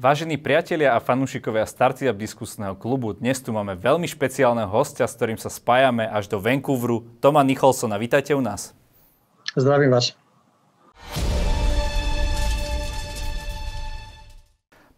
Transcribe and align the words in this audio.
Vážení 0.00 0.40
priatelia 0.40 0.96
a 0.96 1.04
fanúšikovia 1.04 1.68
Startup 1.68 2.16
diskusného 2.16 2.72
klubu, 2.72 3.12
dnes 3.12 3.36
tu 3.44 3.52
máme 3.52 3.76
veľmi 3.76 4.08
špeciálneho 4.08 4.64
hostia, 4.72 5.04
s 5.04 5.12
ktorým 5.12 5.36
sa 5.36 5.52
spájame 5.52 6.08
až 6.08 6.32
do 6.32 6.40
Vancouveru, 6.40 7.04
Toma 7.20 7.44
Nicholsona. 7.44 8.00
Vítajte 8.00 8.32
u 8.32 8.40
nás. 8.40 8.72
Zdravím 9.52 9.92
vás. 9.92 10.16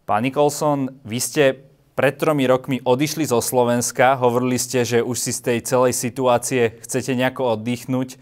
Pán 0.07 0.23
Nicholson, 0.23 0.95
vy 1.03 1.19
ste 1.19 1.43
pred 1.91 2.15
tromi 2.15 2.47
rokmi 2.47 2.79
odišli 2.79 3.27
zo 3.27 3.43
Slovenska. 3.43 4.15
Hovorili 4.15 4.55
ste, 4.55 4.87
že 4.87 5.03
už 5.03 5.19
si 5.19 5.35
z 5.35 5.43
tej 5.43 5.59
celej 5.67 5.91
situácie 5.91 6.79
chcete 6.79 7.19
nejako 7.19 7.59
oddychnúť. 7.59 8.15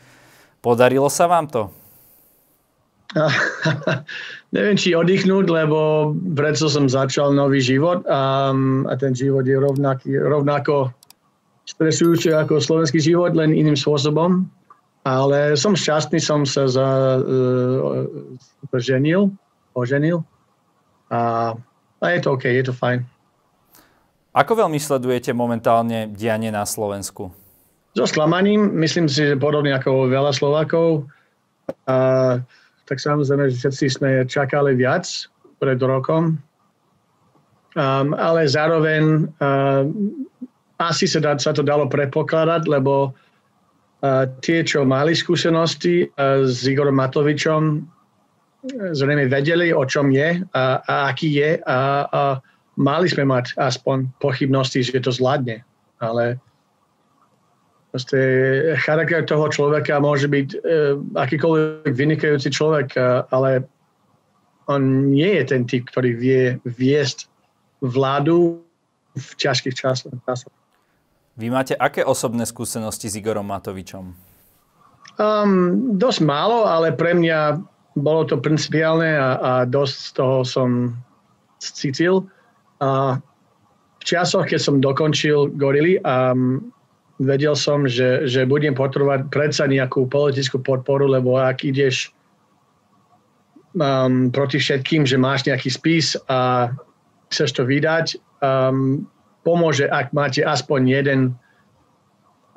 Podarilo 0.65 1.13
sa 1.13 1.29
vám 1.29 1.45
to? 1.53 1.69
neviem, 4.55 4.77
či 4.77 4.97
oddychnúť, 4.97 5.45
lebo 5.49 6.11
predsa 6.33 6.69
som 6.69 6.89
začal 6.89 7.33
nový 7.33 7.61
život 7.61 8.01
a, 8.09 8.53
a 8.89 8.93
ten 8.97 9.13
život 9.13 9.45
je 9.45 9.57
rovnaký, 9.57 10.17
rovnako 10.17 10.89
stresujúci 11.63 12.33
ako 12.33 12.59
slovenský 12.59 12.99
život, 12.99 13.37
len 13.37 13.53
iným 13.53 13.77
spôsobom. 13.77 14.49
Ale 15.03 15.59
som 15.59 15.75
šťastný, 15.75 16.23
som 16.23 16.47
sa 16.47 16.63
za, 16.63 17.19
uh, 17.19 18.07
ženil, 18.79 19.35
oženil 19.75 20.23
a, 21.11 21.51
a 21.99 22.05
je 22.07 22.19
to 22.23 22.39
OK, 22.39 22.47
je 22.47 22.63
to 22.63 22.71
fajn. 22.71 23.03
Ako 24.33 24.65
veľmi 24.65 24.79
sledujete 24.79 25.35
momentálne 25.35 26.09
dianie 26.09 26.49
na 26.49 26.63
Slovensku? 26.65 27.29
So 27.93 28.09
sklamaním, 28.09 28.73
myslím 28.81 29.05
si, 29.05 29.21
že 29.29 29.37
podobne 29.37 29.75
ako 29.75 30.09
veľa 30.09 30.33
Slovákov. 30.33 31.05
Uh, 31.85 32.41
tak 32.83 32.97
samozrejme, 32.99 33.49
že 33.51 33.59
všetci 33.59 33.85
sme 33.89 34.09
čakali 34.27 34.75
viac 34.75 35.07
pred 35.59 35.79
rokom. 35.79 36.39
Um, 37.73 38.13
ale 38.13 38.45
zároveň 38.45 39.33
uh, 39.41 39.89
asi 40.77 41.09
sa, 41.09 41.19
dá, 41.23 41.33
sa 41.41 41.55
to 41.55 41.65
dalo 41.65 41.89
predpokladať, 41.89 42.69
lebo 42.69 43.09
uh, 43.09 44.25
tie, 44.45 44.61
čo 44.61 44.85
mali 44.85 45.17
skúsenosti 45.17 46.05
uh, 46.05 46.45
s 46.45 46.69
Igorom 46.69 46.93
Matovičom, 47.01 47.81
zrejme 48.71 49.27
vedeli, 49.27 49.75
o 49.75 49.83
čom 49.83 50.07
je 50.13 50.39
a, 50.55 50.63
a 50.79 50.93
aký 51.11 51.35
je 51.35 51.59
a, 51.67 52.07
a 52.07 52.21
mali 52.79 53.07
sme 53.11 53.27
mať 53.27 53.59
aspoň 53.59 54.07
pochybnosti, 54.23 54.87
že 54.87 55.03
to 55.03 55.11
zvládne. 55.11 55.67
Ale 55.99 56.39
Proste 57.93 58.17
charakter 58.81 59.21
toho 59.21 59.45
človeka 59.53 60.01
môže 60.01 60.25
byť 60.25 60.47
e, 60.49 60.57
akýkoľvek 61.13 61.93
vynikajúci 61.93 62.49
človek, 62.49 62.97
e, 62.97 63.21
ale 63.29 63.69
on 64.65 65.13
nie 65.13 65.29
je 65.37 65.43
ten 65.45 65.61
typ, 65.69 65.85
ktorý 65.93 66.17
vie 66.17 66.57
viesť 66.65 67.29
vládu 67.85 68.65
v 69.13 69.27
ťažkých 69.37 69.77
časoch. 69.77 70.15
Vy 71.37 71.53
máte 71.53 71.77
aké 71.77 72.01
osobné 72.01 72.49
skúsenosti 72.49 73.13
s 73.13 73.17
Igorom 73.17 73.45
Matovičom? 73.45 74.33
Um, 75.21 75.93
dosť 75.93 76.25
málo, 76.25 76.65
ale 76.65 76.97
pre 76.97 77.13
mňa 77.13 77.61
bolo 77.93 78.25
to 78.25 78.41
principiálne 78.41 79.13
a, 79.13 79.29
a 79.37 79.51
dosť 79.69 79.95
z 79.97 80.09
toho 80.17 80.37
som 80.41 80.69
cítil. 81.61 82.25
A 82.81 83.21
v 84.01 84.03
časoch, 84.03 84.49
keď 84.49 84.59
som 84.61 84.81
dokončil 84.81 85.53
Gorily, 85.53 86.01
um, 86.01 86.73
vedel 87.21 87.53
som, 87.53 87.85
že, 87.85 88.25
že 88.25 88.49
budem 88.49 88.73
potrebovať 88.73 89.29
predsa 89.29 89.69
nejakú 89.69 90.09
politickú 90.09 90.57
podporu, 90.63 91.05
lebo 91.05 91.37
ak 91.37 91.61
ideš 91.61 92.09
um, 93.77 94.33
proti 94.33 94.57
všetkým, 94.57 95.05
že 95.05 95.21
máš 95.21 95.45
nejaký 95.45 95.69
spis 95.69 96.17
a 96.25 96.71
chceš 97.29 97.61
to 97.61 97.63
vydať, 97.69 98.17
um, 98.41 99.05
pomôže, 99.45 99.85
ak 99.89 100.09
máte 100.15 100.41
aspoň 100.41 100.81
jeden 100.89 101.19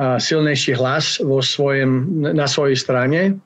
uh, 0.00 0.16
silnejší 0.16 0.76
hlas 0.80 1.20
vo 1.20 1.44
svojom, 1.44 2.24
na 2.24 2.48
svojej 2.48 2.76
strane. 2.80 3.36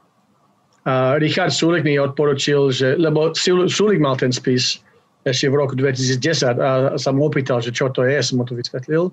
A 0.89 1.21
Richard 1.21 1.53
Sulik 1.53 1.85
mi 1.85 2.01
odporučil, 2.01 2.73
že, 2.73 2.97
lebo 2.97 3.35
Sulik 3.37 4.01
mal 4.01 4.17
ten 4.17 4.33
spis 4.33 4.81
ešte 5.29 5.53
v 5.53 5.59
roku 5.61 5.77
2010 5.77 6.57
a 6.57 6.97
sa 6.97 7.11
mu 7.13 7.29
opýtal, 7.29 7.61
že 7.61 7.69
čo 7.69 7.93
to 7.93 8.09
je, 8.09 8.17
som 8.25 8.41
mu 8.41 8.49
to 8.49 8.57
vysvetlil 8.57 9.13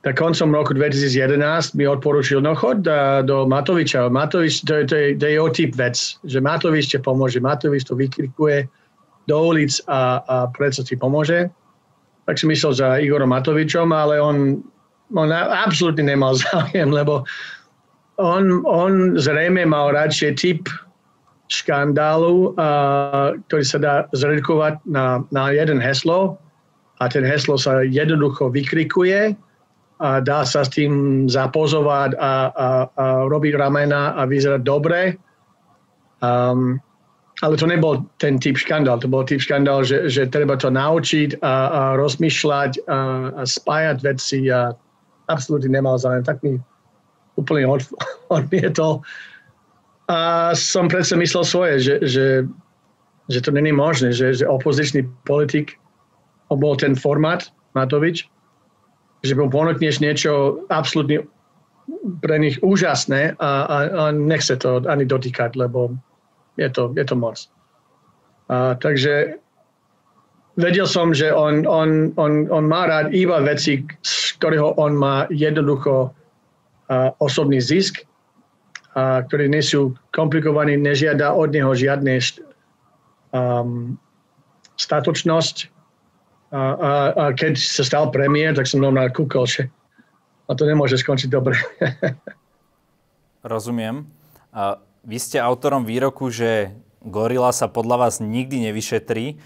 tak 0.00 0.16
koncom 0.16 0.48
roku 0.56 0.72
2011 0.72 1.76
mi 1.76 1.84
odporučil, 1.84 2.40
no 2.40 2.56
chod 2.56 2.88
do 3.28 3.44
Matoviča. 3.44 4.08
Matovič, 4.08 4.64
to, 4.64 4.88
to, 4.88 4.96
je, 4.96 5.08
to 5.20 5.24
je 5.28 5.32
jeho 5.36 5.48
typ 5.52 5.76
vec, 5.76 5.96
že 6.24 6.40
Matovič 6.40 6.88
ti 6.88 6.96
pomôže. 6.96 7.36
Matovič 7.36 7.84
to 7.84 7.92
vykrikuje 7.92 8.64
do 9.28 9.36
ulic 9.36 9.76
a, 9.92 10.24
a 10.24 10.36
predsa 10.48 10.80
ti 10.88 10.96
pomôže. 10.96 11.52
Tak 12.24 12.40
som 12.40 12.48
myslel 12.48 12.72
za 12.72 12.88
Igorom 12.96 13.28
Matovičom, 13.28 13.92
ale 13.92 14.16
on, 14.16 14.64
on 15.12 15.28
absolútne 15.36 16.08
nemal 16.08 16.32
záujem, 16.48 16.88
lebo 16.88 17.28
on, 18.16 18.64
on 18.64 19.20
zrejme 19.20 19.68
mal 19.68 19.92
radšej 19.92 20.32
typ 20.40 20.64
škandálu, 21.52 22.56
a, 22.56 23.36
ktorý 23.52 23.64
sa 23.68 23.76
dá 23.76 23.94
zredukovať 24.16 24.80
na, 24.88 25.20
na 25.28 25.52
jeden 25.52 25.76
heslo 25.76 26.40
a 27.04 27.08
ten 27.12 27.20
heslo 27.20 27.60
sa 27.60 27.84
jednoducho 27.84 28.48
vykrikuje 28.48 29.36
a 30.00 30.24
dá 30.24 30.48
sa 30.48 30.64
s 30.64 30.72
tým 30.72 31.24
zapozovať 31.28 32.16
a, 32.16 32.32
a, 32.48 32.68
a 32.88 33.04
robiť 33.28 33.52
ramena 33.60 34.16
a 34.16 34.24
vyzerať 34.24 34.62
dobre. 34.64 35.20
Um, 36.24 36.80
ale 37.40 37.56
to 37.56 37.68
nebol 37.68 38.04
ten 38.16 38.40
typ 38.40 38.56
škandál. 38.56 39.00
To 39.00 39.08
bol 39.08 39.24
typ 39.24 39.40
škandál, 39.40 39.84
že, 39.84 40.08
že 40.08 40.28
treba 40.28 40.56
to 40.56 40.72
naučiť 40.72 41.40
a, 41.40 41.54
a 41.68 41.82
rozmýšľať 42.00 42.84
a, 42.84 42.98
a 43.40 43.42
spájať 43.44 43.96
veci 44.00 44.48
a 44.48 44.72
absolútne 45.28 45.72
nemal 45.72 46.00
záujem. 46.00 46.24
Tak 46.24 46.40
mi 46.44 46.56
úplne 47.36 47.68
od, 47.68 47.84
odmietol. 48.36 49.04
A 50.08 50.50
som 50.56 50.88
predsa 50.88 51.14
myslel 51.20 51.44
svoje, 51.44 51.74
že, 51.80 51.94
že, 52.08 52.26
že 53.28 53.38
to 53.40 53.52
není 53.52 53.72
možné, 53.72 54.16
že, 54.16 54.32
že 54.32 54.48
opozičný 54.48 55.06
politik 55.28 55.76
bol 56.50 56.74
ten 56.74 56.98
formát 56.98 57.46
Matovič, 57.78 58.26
že 59.20 59.36
mu 59.36 59.52
ponúkneš 59.52 60.00
niečo 60.00 60.64
absolútne 60.72 61.28
pre 62.22 62.36
nich 62.38 62.56
úžasné 62.62 63.36
a, 63.36 63.50
a, 63.66 63.76
a 63.90 64.04
nechce 64.14 64.56
to 64.56 64.80
ani 64.86 65.04
dotýkať, 65.04 65.58
lebo 65.58 65.92
je 66.56 66.68
to, 66.70 66.94
je 66.94 67.04
to 67.04 67.16
moc. 67.18 67.36
A, 68.48 68.78
takže 68.78 69.36
vedel 70.56 70.86
som, 70.86 71.10
že 71.10 71.34
on, 71.34 71.66
on, 71.66 72.14
on, 72.16 72.46
on 72.48 72.64
má 72.66 72.86
rád 72.86 73.10
iba 73.10 73.42
veci, 73.42 73.82
z 74.02 74.14
ktorého 74.38 74.76
on 74.78 74.96
má 74.96 75.26
jednoducho 75.28 76.10
a, 76.88 77.12
osobný 77.18 77.58
zisk, 77.58 78.06
a, 78.94 79.26
ktoré 79.26 79.50
nie 79.50 79.62
sú 79.62 79.98
komplikovaní, 80.14 80.78
nežiada 80.78 81.34
od 81.34 81.50
neho 81.50 81.74
žiadne 81.74 82.22
um, 83.34 83.98
statočnosť, 84.78 85.79
a, 86.50 86.62
a, 86.74 86.92
a 87.14 87.24
keď 87.30 87.54
sa 87.54 87.86
stal 87.86 88.10
premiér, 88.10 88.58
tak 88.58 88.66
som 88.66 88.82
normálne 88.82 89.14
kúkol, 89.14 89.46
že 89.46 89.70
a 90.50 90.58
to 90.58 90.66
nemôže 90.66 90.98
skončiť 90.98 91.30
dobre. 91.30 91.54
Rozumiem. 93.46 94.10
A 94.50 94.82
vy 95.06 95.16
ste 95.22 95.38
autorom 95.38 95.86
výroku, 95.86 96.26
že 96.28 96.74
gorila 97.06 97.54
sa 97.54 97.70
podľa 97.70 98.06
vás 98.06 98.18
nikdy 98.18 98.66
nevyšetrí, 98.66 99.38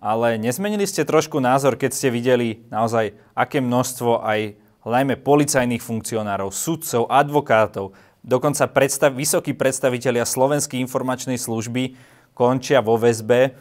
ale 0.00 0.36
nezmenili 0.36 0.84
ste 0.84 1.08
trošku 1.08 1.40
názor, 1.40 1.80
keď 1.80 1.90
ste 1.96 2.08
videli 2.12 2.60
naozaj, 2.68 3.16
aké 3.32 3.64
množstvo 3.64 4.20
aj 4.20 4.60
hľajme 4.84 5.16
policajných 5.20 5.80
funkcionárov, 5.80 6.52
sudcov, 6.52 7.08
advokátov, 7.08 7.96
dokonca 8.20 8.68
predstav, 8.68 9.16
vysokí 9.16 9.56
predstavitelia 9.56 10.28
Slovenskej 10.28 10.80
informačnej 10.80 11.36
služby 11.36 11.96
končia 12.32 12.80
vo 12.80 12.96
väzbe 12.96 13.56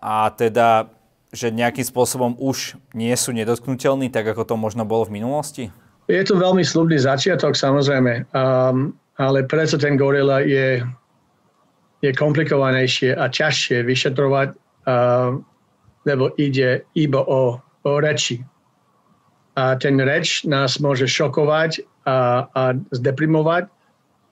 a 0.00 0.28
teda 0.32 0.88
že 1.30 1.54
nejakým 1.54 1.86
spôsobom 1.86 2.34
už 2.38 2.74
nie 2.90 3.14
sú 3.14 3.30
nedotknutelní, 3.30 4.10
tak 4.10 4.26
ako 4.26 4.42
to 4.42 4.54
možno 4.58 4.82
bolo 4.82 5.06
v 5.06 5.22
minulosti? 5.22 5.64
Je 6.10 6.26
to 6.26 6.34
veľmi 6.34 6.66
slubný 6.66 6.98
začiatok, 6.98 7.54
samozrejme. 7.54 8.26
Um, 8.34 8.98
ale 9.14 9.46
prečo 9.46 9.78
ten 9.78 9.94
gorila 9.94 10.42
je, 10.42 10.82
je 12.02 12.10
komplikovanejšie 12.10 13.14
a 13.14 13.30
ťažšie 13.30 13.86
vyšetrovať, 13.86 14.48
uh, 14.90 15.38
lebo 16.02 16.34
ide 16.34 16.82
iba 16.98 17.22
o, 17.22 17.62
o 17.62 17.92
reči. 18.02 18.42
A 19.54 19.78
ten 19.78 20.02
reč 20.02 20.42
nás 20.48 20.82
môže 20.82 21.06
šokovať 21.06 21.84
a, 22.08 22.48
a 22.50 22.62
zdeprimovať, 22.90 23.70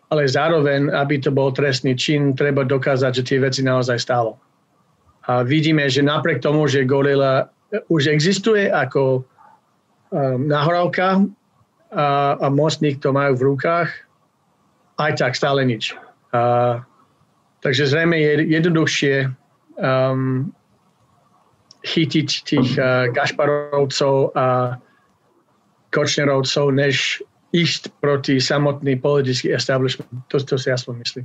ale 0.08 0.22
zároveň, 0.24 0.88
aby 0.88 1.20
to 1.20 1.28
bol 1.28 1.52
trestný 1.52 1.92
čin, 1.92 2.32
treba 2.32 2.64
dokázať, 2.64 3.22
že 3.22 3.26
tie 3.28 3.38
veci 3.38 3.60
naozaj 3.60 4.00
stálo. 4.00 4.40
A 5.28 5.44
vidíme, 5.44 5.84
že 5.92 6.00
napriek 6.00 6.40
tomu, 6.40 6.64
že 6.64 6.88
Gorilla 6.88 7.52
už 7.92 8.08
existuje 8.08 8.72
ako 8.72 9.20
um, 9.20 10.48
nahrávka 10.48 11.20
a, 11.92 12.40
a 12.40 12.46
mostník 12.48 13.04
to 13.04 13.12
majú 13.12 13.36
v 13.36 13.46
rukách, 13.52 13.92
aj 14.96 15.20
tak 15.20 15.36
stále 15.36 15.68
nič. 15.68 15.92
A, 16.32 16.80
takže 17.60 17.92
zrejme 17.92 18.16
je 18.16 18.32
jednoduchšie 18.56 19.28
um, 19.76 20.48
chytiť 21.84 22.28
tých 22.48 22.70
uh, 22.80 23.12
Gašparovcov 23.12 24.32
a 24.32 24.80
Kočnerovcov, 25.92 26.72
než 26.72 27.20
ísť 27.52 27.92
proti 28.00 28.40
samotný 28.40 29.00
politický 29.00 29.52
establishment. 29.52 30.08
To, 30.28 30.36
to 30.40 30.56
si 30.60 30.68
aspoň 30.68 30.94
myslím. 31.04 31.24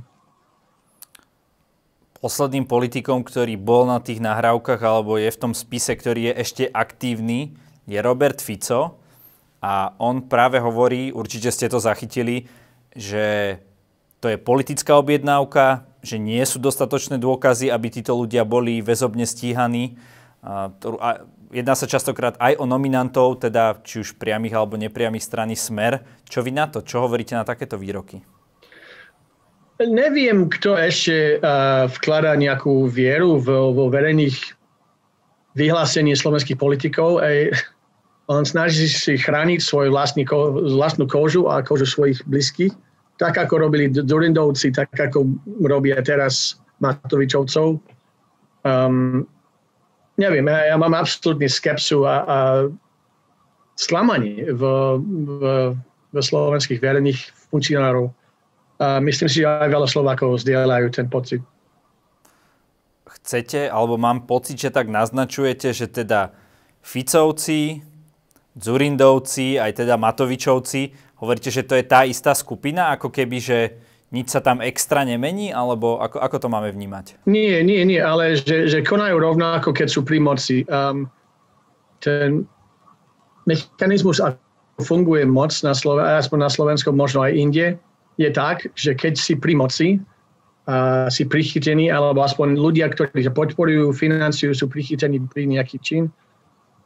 Posledným 2.24 2.64
politikom, 2.64 3.20
ktorý 3.20 3.60
bol 3.60 3.84
na 3.84 4.00
tých 4.00 4.16
nahrávkach 4.16 4.80
alebo 4.80 5.20
je 5.20 5.28
v 5.28 5.40
tom 5.44 5.52
spise, 5.52 5.92
ktorý 5.92 6.32
je 6.32 6.40
ešte 6.40 6.64
aktívny, 6.72 7.52
je 7.84 8.00
Robert 8.00 8.40
Fico. 8.40 8.96
A 9.60 9.92
on 10.00 10.24
práve 10.24 10.56
hovorí, 10.56 11.12
určite 11.12 11.52
ste 11.52 11.68
to 11.68 11.76
zachytili, 11.76 12.48
že 12.96 13.60
to 14.24 14.32
je 14.32 14.40
politická 14.40 14.96
objednávka, 14.96 15.84
že 16.00 16.16
nie 16.16 16.40
sú 16.48 16.64
dostatočné 16.64 17.20
dôkazy, 17.20 17.68
aby 17.68 17.92
títo 17.92 18.16
ľudia 18.16 18.48
boli 18.48 18.80
väzobne 18.80 19.28
stíhaní. 19.28 20.00
Jedná 21.52 21.76
sa 21.76 21.84
častokrát 21.84 22.40
aj 22.40 22.56
o 22.56 22.64
nominantov, 22.64 23.44
teda 23.44 23.84
či 23.84 24.00
už 24.00 24.16
priamých 24.16 24.56
alebo 24.56 24.80
nepriamých 24.80 25.28
strany 25.28 25.60
Smer. 25.60 26.00
Čo 26.24 26.40
vy 26.40 26.56
na 26.56 26.72
to? 26.72 26.80
Čo 26.80 27.04
hovoríte 27.04 27.36
na 27.36 27.44
takéto 27.44 27.76
výroky? 27.76 28.24
Neviem, 29.82 30.46
kto 30.46 30.78
ešte 30.78 31.42
vkladá 31.98 32.38
nejakú 32.38 32.86
vieru 32.86 33.42
vo, 33.42 33.74
vo 33.74 33.90
verejných 33.90 34.38
vyhlásení 35.58 36.14
slovenských 36.14 36.58
politikov. 36.58 37.18
Ej, 37.26 37.58
on 38.30 38.46
snaží 38.46 38.86
si 38.86 39.18
chrániť 39.18 39.58
svoju 39.58 39.90
vlastný, 39.90 40.22
vlastnú 40.78 41.10
kožu 41.10 41.50
a 41.50 41.58
kožu 41.60 41.90
svojich 41.90 42.22
blízkych, 42.30 42.72
tak 43.18 43.34
ako 43.34 43.66
robili 43.66 43.90
Durindovci, 43.90 44.70
tak 44.70 44.94
ako 44.94 45.26
robia 45.66 45.98
teraz 46.02 46.58
Matovičovcov. 46.78 47.78
Um, 48.64 49.26
neviem, 50.16 50.46
ja, 50.48 50.74
ja 50.74 50.76
mám 50.78 50.94
absolútny 50.94 51.50
skepsu 51.50 52.06
a, 52.06 52.22
a 52.24 52.38
sklamanie 53.74 54.54
v, 54.54 54.62
v, 55.02 55.30
v 56.10 56.16
slovenských 56.16 56.78
verejných 56.78 57.20
funkcionárov. 57.50 58.10
A 58.82 58.98
myslím 58.98 59.28
si, 59.30 59.42
že 59.42 59.48
aj 59.48 59.70
veľa 59.70 59.88
Slovákov 59.88 60.42
zdieľajú 60.42 60.88
ten 60.90 61.06
pocit. 61.06 61.40
Chcete, 63.06 63.70
alebo 63.70 63.96
mám 63.96 64.26
pocit, 64.26 64.58
že 64.58 64.74
tak 64.74 64.90
naznačujete, 64.90 65.70
že 65.70 65.86
teda 65.88 66.34
Ficovci, 66.84 67.80
Zurindovci, 68.58 69.56
aj 69.56 69.80
teda 69.80 69.96
Matovičovci, 69.96 70.92
hovoríte, 71.22 71.48
že 71.48 71.64
to 71.64 71.78
je 71.78 71.84
tá 71.86 72.04
istá 72.04 72.36
skupina, 72.36 72.92
ako 72.92 73.08
keby, 73.08 73.38
že 73.40 73.58
nič 74.14 74.30
sa 74.30 74.38
tam 74.38 74.62
extra 74.62 75.02
nemení, 75.02 75.50
alebo 75.50 75.98
ako, 75.98 76.22
ako 76.22 76.36
to 76.38 76.48
máme 76.52 76.70
vnímať? 76.70 77.26
Nie, 77.26 77.66
nie, 77.66 77.82
nie, 77.82 77.98
ale 77.98 78.38
že, 78.38 78.70
že 78.70 78.86
konajú 78.86 79.18
rovnako, 79.18 79.74
keď 79.74 79.88
sú 79.90 80.06
pri 80.06 80.22
moci. 80.22 80.62
Um, 80.70 81.10
ten 81.98 82.46
mechanizmus, 83.48 84.22
ako 84.22 84.38
funguje 84.84 85.26
moc 85.26 85.50
na 85.66 85.74
Sloven- 85.74 86.06
aspoň 86.06 86.38
na 86.46 86.50
Slovensku, 86.52 86.94
možno 86.94 87.26
aj 87.26 87.32
inde, 87.34 87.66
je 88.18 88.30
tak, 88.30 88.70
že 88.78 88.94
keď 88.94 89.14
si 89.18 89.34
pri 89.38 89.54
moci, 89.58 89.88
a 90.64 91.12
si 91.12 91.28
prichytený, 91.28 91.92
alebo 91.92 92.24
aspoň 92.24 92.56
ľudia, 92.56 92.88
ktorí 92.88 93.28
podporujú 93.28 93.92
financiu, 93.92 94.56
sú 94.56 94.64
prichytení 94.64 95.20
pri 95.28 95.44
nejaký 95.44 95.76
čin, 95.84 96.08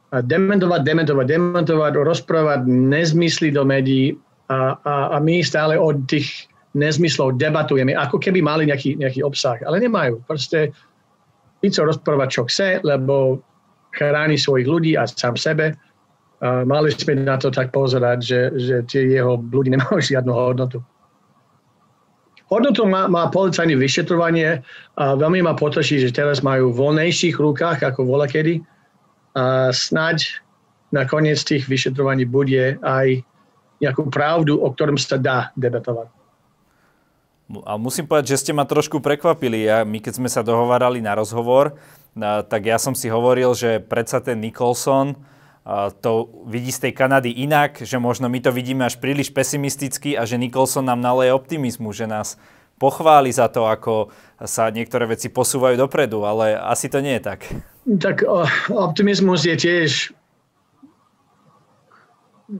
a 0.09 0.25
dementovať, 0.25 0.83
dementovať, 0.83 1.27
dementovať, 1.29 1.93
rozprávať 2.01 2.61
nezmysly 2.67 3.53
do 3.53 3.63
médií 3.63 4.17
a, 4.49 4.81
a, 4.81 4.95
a 5.15 5.17
my 5.21 5.45
stále 5.45 5.77
od 5.77 6.09
tých 6.09 6.49
nezmyslov 6.73 7.37
debatujeme, 7.37 7.93
ako 7.93 8.17
keby 8.17 8.41
mali 8.41 8.69
nejaký, 8.69 8.97
nejaký 8.97 9.21
obsah, 9.21 9.61
ale 9.69 9.85
nemajú. 9.85 10.25
Proste 10.25 10.73
Fico 11.61 11.85
rozprávať, 11.85 12.29
čo 12.33 12.43
chce, 12.49 12.69
lebo 12.87 13.43
chráni 13.93 14.41
svojich 14.41 14.67
ľudí 14.69 14.93
a 14.95 15.05
sám 15.05 15.37
sebe. 15.37 15.75
A 16.39 16.63
mali 16.63 16.95
sme 16.95 17.19
na 17.19 17.35
to 17.35 17.51
tak 17.51 17.75
pozerať, 17.75 18.19
že, 18.23 18.41
že 18.57 18.77
tie 18.87 19.03
jeho 19.11 19.37
ľudí 19.43 19.75
nemajú 19.75 19.99
žiadnu 20.15 20.33
hodnotu. 20.33 20.81
Hodnotu 22.49 22.89
má, 22.89 23.05
má 23.13 23.29
policajné 23.29 23.77
vyšetrovanie 23.77 24.65
a 24.97 25.13
veľmi 25.13 25.45
ma 25.45 25.53
poteší, 25.53 26.01
že 26.01 26.17
teraz 26.17 26.41
majú 26.41 26.73
v 26.73 26.81
voľnejších 26.81 27.37
rukách 27.37 27.85
ako 27.85 28.09
volakedy. 28.09 28.65
A 29.37 29.69
snaď 29.69 30.41
nakoniec 30.89 31.37
tých 31.45 31.69
vyšetrovaní 31.69 32.25
bude 32.25 32.81
aj 32.81 33.21
nejakú 33.85 34.09
pravdu, 34.09 34.57
o 34.57 34.69
ktorom 34.73 34.97
sa 34.97 35.21
dá 35.21 35.53
debatovať. 35.61 36.09
A 37.69 37.77
musím 37.77 38.09
povedať, 38.09 38.37
že 38.37 38.41
ste 38.45 38.53
ma 38.57 38.65
trošku 38.65 39.01
prekvapili. 39.01 39.69
Ja, 39.69 39.85
my 39.85 40.01
keď 40.01 40.21
sme 40.21 40.29
sa 40.33 40.45
dohovárali 40.45 41.01
na 41.05 41.17
rozhovor, 41.17 41.77
tak 42.49 42.65
ja 42.65 42.81
som 42.81 42.97
si 42.97 43.13
hovoril, 43.13 43.53
že 43.53 43.81
predsa 43.81 44.25
ten 44.25 44.41
Nicholson 44.41 45.17
to 46.01 46.33
vidí 46.49 46.73
z 46.73 46.89
tej 46.89 46.93
Kanady 46.97 47.45
inak, 47.45 47.85
že 47.85 48.01
možno 48.01 48.33
my 48.33 48.41
to 48.41 48.49
vidíme 48.49 48.89
až 48.89 48.97
príliš 48.97 49.29
pesimisticky 49.29 50.17
a 50.17 50.25
že 50.25 50.41
Nicholson 50.41 50.89
nám 50.89 51.05
naleje 51.05 51.37
optimizmu, 51.37 51.93
že 51.93 52.09
nás 52.09 52.41
pochváli 52.81 53.29
za 53.29 53.53
to, 53.53 53.69
ako 53.69 54.09
sa 54.41 54.73
niektoré 54.73 55.05
veci 55.05 55.29
posúvajú 55.29 55.77
dopredu, 55.77 56.25
ale 56.25 56.57
asi 56.57 56.89
to 56.89 57.05
nie 57.05 57.21
je 57.21 57.23
tak. 57.23 57.41
Tak 57.85 58.25
optimizmus 58.73 59.45
je 59.45 59.57
tiež 59.61 59.91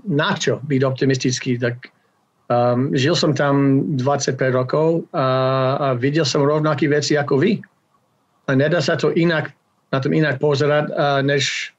na 0.05 0.37
čo 0.37 0.61
byť 0.61 0.81
optimistický, 0.85 1.57
tak 1.57 1.89
Um, 2.49 2.97
žil 2.97 3.13
som 3.13 3.37
tam 3.37 3.85
25 4.01 4.41
rokov 4.57 5.05
a, 5.13 5.77
a 5.77 5.87
videl 5.93 6.25
som 6.25 6.41
rovnaké 6.41 6.89
veci 6.89 7.13
ako 7.13 7.45
vy. 7.45 7.61
A 8.49 8.57
nedá 8.57 8.81
sa 8.81 8.97
to 8.97 9.13
inak, 9.13 9.53
na 9.93 10.01
tom 10.01 10.17
inak 10.17 10.41
pozerať, 10.41 10.89
uh, 10.89 11.21
než, 11.21 11.77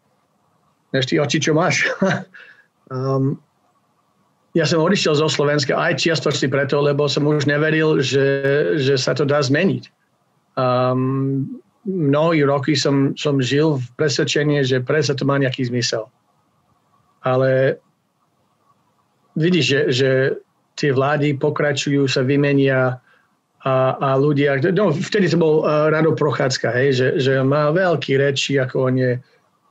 než 0.93 1.03
ty 1.05 1.19
oči, 1.19 1.37
čo 1.39 1.53
máš. 1.53 1.85
um, 2.93 3.37
ja 4.57 4.65
som 4.65 4.81
odišiel 4.81 5.13
zo 5.13 5.29
Slovenska 5.29 5.77
aj 5.77 6.01
čiastočne 6.01 6.49
preto, 6.49 6.81
lebo 6.81 7.05
som 7.05 7.29
už 7.29 7.45
neveril, 7.45 8.01
že, 8.01 8.25
že 8.81 8.97
sa 8.97 9.13
to 9.13 9.23
dá 9.23 9.37
zmeniť. 9.39 9.85
Um, 10.57 11.61
mnohé 11.85 12.43
roky 12.49 12.73
som, 12.73 13.13
som 13.13 13.37
žil 13.37 13.77
v 13.77 13.85
presvedčení, 13.95 14.65
že 14.65 14.81
predsa 14.81 15.13
to 15.13 15.23
má 15.23 15.37
nejaký 15.37 15.69
zmysel. 15.69 16.09
Ale 17.21 17.77
vidíš, 19.37 19.65
že, 19.65 19.81
že 19.93 20.09
tie 20.79 20.91
vlády 20.95 21.37
pokračujú, 21.37 22.09
sa 22.09 22.25
vymenia 22.25 22.97
a, 23.59 23.75
a 23.99 24.09
ľudia, 24.15 24.55
no 24.71 24.95
vtedy 24.95 25.27
to 25.27 25.35
bol 25.35 25.67
uh, 25.67 25.91
Rado 25.91 26.15
Prochádzka, 26.15 26.71
hej, 26.71 26.89
že, 26.95 27.07
že 27.19 27.33
má 27.43 27.67
veľký 27.75 28.15
reči, 28.15 28.55
ako 28.55 28.75
on 28.87 28.95
je 28.95 29.11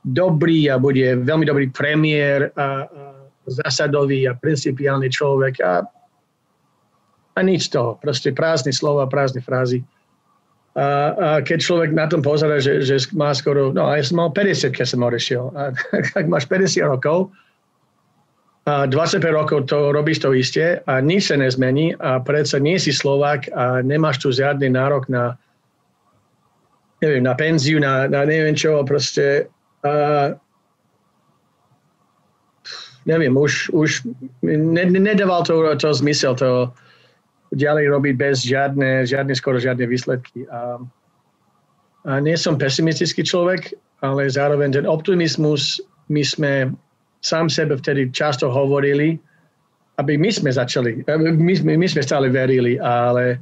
dobrý 0.03 0.71
a 0.71 0.79
bude 0.79 1.03
veľmi 1.23 1.45
dobrý 1.45 1.67
premiér 1.71 2.55
a, 2.55 2.59
a 2.59 2.67
zásadový 3.49 4.29
a 4.29 4.37
principiálny 4.37 5.09
človek 5.09 5.59
a, 5.59 5.83
a 7.35 7.39
nič 7.41 7.67
z 7.67 7.79
toho. 7.79 7.99
Proste 7.99 8.31
prázdne 8.31 8.71
slova, 8.71 9.09
prázdne 9.09 9.43
frázy. 9.43 9.83
A, 10.77 11.11
a 11.11 11.29
keď 11.41 11.57
človek 11.59 11.91
na 11.91 12.05
tom 12.07 12.23
pozera, 12.23 12.61
že, 12.61 12.85
že 12.85 13.01
má 13.11 13.33
skoro, 13.33 13.73
no 13.73 13.89
ja 13.89 14.05
som 14.05 14.21
mal 14.21 14.31
50, 14.31 14.71
keď 14.71 14.85
som 14.85 15.03
odešiel. 15.03 15.51
A 15.57 15.73
ak 16.19 16.25
máš 16.29 16.47
50 16.47 16.85
rokov, 16.85 17.33
a 18.69 18.85
25 18.85 19.33
rokov 19.33 19.65
to 19.65 19.89
robíš 19.89 20.21
to 20.21 20.29
isté 20.35 20.77
a 20.85 21.01
nič 21.01 21.33
sa 21.33 21.41
nezmení 21.41 21.97
a 21.97 22.21
predsa 22.21 22.61
nie 22.61 22.77
si 22.77 22.93
Slovák 22.93 23.49
a 23.49 23.81
nemáš 23.81 24.21
tu 24.21 24.29
žiadny 24.29 24.69
nárok 24.69 25.09
na 25.09 25.33
neviem, 27.01 27.23
na 27.23 27.33
penziu, 27.33 27.79
na, 27.81 28.05
na 28.05 28.27
neviem 28.27 28.53
čo, 28.53 28.83
proste 28.85 29.49
a, 29.83 29.91
neviem, 33.05 33.33
už, 33.37 33.69
už 33.73 34.05
ne, 34.43 34.85
nedával 34.85 35.43
to, 35.43 35.63
to 35.79 35.89
zmysel 35.93 36.35
to 36.35 36.69
ďalej 37.55 37.89
robiť 37.89 38.13
bez 38.17 38.45
žiadne, 38.45 39.07
žiadne 39.09 39.33
skoro 39.33 39.57
žiadne 39.57 39.89
výsledky. 39.89 40.45
A, 40.53 40.77
a 42.05 42.11
nie 42.21 42.37
som 42.37 42.59
pesimistický 42.61 43.25
človek, 43.25 43.73
ale 44.05 44.29
zároveň 44.29 44.77
ten 44.77 44.85
optimizmus 44.85 45.81
my 46.13 46.23
sme 46.23 46.53
sám 47.25 47.51
sebe 47.51 47.75
vtedy 47.75 48.13
často 48.15 48.47
hovorili, 48.47 49.19
aby 49.99 50.15
my 50.15 50.31
sme 50.31 50.53
začali, 50.53 51.03
my, 51.03 51.35
my, 51.35 51.73
my 51.75 51.87
sme 51.87 51.99
stále 51.99 52.31
verili, 52.31 52.79
ale 52.79 53.35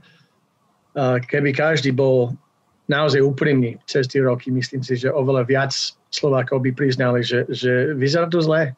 uh, 0.98 1.22
keby 1.22 1.54
každý 1.54 1.94
bol 1.94 2.34
naozaj 2.88 3.20
úprimný 3.24 3.76
cez 3.88 4.08
tie 4.08 4.24
roky, 4.24 4.52
myslím 4.52 4.84
si, 4.84 4.96
že 4.96 5.12
oveľa 5.12 5.44
viac 5.48 5.74
Slovákov 6.12 6.64
by 6.64 6.72
priznali, 6.72 7.24
že, 7.24 7.44
že 7.52 7.92
vyzerá 7.96 8.32
to 8.32 8.40
zle. 8.40 8.72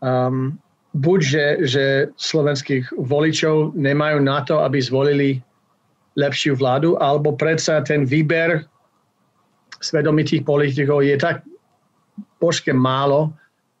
Um, 0.00 0.56
buď, 0.96 1.20
že, 1.20 1.46
že 1.68 1.84
slovenských 2.16 2.96
voličov 2.96 3.76
nemajú 3.76 4.18
na 4.24 4.40
to, 4.44 4.64
aby 4.64 4.80
zvolili 4.80 5.44
lepšiu 6.16 6.56
vládu, 6.56 6.96
alebo 7.02 7.34
predsa 7.34 7.82
ten 7.82 8.06
výber 8.06 8.64
svedomitých 9.82 10.46
politikov 10.46 11.04
je 11.04 11.18
tak 11.18 11.42
božke 12.40 12.72
málo, 12.72 13.34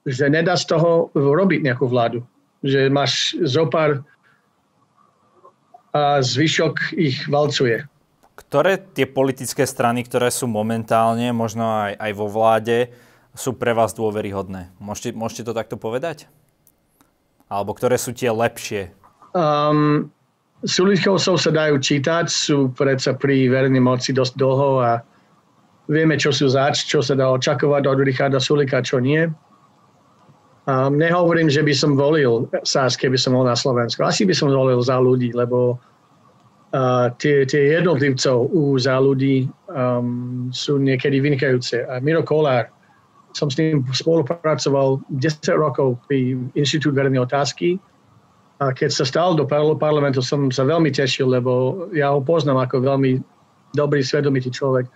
že 0.04 0.28
nedá 0.28 0.58
z 0.58 0.68
toho 0.68 1.08
robiť 1.16 1.64
nejakú 1.64 1.88
vládu. 1.88 2.20
Že 2.60 2.92
máš 2.92 3.36
zopár 3.44 4.04
a 5.94 6.18
zvyšok 6.18 6.98
ich 6.98 7.22
valcuje. 7.30 7.86
Ktoré 8.54 8.78
tie 8.78 9.10
politické 9.10 9.66
strany, 9.66 10.06
ktoré 10.06 10.30
sú 10.30 10.46
momentálne, 10.46 11.34
možno 11.34 11.66
aj, 11.66 11.98
aj 11.98 12.12
vo 12.14 12.30
vláde, 12.30 12.86
sú 13.34 13.58
pre 13.58 13.74
vás 13.74 13.98
dôveryhodné? 13.98 14.70
Môžete, 14.78 15.10
môžete 15.10 15.50
to 15.50 15.58
takto 15.58 15.74
povedať? 15.74 16.30
Alebo 17.50 17.74
ktoré 17.74 17.98
sú 17.98 18.14
tie 18.14 18.30
lepšie? 18.30 18.94
Um, 19.34 20.06
Sulikovcov 20.62 21.34
sa 21.34 21.50
dajú 21.50 21.82
čítať, 21.82 22.30
sú 22.30 22.70
predsa 22.70 23.18
pri 23.18 23.50
verejnej 23.50 23.82
moci 23.82 24.14
dosť 24.14 24.38
dlho 24.38 24.86
a 24.86 25.02
vieme, 25.90 26.14
čo 26.14 26.30
sú 26.30 26.46
zač, 26.46 26.86
čo 26.86 27.02
sa 27.02 27.18
dá 27.18 27.34
očakovať 27.34 27.82
od 27.90 28.06
Richarda 28.06 28.38
Sulika, 28.38 28.86
čo 28.86 29.02
nie. 29.02 29.34
Um, 30.70 30.94
nehovorím, 30.94 31.50
že 31.50 31.66
by 31.66 31.74
som 31.74 31.98
volil 31.98 32.46
SAS, 32.62 32.94
keby 32.94 33.18
som 33.18 33.34
bol 33.34 33.50
na 33.50 33.58
Slovensku. 33.58 34.06
Asi 34.06 34.22
by 34.22 34.30
som 34.30 34.46
volil 34.46 34.78
za 34.78 35.02
ľudí, 35.02 35.34
lebo 35.34 35.82
tie, 37.22 37.46
tie 37.46 37.62
jednotlivcov 37.78 38.50
u 38.50 38.74
za 38.74 38.98
ľudí 38.98 39.46
um, 39.70 40.50
sú 40.50 40.82
niekedy 40.82 41.22
vynikajúce. 41.22 41.86
A 41.86 42.02
Miro 42.02 42.26
Kolár, 42.26 42.66
som 43.34 43.46
s 43.50 43.58
ním 43.58 43.86
spolupracoval 43.94 45.02
10 45.18 45.54
rokov 45.54 45.98
pri 46.10 46.38
Inštitút 46.58 46.98
verejnej 46.98 47.22
otázky. 47.22 47.78
A 48.62 48.70
keď 48.70 48.90
sa 48.90 49.04
stal 49.06 49.34
do 49.38 49.46
parlamentu, 49.78 50.22
som 50.22 50.50
sa 50.50 50.66
veľmi 50.66 50.90
tešil, 50.90 51.30
lebo 51.30 51.86
ja 51.94 52.14
ho 52.14 52.22
poznám 52.22 52.66
ako 52.66 52.82
veľmi 52.82 53.22
dobrý, 53.74 54.02
svedomitý 54.02 54.50
človek. 54.50 54.86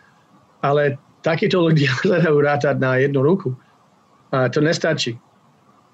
Ale 0.63 0.99
takíto 1.23 1.63
ľudia 1.63 1.91
hľadajú 2.07 2.37
rátať 2.43 2.77
na 2.83 2.99
jednu 2.99 3.23
ruku. 3.23 3.55
A 4.35 4.51
to 4.51 4.61
nestačí 4.61 5.19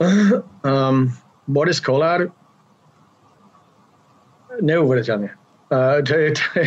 um, 0.01 1.13
Boris 1.47 1.81
Kolár 1.81 2.29
neuveriteľne. 4.63 5.44
Uh, 5.75 5.99
to, 6.07 6.15
je, 6.15 6.29
to 6.39 6.45
je 6.55 6.67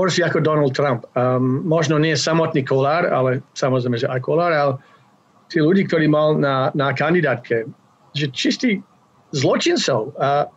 horšie 0.00 0.24
ako 0.24 0.40
Donald 0.40 0.72
Trump. 0.72 1.04
Um, 1.12 1.60
možno 1.68 2.00
nie 2.00 2.16
samotný 2.16 2.64
Kolár, 2.64 3.04
ale 3.04 3.44
samozrejme, 3.52 4.00
že 4.00 4.08
aj 4.08 4.24
Kolár, 4.24 4.48
ale 4.56 4.80
tí 5.52 5.60
ľudí, 5.60 5.84
ktorí 5.84 6.08
mal 6.08 6.40
na, 6.40 6.72
na 6.72 6.96
kandidátke, 6.96 7.68
že 8.16 8.32
čistí 8.32 8.80
zločincov. 9.36 10.16
A 10.16 10.48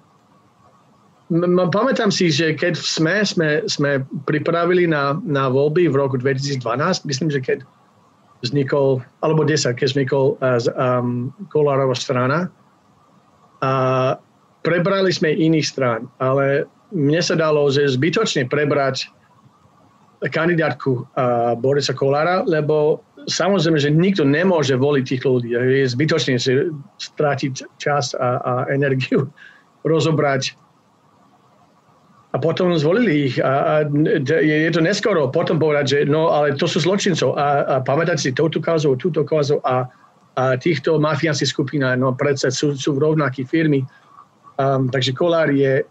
m- 1.27 1.67
pamätám 1.67 2.07
si, 2.07 2.31
že 2.31 2.55
keď 2.55 2.79
sme, 2.79 3.19
sme, 3.27 3.67
sme 3.67 4.07
pripravili 4.23 4.87
na, 4.87 5.19
na 5.27 5.51
voľby 5.51 5.91
v 5.91 5.99
roku 5.99 6.15
2012, 6.15 6.63
myslím, 7.03 7.29
že 7.35 7.43
keď 7.43 7.67
vznikol, 8.47 9.03
alebo 9.19 9.43
10, 9.43 9.75
keď 9.75 9.87
vznikol 9.91 10.39
uh, 10.39 10.55
um, 10.79 11.35
Kolárova 11.51 11.99
strana. 11.99 12.47
A 13.59 14.15
prebrali 14.63 15.11
sme 15.11 15.35
iných 15.35 15.67
strán, 15.67 16.07
ale 16.23 16.63
mne 16.93 17.21
sa 17.21 17.37
dalo, 17.37 17.69
že 17.69 17.85
zbytočne 17.85 18.49
prebrať 18.49 19.09
kandidátku 20.27 21.07
Borisa 21.63 21.95
Kolára, 21.95 22.43
lebo 22.43 22.99
samozrejme, 23.31 23.79
že 23.79 23.93
nikto 23.93 24.27
nemôže 24.27 24.75
voliť 24.75 25.03
tých 25.07 25.23
ľudí. 25.23 25.55
Je 25.55 25.87
zbytočne 25.87 26.35
si 26.35 26.51
stratiť 26.99 27.79
čas 27.79 28.11
a, 28.19 28.43
a 28.43 28.53
energiu 28.67 29.31
rozobrať 29.91 30.59
a 32.29 32.37
potom 32.37 32.77
zvolili 32.77 33.25
ich 33.25 33.41
a, 33.41 33.81
a 33.81 33.89
je 34.29 34.69
to 34.69 34.85
neskoro 34.85 35.33
potom 35.33 35.57
povedať, 35.57 35.85
že 35.89 35.99
no 36.05 36.29
ale 36.29 36.53
to 36.53 36.69
sú 36.69 36.77
zločincov 36.85 37.33
a, 37.33 37.65
a 37.65 37.75
pamätať 37.81 38.17
si 38.21 38.29
touto 38.37 38.61
kauzu, 38.61 38.93
túto 39.01 39.25
kauzu 39.25 39.57
a, 39.65 39.89
a 40.37 40.53
týchto 40.61 41.01
mafiánskych 41.01 41.49
skupín, 41.49 41.81
no 41.81 42.13
predsa 42.13 42.53
sú, 42.53 42.77
sú 42.77 42.93
v 42.93 43.01
rovnakých 43.01 43.49
firmy. 43.49 43.81
Um, 44.61 44.91
takže 44.93 45.15
Kolár 45.17 45.49
je 45.49 45.81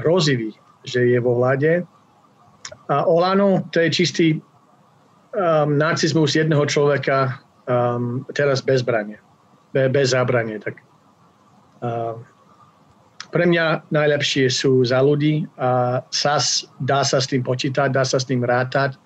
hrozivý, 0.00 0.54
že 0.84 1.04
je 1.04 1.18
vo 1.20 1.36
vláde. 1.36 1.84
A 2.88 3.04
Olano, 3.04 3.64
to 3.70 3.80
je 3.80 3.90
čistý 3.90 4.28
um, 4.38 5.76
nacizmus 5.76 6.32
jedného 6.32 6.64
človeka 6.66 7.42
um, 7.68 8.24
teraz 8.32 8.62
bez 8.62 8.80
branie, 8.80 9.18
be, 9.76 9.88
bez 9.88 10.16
zábranie. 10.16 10.56
Tak, 10.62 10.80
um, 11.84 12.24
pre 13.32 13.48
mňa 13.48 13.88
najlepšie 13.88 14.52
sú 14.52 14.84
za 14.84 15.00
ľudí 15.00 15.48
a 15.56 16.00
SAS 16.12 16.68
dá 16.84 17.00
sa 17.00 17.16
s 17.16 17.32
tým 17.32 17.40
počítať, 17.40 17.88
dá 17.88 18.04
sa 18.04 18.20
s 18.20 18.28
tým 18.28 18.44
rátať, 18.44 19.00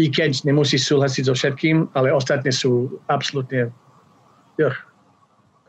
i 0.00 0.10
keď 0.10 0.42
nemusí 0.42 0.80
súhlasiť 0.80 1.30
so 1.30 1.34
všetkým, 1.36 1.86
ale 1.94 2.10
ostatné 2.10 2.50
sú 2.50 2.98
absolútne... 3.06 3.70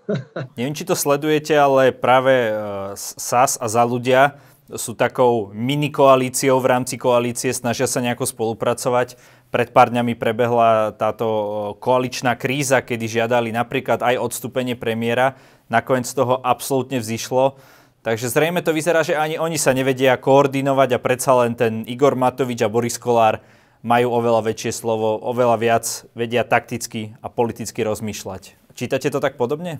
Neviem, 0.58 0.76
či 0.76 0.84
to 0.88 0.96
sledujete, 0.98 1.56
ale 1.56 1.96
práve 1.96 2.52
e, 2.52 2.54
SAS 2.98 3.56
a 3.60 3.68
za 3.72 3.84
ľudia 3.88 4.38
sú 4.74 4.96
takou 4.96 5.52
mini 5.52 5.92
koalíciou 5.92 6.58
v 6.64 6.70
rámci 6.72 6.96
koalície, 6.96 7.52
snažia 7.52 7.86
sa 7.86 8.00
nejako 8.00 8.24
spolupracovať. 8.24 9.20
Pred 9.54 9.70
pár 9.70 9.94
dňami 9.94 10.18
prebehla 10.18 10.96
táto 10.96 11.28
e, 11.28 11.46
koaličná 11.80 12.36
kríza, 12.36 12.82
kedy 12.84 13.06
žiadali 13.06 13.54
napríklad 13.54 14.02
aj 14.02 14.20
odstúpenie 14.20 14.76
premiéra. 14.76 15.40
Nakoniec 15.72 16.10
toho 16.12 16.40
absolútne 16.44 17.00
vzýšlo. 17.00 17.60
Takže 18.04 18.28
zrejme 18.28 18.60
to 18.60 18.76
vyzerá, 18.76 19.00
že 19.00 19.16
ani 19.16 19.40
oni 19.40 19.56
sa 19.56 19.72
nevedia 19.72 20.20
koordinovať 20.20 21.00
a 21.00 21.00
predsa 21.00 21.32
len 21.40 21.56
ten 21.56 21.88
Igor 21.88 22.20
Matovič 22.20 22.60
a 22.60 22.68
Boris 22.68 23.00
Kolár 23.00 23.40
majú 23.80 24.12
oveľa 24.16 24.52
väčšie 24.52 24.72
slovo, 24.76 25.16
oveľa 25.24 25.56
viac 25.60 25.86
vedia 26.12 26.44
takticky 26.44 27.16
a 27.24 27.32
politicky 27.32 27.80
rozmýšľať. 27.84 28.60
Čítate 28.76 29.08
to 29.08 29.24
tak 29.24 29.40
podobne? 29.40 29.80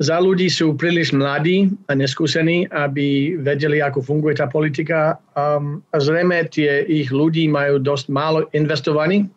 Za 0.00 0.18
ľudí 0.18 0.48
sú 0.48 0.72
príliš 0.74 1.12
mladí 1.12 1.68
a 1.86 1.92
neskúsení, 1.92 2.64
aby 2.72 3.36
vedeli, 3.36 3.84
ako 3.84 4.00
funguje 4.00 4.40
tá 4.40 4.48
politika. 4.48 5.20
Um, 5.36 5.84
a 5.92 6.00
zrejme 6.00 6.48
tie 6.48 6.82
ich 6.88 7.12
ľudí 7.12 7.44
majú 7.46 7.76
dosť 7.76 8.08
málo 8.08 8.48
investovaní 8.56 9.28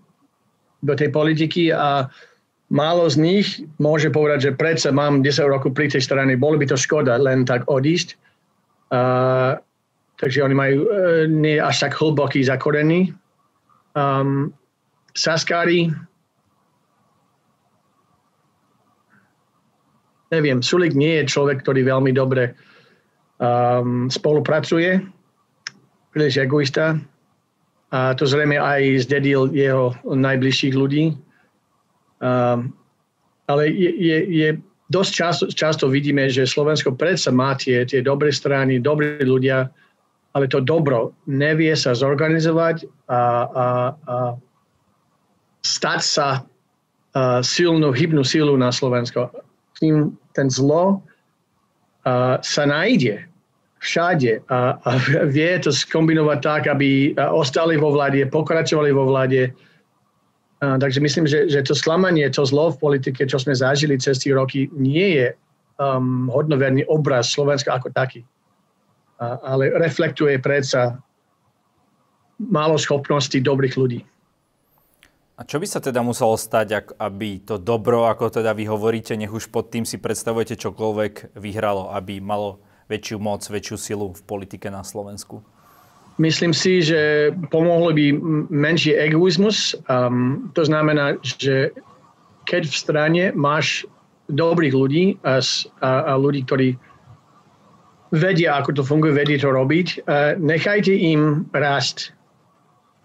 do 0.81 0.95
tej 0.95 1.11
politiky 1.11 1.75
a 1.75 2.07
málo 2.71 3.05
z 3.11 3.19
nich 3.19 3.47
môže 3.77 4.09
povedať, 4.09 4.51
že 4.51 4.57
predsa 4.57 4.89
mám 4.95 5.21
10 5.21 5.45
rokov 5.51 5.75
pri 5.75 5.91
tej 5.91 6.01
strane, 6.01 6.39
bolo 6.39 6.55
by 6.57 6.65
to 6.65 6.79
škoda 6.79 7.19
len 7.19 7.43
tak 7.43 7.67
odísť. 7.67 8.15
Uh, 8.89 9.59
takže 10.17 10.39
oni 10.39 10.55
majú 10.55 10.77
uh, 10.87 10.89
nie 11.27 11.59
až 11.59 11.83
tak 11.83 11.99
hlboký 11.99 12.41
zakorený. 12.41 13.11
Um, 13.93 14.55
Saskári, 15.15 15.91
neviem, 20.31 20.61
Sulik 20.61 20.97
nie 20.97 21.21
je 21.21 21.29
človek, 21.29 21.61
ktorý 21.61 21.85
veľmi 21.85 22.11
dobre 22.15 22.55
um, 23.37 24.09
spolupracuje, 24.09 25.03
príliš 26.13 26.41
egoista. 26.41 26.97
A 27.93 28.11
to 28.17 28.25
zrejme 28.25 28.57
aj 28.57 29.07
zdedil 29.07 29.53
jeho 29.53 29.93
najbližších 30.03 30.75
ľudí. 30.75 31.15
Um, 32.19 32.73
ale 33.45 33.69
je, 33.69 33.91
je, 33.93 34.17
je 34.25 34.49
dosť 34.89 35.11
často, 35.13 35.45
často 35.53 35.85
vidíme, 35.87 36.25
že 36.29 36.49
Slovensko 36.49 36.97
predsa 36.97 37.29
má 37.29 37.53
tie, 37.53 37.85
tie 37.85 38.01
dobré 38.01 38.33
strany, 38.33 38.81
dobrí 38.81 39.21
ľudia, 39.21 39.69
ale 40.33 40.49
to 40.49 40.59
dobro 40.59 41.13
nevie 41.29 41.71
sa 41.77 41.93
zorganizovať 41.93 42.89
a, 43.07 43.21
a, 43.45 43.65
a 43.93 44.15
stať 45.61 46.01
sa 46.01 46.27
a, 46.35 47.39
silnú, 47.45 47.93
hybnú 47.93 48.25
sílu 48.25 48.57
na 48.57 48.73
Slovensko. 48.73 49.29
Tým 49.79 50.15
ten 50.35 50.47
zlo 50.49 51.03
a, 52.03 52.39
sa 52.41 52.63
nájde 52.65 53.25
všade 53.79 54.41
a, 54.49 54.81
a 54.81 54.89
vie 55.29 55.51
to 55.61 55.69
skombinovať 55.69 56.39
tak, 56.41 56.63
aby 56.67 57.13
ostali 57.29 57.77
vo 57.77 57.93
vláde, 57.93 58.25
pokračovali 58.25 58.89
vo 58.89 59.05
vláde, 59.05 59.53
a, 60.63 60.79
takže 60.81 60.99
myslím, 60.99 61.25
že, 61.29 61.45
že 61.51 61.61
to 61.61 61.77
sklamanie, 61.77 62.25
to 62.33 62.47
zlo 62.47 62.73
v 62.73 62.81
politike, 62.81 63.27
čo 63.29 63.37
sme 63.37 63.53
zažili 63.53 64.01
cez 64.01 64.17
tie 64.17 64.33
roky, 64.33 64.71
nie 64.73 65.21
je 65.21 65.27
um, 65.77 66.31
hodnoverný 66.31 66.87
obraz 66.89 67.29
Slovenska 67.35 67.75
ako 67.75 67.91
taký. 67.93 68.25
A, 69.21 69.37
ale 69.55 69.69
reflektuje 69.77 70.39
predsa 70.41 70.97
málo 72.39 72.75
schopností 72.75 73.39
dobrých 73.39 73.75
ľudí. 73.79 74.01
A 75.35 75.43
čo 75.43 75.59
by 75.59 75.67
sa 75.67 75.83
teda 75.83 75.99
muselo 75.99 76.39
stať, 76.39 76.95
aby 76.95 77.43
to 77.43 77.59
dobro, 77.59 78.07
ako 78.07 78.31
teda 78.31 78.55
vy 78.55 78.71
hovoríte, 78.71 79.19
nech 79.19 79.35
už 79.35 79.51
pod 79.51 79.67
tým 79.67 79.83
si 79.83 79.99
predstavujete 79.99 80.55
čokoľvek, 80.55 81.35
vyhralo, 81.35 81.91
aby 81.91 82.23
malo 82.23 82.63
väčšiu 82.87 83.19
moc, 83.19 83.43
väčšiu 83.43 83.75
silu 83.75 84.07
v 84.15 84.21
politike 84.23 84.71
na 84.71 84.87
Slovensku? 84.87 85.43
Myslím 86.15 86.55
si, 86.55 86.79
že 86.79 87.35
pomohlo 87.51 87.91
by 87.91 88.15
menší 88.47 88.95
egoizmus. 88.95 89.75
Um, 89.91 90.47
to 90.55 90.63
znamená, 90.63 91.19
že 91.19 91.75
keď 92.47 92.71
v 92.71 92.75
strane 92.79 93.23
máš 93.35 93.83
dobrých 94.31 94.71
ľudí 94.71 95.03
a, 95.27 95.43
a, 95.83 95.91
a 96.07 96.11
ľudí, 96.15 96.47
ktorí 96.47 96.79
vedia, 98.15 98.55
ako 98.55 98.79
to 98.79 98.83
funguje, 98.87 99.11
vedia 99.11 99.35
to 99.35 99.51
robiť, 99.51 100.07
uh, 100.07 100.39
nechajte 100.39 100.95
im 100.95 101.51
rásť. 101.51 102.15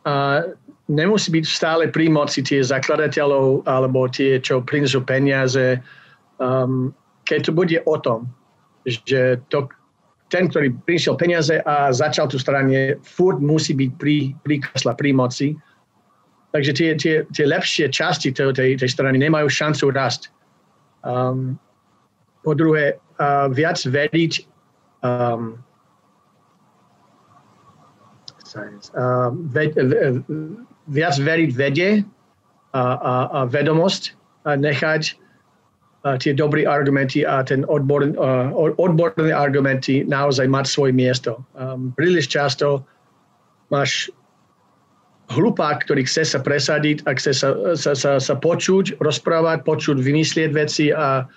Uh, 0.06 0.54
nemusí 0.90 1.30
byť 1.30 1.44
stále 1.46 1.84
pri 1.86 2.10
moci 2.10 2.42
tie 2.42 2.58
zakladateľov 2.58 3.64
alebo 3.70 4.10
tie, 4.10 4.42
čo 4.42 4.58
prinesú 4.60 5.06
peniaze. 5.06 5.78
Um, 6.42 6.90
keď 7.24 7.46
to 7.46 7.52
bude 7.54 7.78
o 7.86 7.96
tom, 8.02 8.26
že 8.82 9.38
to 9.54 9.70
ten, 10.30 10.46
ktorý 10.46 10.74
prišiel 10.86 11.18
peniaze 11.18 11.58
a 11.66 11.90
začal 11.90 12.30
tú 12.30 12.38
strane, 12.38 12.98
furt 13.02 13.42
musí 13.42 13.74
byť 13.74 13.90
pri, 13.98 14.16
pri 14.46 14.62
kresla, 14.62 14.94
pri 14.94 15.10
moci. 15.10 15.48
Takže 16.54 16.72
tie, 16.74 16.90
tie, 16.98 17.14
tie 17.30 17.46
lepšie 17.46 17.90
časti 17.90 18.30
tej, 18.34 18.54
tej, 18.54 18.70
tej 18.78 18.90
strany 18.90 19.18
nemajú 19.18 19.50
šancu 19.50 19.90
rast. 19.90 20.30
Um, 21.02 21.58
po 22.46 22.54
druhé, 22.54 22.98
uh, 23.18 23.50
viac 23.50 23.78
veriť 23.82 24.32
um, 25.02 25.58
uh, 28.54 29.30
ve, 29.34 29.64
ve, 29.74 29.98
viac 30.88 31.20
veriť 31.20 31.50
vede 31.52 31.90
a, 32.72 32.84
a, 32.96 33.14
a 33.28 33.40
vedomosť 33.50 34.16
a 34.48 34.56
nechať 34.56 35.20
tie 36.00 36.32
dobré 36.32 36.64
argumenty 36.64 37.28
a 37.28 37.44
ten 37.44 37.68
odbor, 37.68 38.08
uh, 38.16 38.48
odborné 38.80 39.36
argumenty 39.36 40.00
naozaj 40.08 40.48
mať 40.48 40.64
svoje 40.64 40.92
miesto. 40.96 41.44
Um, 41.52 41.92
príliš 41.92 42.32
často 42.32 42.88
máš 43.68 44.08
hlupák, 45.30 45.84
ktorý 45.84 46.08
chce 46.08 46.24
sa 46.24 46.40
presadiť 46.40 47.04
a 47.04 47.14
chce 47.14 47.32
sa, 47.36 47.48
sa, 47.76 47.92
sa, 47.92 48.12
sa 48.16 48.34
počuť, 48.34 48.98
rozprávať, 48.98 49.62
počuť, 49.62 50.00
vymyslieť 50.00 50.50
veci 50.56 50.88
a, 50.90 51.28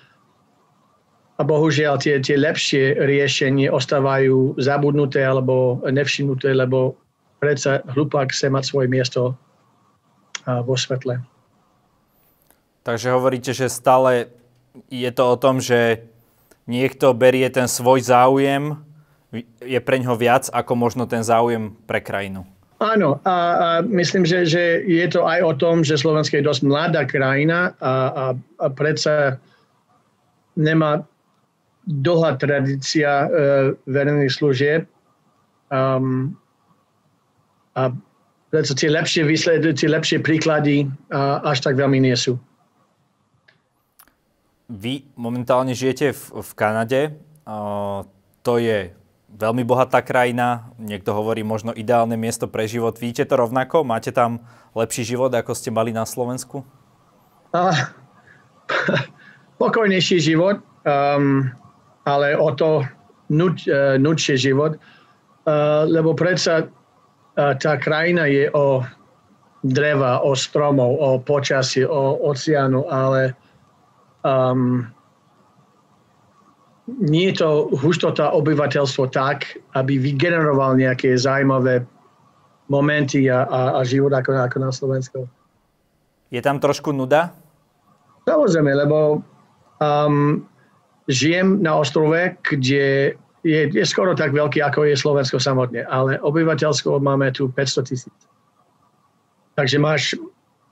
a 1.37 1.41
bohužiaľ 1.43 1.99
tie, 1.99 2.17
tie 2.23 2.39
lepšie 2.39 3.03
riešenie 3.03 3.67
ostávajú 3.67 4.57
zabudnuté 4.57 5.21
alebo 5.27 5.83
nevšimnuté, 5.85 6.55
lebo 6.55 6.95
predsa 7.43 7.83
hlupák 7.91 8.31
chce 8.31 8.47
mať 8.47 8.63
svoje 8.63 8.87
miesto 8.87 9.35
vo 10.47 10.75
svetle. 10.79 11.19
Takže 12.87 13.11
hovoríte, 13.11 13.51
že 13.51 13.67
stále 13.67 14.31
je 14.87 15.11
to 15.11 15.23
o 15.27 15.39
tom, 15.39 15.59
že 15.59 16.07
niekto 16.67 17.11
berie 17.11 17.47
ten 17.51 17.67
svoj 17.67 17.99
záujem, 17.99 18.79
je 19.59 19.79
pre 19.83 19.97
ňo 19.99 20.15
viac 20.15 20.47
ako 20.51 20.77
možno 20.79 21.03
ten 21.03 21.23
záujem 21.25 21.75
pre 21.83 21.99
krajinu. 21.99 22.47
Áno, 22.83 23.23
a, 23.23 23.31
a 23.31 23.67
myslím, 23.87 24.27
že, 24.27 24.43
že 24.43 24.83
je 24.83 25.07
to 25.07 25.23
aj 25.23 25.39
o 25.39 25.53
tom, 25.55 25.87
že 25.87 25.95
Slovensko 25.95 26.39
je 26.39 26.47
dosť 26.47 26.67
mladá 26.67 27.07
krajina 27.07 27.71
a, 27.79 27.93
a, 28.11 28.25
a 28.35 28.67
predsa 28.67 29.39
nemá 30.59 31.07
dlhá 31.87 32.35
tradícia 32.35 33.07
e, 33.07 33.27
verejných 33.87 34.31
služieb. 34.35 34.83
Um, 35.71 36.35
a 37.73 37.89
predsa 38.53 38.73
tie 38.77 38.89
lepšie 38.93 39.25
výsledky, 39.25 39.73
tie 39.73 39.89
lepšie 39.89 40.21
príklady 40.21 40.85
a, 41.09 41.41
až 41.41 41.65
tak 41.65 41.73
veľmi 41.73 41.97
nie 41.97 42.13
sú. 42.13 42.37
Vy 44.69 45.05
momentálne 45.17 45.73
žijete 45.73 46.13
v, 46.13 46.21
v 46.41 46.51
Kanade. 46.57 47.01
Uh, 47.43 48.07
to 48.41 48.57
je 48.57 48.93
veľmi 49.33 49.65
bohatá 49.65 50.05
krajina. 50.05 50.69
Niekto 50.77 51.13
hovorí 51.13 51.41
možno 51.41 51.73
ideálne 51.73 52.15
miesto 52.15 52.45
pre 52.45 52.69
život. 52.69 52.97
Vidíte 52.97 53.25
to 53.25 53.41
rovnako? 53.41 53.81
Máte 53.81 54.13
tam 54.13 54.45
lepší 54.77 55.03
život, 55.03 55.33
ako 55.33 55.53
ste 55.57 55.73
mali 55.73 55.89
na 55.89 56.05
Slovensku? 56.05 56.61
Uh, 57.53 57.77
pokojnejší 59.61 60.21
život, 60.21 60.61
um, 60.85 61.49
ale 62.05 62.33
o 62.37 62.49
to 62.53 62.85
nuč, 63.29 63.65
uh, 63.69 63.97
nudšie 63.97 64.37
život. 64.37 64.77
Uh, 65.43 65.85
lebo 65.85 66.15
predsa 66.15 66.65
uh, 66.65 66.82
tá 67.35 67.73
krajina 67.81 68.29
je 68.29 68.49
o 68.53 68.85
dreva, 69.63 70.19
o 70.21 70.35
stromov, 70.35 70.99
o 70.99 71.09
počasí, 71.23 71.87
o 71.87 72.19
oceánu, 72.29 72.85
ale 72.91 73.33
um, 74.27 74.85
nie 76.99 77.31
je 77.31 77.39
to 77.39 77.71
hustota 77.79 78.35
obyvateľstvo 78.35 79.07
tak, 79.07 79.55
aby 79.73 79.95
vygeneroval 79.97 80.75
nejaké 80.75 81.15
zaujímavé 81.15 81.87
momenty 82.67 83.31
a, 83.31 83.47
a, 83.47 83.61
a 83.79 83.87
život 83.87 84.11
ako, 84.11 84.35
ako 84.35 84.57
na 84.59 84.71
Slovensku. 84.71 85.19
Je 86.27 86.41
tam 86.43 86.59
trošku 86.59 86.91
nuda? 86.91 87.31
Samozrejme, 88.27 88.71
lebo 88.83 89.23
um, 89.79 90.43
žijem 91.07 91.63
na 91.63 91.79
ostrove, 91.79 92.35
kde 92.43 93.15
je, 93.43 93.67
je 93.69 93.85
skoro 93.85 94.15
tak 94.15 94.31
veľký, 94.31 94.63
ako 94.63 94.87
je 94.87 94.95
Slovensko 94.95 95.37
samotne, 95.37 95.83
ale 95.91 96.15
obyvateľstvo 96.23 96.99
máme 97.03 97.27
tu 97.35 97.51
500 97.51 97.89
tisíc. 97.91 98.19
Takže 99.59 99.77
máš 99.77 100.17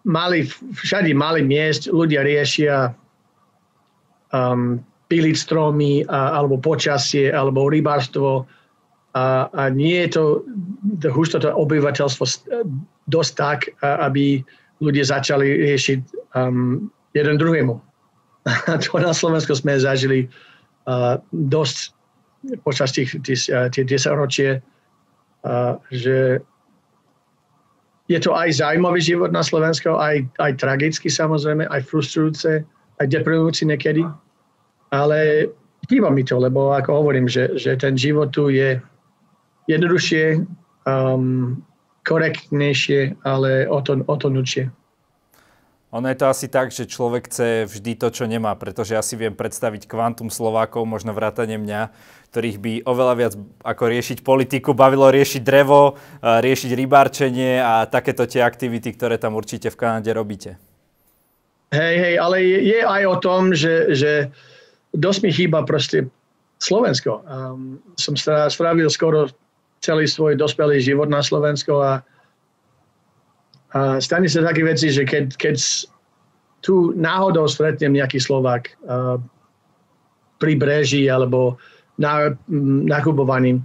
malý, 0.08 0.48
všade 0.74 1.12
malý 1.14 1.46
miest, 1.46 1.92
ľudia 1.92 2.26
riešia 2.26 2.96
um, 4.34 4.82
piliť 5.12 5.36
stromy 5.36 6.08
a, 6.08 6.40
alebo 6.40 6.58
počasie 6.58 7.30
alebo 7.30 7.68
rybárstvo 7.68 8.48
a, 9.12 9.52
a 9.52 9.64
nie 9.68 10.08
je 10.08 10.16
to, 10.16 10.24
to 11.04 11.40
to 11.44 11.50
obyvateľstvo 11.52 12.24
dosť 13.12 13.32
tak, 13.36 13.60
aby 13.84 14.40
ľudia 14.80 15.04
začali 15.04 15.46
riešiť 15.68 16.00
um, 16.40 16.88
jeden 17.12 17.36
druhému. 17.36 17.76
to 18.88 18.92
na 18.98 19.12
Slovensku 19.12 19.52
sme 19.54 19.76
zažili 19.76 20.32
uh, 20.88 21.20
dosť 21.36 22.01
počas 22.66 22.92
tých, 22.92 23.18
tých, 23.22 23.50
tých 23.50 23.86
10 23.86 24.18
ročie, 24.18 24.62
uh, 25.46 25.78
že 25.94 26.42
je 28.12 28.20
to 28.20 28.36
aj 28.36 28.60
zaujímavý 28.60 29.00
život 29.00 29.32
na 29.32 29.40
Slovensku, 29.40 29.96
aj, 29.96 30.28
aj 30.44 30.60
tragický 30.60 31.08
samozrejme, 31.08 31.64
aj 31.72 31.88
frustrujúce, 31.88 32.68
aj 33.00 33.08
deprimujúci 33.08 33.64
niekedy. 33.64 34.04
Ale 34.92 35.48
chýba 35.88 36.12
mi 36.12 36.28
to, 36.28 36.36
lebo 36.36 36.76
ako 36.76 36.92
hovorím, 36.92 37.32
že, 37.32 37.56
že 37.56 37.80
ten 37.80 37.96
život 37.96 38.36
tu 38.36 38.52
je 38.52 38.76
jednoduchšie, 39.72 40.44
um, 40.84 41.64
korektnejšie, 42.04 43.16
ale 43.24 43.70
o 43.70 43.80
to, 43.80 44.02
o 44.04 44.16
to 44.18 44.28
nutšie. 44.28 44.68
Ono 45.92 46.08
je 46.08 46.16
to 46.16 46.32
asi 46.32 46.48
tak, 46.48 46.72
že 46.72 46.88
človek 46.88 47.28
chce 47.28 47.68
vždy 47.68 48.00
to, 48.00 48.08
čo 48.16 48.24
nemá, 48.24 48.56
pretože 48.56 48.96
ja 48.96 49.04
si 49.04 49.20
viem 49.20 49.36
predstaviť 49.36 49.92
kvantum 49.92 50.32
Slovákov, 50.32 50.88
možno 50.88 51.12
vrátane 51.12 51.60
mňa, 51.60 51.92
ktorých 52.32 52.58
by 52.64 52.74
oveľa 52.88 53.14
viac 53.20 53.34
ako 53.60 53.84
riešiť 53.92 54.24
politiku 54.24 54.72
bavilo 54.72 55.12
riešiť 55.12 55.44
drevo, 55.44 56.00
riešiť 56.24 56.72
rybárčenie 56.72 57.60
a 57.60 57.84
takéto 57.92 58.24
tie 58.24 58.40
aktivity, 58.40 58.96
ktoré 58.96 59.20
tam 59.20 59.36
určite 59.36 59.68
v 59.68 59.76
Kanade 59.76 60.16
robíte. 60.16 60.56
Hej, 61.76 61.96
hej, 62.00 62.16
ale 62.20 62.40
je, 62.40 62.60
je 62.72 62.80
aj 62.88 63.04
o 63.12 63.16
tom, 63.20 63.52
že, 63.52 63.92
že 63.92 64.32
dosť 64.96 65.20
mi 65.28 65.32
chýba 65.36 65.68
proste 65.68 66.08
Slovensko. 66.64 67.20
Um, 67.28 67.84
som 68.00 68.16
strávil 68.48 68.88
skoro 68.88 69.28
celý 69.84 70.08
svoj 70.08 70.40
dospelý 70.40 70.80
život 70.80 71.12
na 71.12 71.20
Slovensko 71.20 71.84
a, 71.84 72.00
stane 74.04 74.28
sa 74.28 74.44
také 74.44 74.68
veci, 74.68 74.92
že 74.92 75.08
keď, 75.08 75.36
keď 75.40 75.56
tu 76.62 76.94
náhodou 76.94 77.48
stretnem 77.48 77.96
nejaký 77.98 78.20
Slovák 78.22 78.70
uh, 78.86 79.18
pri 80.38 80.54
breží 80.60 81.08
alebo 81.08 81.58
na, 81.98 82.36
nakupovaním 82.86 83.64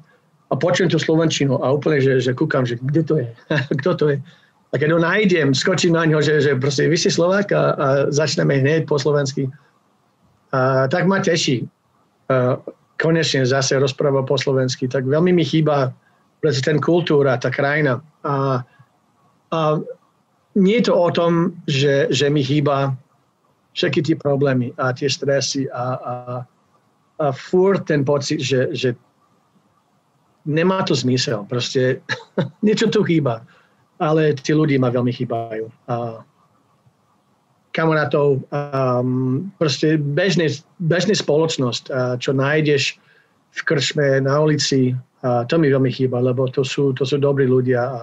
a 0.50 0.54
počujem 0.54 0.92
tú 0.92 0.98
Slovenčinu 1.02 1.58
a 1.58 1.74
úplne, 1.74 1.98
že, 1.98 2.22
že 2.22 2.32
kúkam, 2.32 2.62
že 2.62 2.78
kde 2.78 3.02
to 3.02 3.14
je, 3.18 3.28
kto 3.82 3.90
to 3.98 4.04
je. 4.14 4.18
A 4.74 4.82
keď 4.82 4.98
ho 4.98 5.00
nájdem, 5.00 5.54
skočím 5.54 5.94
na 5.94 6.04
ňo, 6.04 6.22
že, 6.22 6.42
že 6.42 6.58
proste 6.58 6.90
vy 6.90 6.98
si 6.98 7.10
Slovák 7.10 7.48
a, 7.54 7.62
a 7.74 7.86
začneme 8.10 8.60
hneď 8.60 8.84
po 8.86 8.98
slovensky. 8.98 9.46
A, 10.50 10.90
tak 10.90 11.06
ma 11.06 11.22
teší. 11.22 11.64
A, 12.28 12.58
konečne 12.98 13.46
zase 13.46 13.78
rozpráva 13.78 14.26
po 14.26 14.36
slovensky. 14.36 14.90
Tak 14.90 15.06
veľmi 15.06 15.32
mi 15.32 15.44
chýba 15.46 15.94
ten 16.42 16.78
kultúra, 16.78 17.38
tá 17.38 17.50
krajina. 17.50 18.02
A, 18.26 18.62
a 19.50 19.60
nie 20.56 20.80
je 20.80 20.88
to 20.88 20.94
o 20.96 21.08
tom, 21.12 21.52
že, 21.68 22.08
že 22.08 22.32
mi 22.32 22.40
chýba 22.40 22.96
všetky 23.76 24.00
tie 24.02 24.16
problémy 24.16 24.72
a 24.80 24.96
tie 24.96 25.06
stresy 25.06 25.68
a, 25.68 25.86
a, 26.00 26.14
a 27.20 27.26
furt 27.32 27.84
ten 27.84 28.08
pocit, 28.08 28.40
že, 28.40 28.72
že 28.72 28.96
nemá 30.48 30.80
to 30.82 30.96
zmysel. 30.96 31.44
Proste 31.44 32.00
niečo 32.66 32.88
tu 32.88 33.04
chýba 33.04 33.44
ale 33.98 34.36
tí 34.36 34.52
ľudia 34.52 34.80
ma 34.80 34.92
veľmi 34.92 35.12
chýbajú. 35.12 35.64
A 35.88 36.20
kamarátov, 37.72 38.44
um, 38.48 39.52
proste 39.60 40.00
bežný, 40.00 40.48
bežný 40.80 41.12
spoločnosť, 41.16 41.84
a 41.92 42.16
čo 42.16 42.32
nájdeš 42.32 42.96
v 43.52 43.60
krčme, 43.64 44.20
na 44.24 44.40
ulici, 44.40 44.96
a 45.24 45.44
to 45.48 45.56
mi 45.60 45.72
veľmi 45.72 45.92
chýba, 45.92 46.20
lebo 46.20 46.48
to 46.48 46.64
sú, 46.64 46.92
to 46.96 47.04
sú 47.04 47.20
dobrí 47.20 47.48
ľudia 47.48 47.80
a 47.84 48.00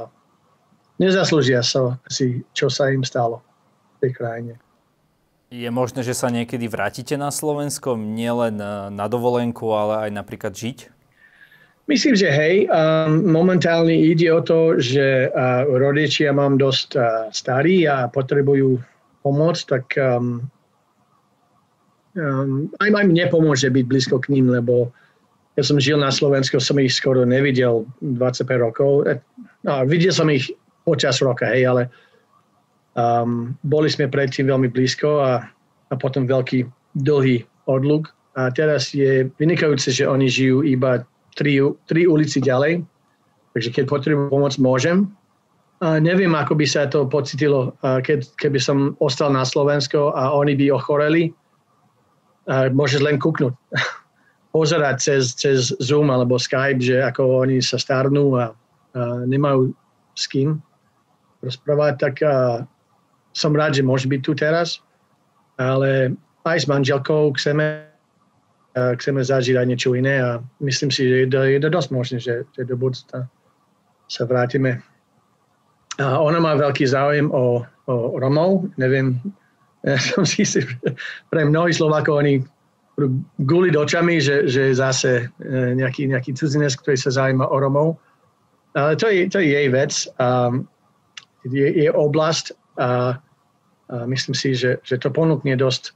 nezaslúžia 0.98 1.66
sa 1.66 1.98
si, 2.10 2.46
čo 2.54 2.70
sa 2.70 2.90
im 2.90 3.02
stalo 3.06 3.42
v 3.98 4.10
tej 4.10 4.12
krajine. 4.14 4.54
Je 5.54 5.70
možné, 5.70 6.02
že 6.02 6.18
sa 6.18 6.34
niekedy 6.34 6.66
vrátite 6.66 7.14
na 7.14 7.30
Slovensko, 7.30 7.94
nielen 7.94 8.58
na 8.90 9.06
dovolenku, 9.06 9.70
ale 9.70 10.10
aj 10.10 10.12
napríklad 10.18 10.50
žiť? 10.50 10.90
Myslím, 11.86 12.16
že 12.16 12.32
hej, 12.32 12.66
momentálne 13.12 13.94
ide 13.94 14.32
o 14.32 14.40
to, 14.40 14.80
že 14.80 15.30
rodičia 15.68 16.34
mám 16.34 16.58
dosť 16.58 16.96
starí 17.36 17.86
a 17.86 18.08
potrebujú 18.08 18.80
pomoc, 19.20 19.60
tak 19.68 19.92
um, 20.00 20.42
um, 22.16 22.72
aj, 22.80 22.90
mne 23.04 23.26
pomôže 23.28 23.68
byť 23.68 23.86
blízko 23.88 24.24
k 24.24 24.32
ním, 24.34 24.52
lebo 24.52 24.96
keď 25.60 25.64
som 25.64 25.78
žil 25.78 26.00
na 26.00 26.10
Slovensku, 26.10 26.58
som 26.58 26.82
ich 26.82 26.98
skoro 26.98 27.28
nevidel 27.28 27.86
25 28.02 28.48
rokov. 28.58 29.06
No, 29.62 29.74
videl 29.86 30.10
som 30.10 30.32
ich 30.32 30.50
počas 30.84 31.20
roka, 31.24 31.48
hej, 31.50 31.68
ale 31.68 31.82
um, 32.96 33.56
boli 33.64 33.90
sme 33.90 34.12
predtým 34.12 34.48
veľmi 34.48 34.70
blízko 34.70 35.10
a, 35.24 35.32
a 35.90 35.94
potom 35.96 36.28
veľký 36.28 36.68
dlhý 37.00 37.44
odluk. 37.66 38.12
A 38.34 38.50
teraz 38.50 38.92
je 38.92 39.30
vynikajúce, 39.38 39.94
že 39.94 40.10
oni 40.10 40.26
žijú 40.28 40.66
iba 40.66 41.06
tri, 41.38 41.62
tri 41.86 42.10
ulici 42.10 42.42
ďalej. 42.42 42.82
Takže 43.54 43.70
keď 43.70 43.84
potrebujem 43.86 44.34
pomoc, 44.34 44.54
môžem. 44.58 45.06
A 45.84 46.02
neviem, 46.02 46.34
ako 46.34 46.58
by 46.58 46.66
sa 46.66 46.90
to 46.90 47.06
pocitilo, 47.06 47.76
keď, 47.84 48.26
keby 48.40 48.58
som 48.58 48.98
ostal 48.98 49.30
na 49.30 49.46
Slovensko 49.46 50.16
a 50.16 50.34
oni 50.34 50.58
by 50.58 50.74
ochoreli. 50.74 51.30
A 52.50 52.74
môžeš 52.74 53.06
len 53.06 53.22
kúknúť. 53.22 53.54
pozerať 54.54 54.96
cez, 55.02 55.34
cez 55.34 55.74
Zoom 55.82 56.14
alebo 56.14 56.38
Skype, 56.38 56.78
že 56.78 57.02
ako 57.02 57.42
oni 57.44 57.58
sa 57.60 57.82
starnú 57.82 58.38
a, 58.38 58.46
a 58.46 59.26
nemajú 59.26 59.74
s 60.14 60.30
kým 60.30 60.62
rozprávať, 61.44 61.94
tak 62.00 62.16
a, 62.24 62.64
som 63.36 63.52
rád, 63.54 63.78
že 63.78 63.84
môže 63.84 64.08
byť 64.08 64.22
tu 64.24 64.32
teraz, 64.34 64.80
ale 65.60 66.16
aj 66.48 66.58
s 66.64 66.68
manželkou 66.72 67.36
chceme, 67.36 67.84
a, 68.74 68.96
chceme 68.98 69.22
zažiť 69.22 69.56
aj 69.60 69.68
niečo 69.68 69.94
iné 69.94 70.24
a 70.24 70.40
myslím 70.64 70.90
si, 70.90 71.06
že 71.06 71.16
je 71.24 71.28
to, 71.28 71.40
je 71.44 71.60
to 71.60 71.70
dosť 71.70 71.90
možné, 71.92 72.18
že, 72.24 72.36
že 72.56 72.64
do 72.64 72.80
budúcna 72.80 73.28
sa 74.08 74.24
vrátime. 74.24 74.80
A 76.02 76.18
ona 76.18 76.42
má 76.42 76.58
veľký 76.58 76.90
záujem 76.90 77.30
o, 77.30 77.62
o 77.86 77.94
Romov, 78.18 78.66
neviem, 78.82 79.22
ja 79.84 80.00
som 80.00 80.24
si 80.24 80.48
istý, 80.48 80.64
pre 81.28 81.44
mnohých 81.44 81.78
Slovákov 81.78 82.24
oni 82.24 82.42
guliť 83.42 83.74
očami, 83.74 84.22
že, 84.22 84.46
že 84.46 84.70
je 84.70 84.74
zase 84.78 85.12
e, 85.42 85.54
nejaký, 85.74 86.06
nejaký 86.14 86.38
cudzinec, 86.38 86.78
ktorý 86.78 86.98
sa 86.98 87.10
zaujíma 87.10 87.50
o 87.50 87.58
Romov. 87.58 87.90
Ale 88.78 88.98
to 88.98 89.10
je, 89.10 89.30
to 89.30 89.42
je 89.42 89.50
jej 89.54 89.68
vec. 89.70 89.94
Je, 91.48 91.68
je 91.86 91.90
oblasť 91.92 92.56
a, 92.80 92.84
a 92.84 92.92
myslím 94.08 94.36
si, 94.36 94.56
že, 94.56 94.80
že 94.82 94.96
to 94.98 95.12
ponúkne 95.12 95.54
dosť 95.60 95.94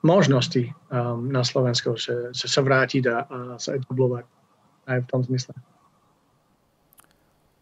možností 0.00 0.72
um, 0.88 1.28
na 1.28 1.44
Slovensku, 1.44 1.96
že, 1.96 2.32
že 2.32 2.46
sa 2.48 2.64
vrátiť 2.64 3.04
a, 3.08 3.16
a 3.24 3.38
sa 3.60 3.76
etablovať 3.76 4.24
aj 4.88 4.98
v 5.04 5.06
tom 5.08 5.20
zmysle. 5.24 5.52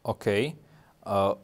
OK. 0.06 0.26
Uh, 1.04 1.34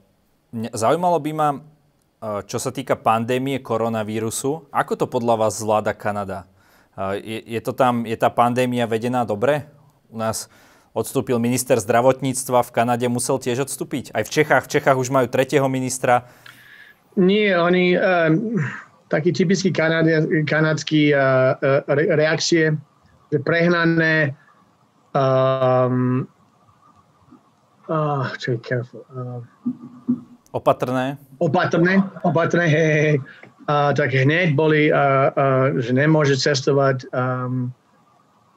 zaujímalo 0.72 1.18
by 1.18 1.32
ma, 1.34 1.48
uh, 1.54 2.40
čo 2.46 2.62
sa 2.62 2.70
týka 2.70 2.94
pandémie 2.94 3.58
koronavírusu, 3.58 4.70
ako 4.70 4.92
to 4.94 5.06
podľa 5.10 5.46
vás 5.46 5.58
zvláda 5.58 5.92
Kanada? 5.92 6.46
Je, 6.94 7.42
je, 7.42 7.58
to 7.58 7.74
tam, 7.74 8.06
je 8.06 8.14
tá 8.14 8.30
pandémia 8.30 8.86
vedená 8.86 9.26
dobre? 9.26 9.66
U 10.14 10.16
nás 10.22 10.46
odstúpil 10.94 11.42
minister 11.42 11.76
zdravotníctva, 11.82 12.62
v 12.62 12.70
Kanade 12.70 13.06
musel 13.10 13.42
tiež 13.42 13.66
odstúpiť. 13.66 14.14
Aj 14.14 14.22
v 14.22 14.30
Čechách, 14.30 14.64
v 14.64 14.72
Čechách 14.78 14.96
už 14.96 15.10
majú 15.10 15.26
tretieho 15.26 15.66
ministra. 15.66 16.30
Nie, 17.18 17.58
oni, 17.58 17.98
um, 17.98 18.62
taký 19.10 19.34
typický 19.34 19.74
kanadský 20.46 21.10
uh, 21.10 21.58
re, 21.90 22.04
reakcie, 22.14 22.78
že 23.28 23.38
prehnané 23.42 24.38
um, 25.14 26.26
uh, 27.90 28.30
čo 28.38 28.54
je 28.54 28.58
careful, 28.62 29.02
uh, 29.10 29.42
opatrné. 30.54 31.18
Opatrné, 31.42 32.02
opatrné, 32.22 32.66
hej, 32.70 32.88
hej 33.02 33.16
a 33.64 33.96
tak 33.96 34.12
hneď 34.12 34.52
boli, 34.52 34.92
a, 34.92 35.32
a, 35.32 35.44
že 35.80 35.96
nemôže 35.96 36.36
cestovať, 36.36 37.08
um, 37.16 37.72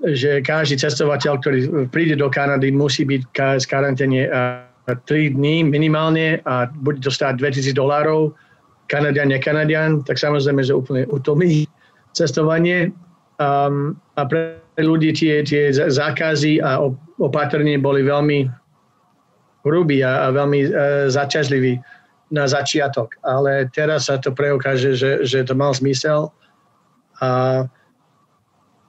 že 0.06 0.46
každý 0.46 0.78
cestovateľ, 0.78 1.34
ktorý 1.42 1.60
príde 1.90 2.14
do 2.18 2.30
Kanady, 2.30 2.70
musí 2.70 3.02
byť 3.02 3.22
z 3.34 3.66
karanténe 3.66 4.30
3 4.88 5.36
dní 5.36 5.68
minimálne 5.68 6.40
a 6.46 6.70
bude 6.70 7.02
to 7.02 7.12
stáť 7.12 7.42
2000 7.42 7.76
dolárov, 7.76 8.32
Kanadian, 8.88 9.28
nekanadian, 9.28 10.00
tak 10.08 10.16
samozrejme, 10.16 10.64
že 10.64 10.72
úplne 10.72 11.04
utomí 11.12 11.68
cestovanie. 12.16 12.96
Um, 13.38 14.00
a 14.16 14.24
pre 14.24 14.64
ľudí 14.80 15.12
tie, 15.12 15.44
tie 15.44 15.70
zákazy 15.76 16.64
a 16.64 16.80
opatrenie 17.20 17.78
boli 17.78 18.02
veľmi 18.08 18.48
hrubí 19.68 20.00
a, 20.02 20.32
a 20.32 20.34
veľmi 20.34 20.60
uh, 20.64 20.72
zaťažliví 21.12 21.78
na 22.32 22.48
začiatok, 22.48 23.16
ale 23.24 23.68
teraz 23.72 24.08
sa 24.08 24.20
to 24.20 24.32
preukáže, 24.32 24.96
že, 24.96 25.24
že 25.24 25.44
to 25.44 25.56
mal 25.56 25.72
zmysel. 25.72 26.32
A 27.24 27.64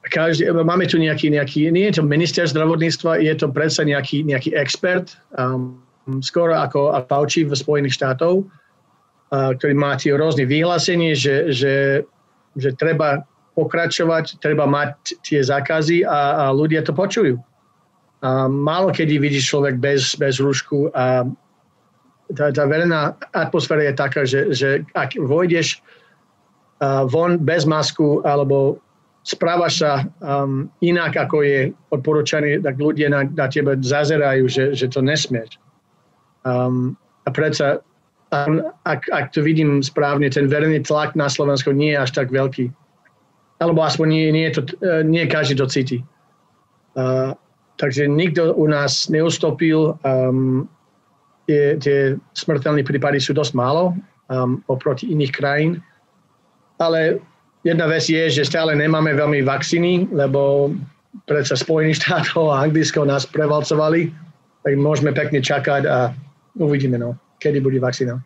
každý, 0.09 0.51
máme 0.51 0.89
tu 0.89 0.99
nejaký, 0.99 1.31
nejaký, 1.33 1.71
nie 1.73 1.89
je 1.89 2.01
to 2.01 2.03
minister 2.05 2.45
zdravotníctva, 2.45 3.21
je 3.21 3.35
to 3.37 3.47
predsa 3.53 3.85
nejaký, 3.85 4.25
nejaký 4.25 4.57
expert, 4.57 5.17
um, 5.37 5.79
skoro 6.25 6.57
ako 6.57 6.93
Fauci 7.07 7.45
v 7.45 7.53
Spojených 7.53 7.97
štátov, 7.97 8.45
uh, 8.45 9.51
ktorý 9.57 9.75
má 9.77 9.95
tie 10.01 10.17
rôzne 10.17 10.49
vyhlásenie, 10.49 11.13
že, 11.13 11.53
že, 11.53 11.75
že 12.57 12.73
treba 12.77 13.25
pokračovať, 13.59 14.39
treba 14.39 14.71
mať 14.71 15.19
tie 15.27 15.43
zákazy 15.43 16.07
a, 16.07 16.49
a 16.49 16.55
ľudia 16.55 16.87
to 16.87 16.95
počujú. 16.95 17.35
A 18.23 18.47
málo 18.51 18.91
kedy 18.91 19.19
vidí 19.19 19.39
človek 19.39 19.79
bez, 19.79 20.15
bez 20.19 20.39
rúšku 20.43 20.91
a 20.95 21.27
tá, 22.35 22.53
tá 22.53 22.65
verejná 22.69 23.17
atmosféra 23.33 23.89
je 23.89 23.95
taká, 23.95 24.23
že, 24.29 24.41
že 24.53 24.69
ak 24.93 25.17
vojdeš 25.17 25.81
uh, 26.83 27.09
von 27.09 27.41
bez 27.41 27.65
masku 27.65 28.21
alebo 28.27 28.77
správaš 29.23 29.85
sa 29.85 29.93
um, 30.25 30.71
inak, 30.81 31.17
ako 31.17 31.45
je 31.45 31.59
odporúčaný, 31.93 32.65
tak 32.65 32.81
ľudia 32.81 33.13
na, 33.13 33.29
na 33.29 33.47
tebe 33.51 33.77
zazerajú, 33.77 34.49
že, 34.49 34.65
že 34.73 34.89
to 34.89 35.05
nesmieš. 35.05 35.61
Um, 36.49 36.97
a 37.27 37.33
predsa, 37.35 37.85
ak, 38.85 39.09
ak 39.09 39.33
to 39.33 39.45
vidím 39.45 39.85
správne, 39.85 40.33
ten 40.33 40.49
verejný 40.49 40.85
tlak 40.85 41.13
na 41.13 41.29
Slovensku 41.29 41.73
nie 41.73 41.93
je 41.93 42.01
až 42.01 42.11
tak 42.17 42.33
veľký. 42.33 42.73
Alebo 43.59 43.83
aspoň 43.85 44.07
nie, 44.09 44.29
nie, 44.33 44.49
to, 44.49 44.65
uh, 44.81 45.05
nie 45.05 45.29
každý 45.29 45.61
to 45.61 45.67
cíti. 45.69 45.99
Uh, 46.97 47.35
takže 47.77 48.09
nikto 48.09 48.55
u 48.55 48.65
nás 48.71 49.11
neustopil. 49.13 49.99
Um, 50.07 50.71
tie, 51.49 51.77
tie 51.81 52.17
smrteľné 52.37 52.85
prípady 52.85 53.19
sú 53.21 53.33
dosť 53.35 53.53
málo 53.57 53.97
um, 54.29 54.61
oproti 54.69 55.11
iných 55.11 55.33
krajín. 55.33 55.73
Ale 56.79 57.19
jedna 57.69 57.85
vec 57.85 58.09
je, 58.09 58.33
že 58.33 58.49
stále 58.49 58.73
nemáme 58.73 59.13
veľmi 59.13 59.45
vakcíny, 59.45 60.09
lebo 60.09 60.73
predsa 61.29 61.53
Spojených 61.53 62.01
štátov 62.01 62.49
a 62.49 62.65
Anglicko 62.65 63.05
nás 63.05 63.29
prevalcovali, 63.29 64.09
tak 64.65 64.73
môžeme 64.81 65.13
pekne 65.13 65.45
čakať 65.45 65.83
a 65.85 66.17
uvidíme, 66.57 66.97
no, 66.97 67.21
kedy 67.37 67.61
bude 67.61 67.77
vakcína. 67.77 68.17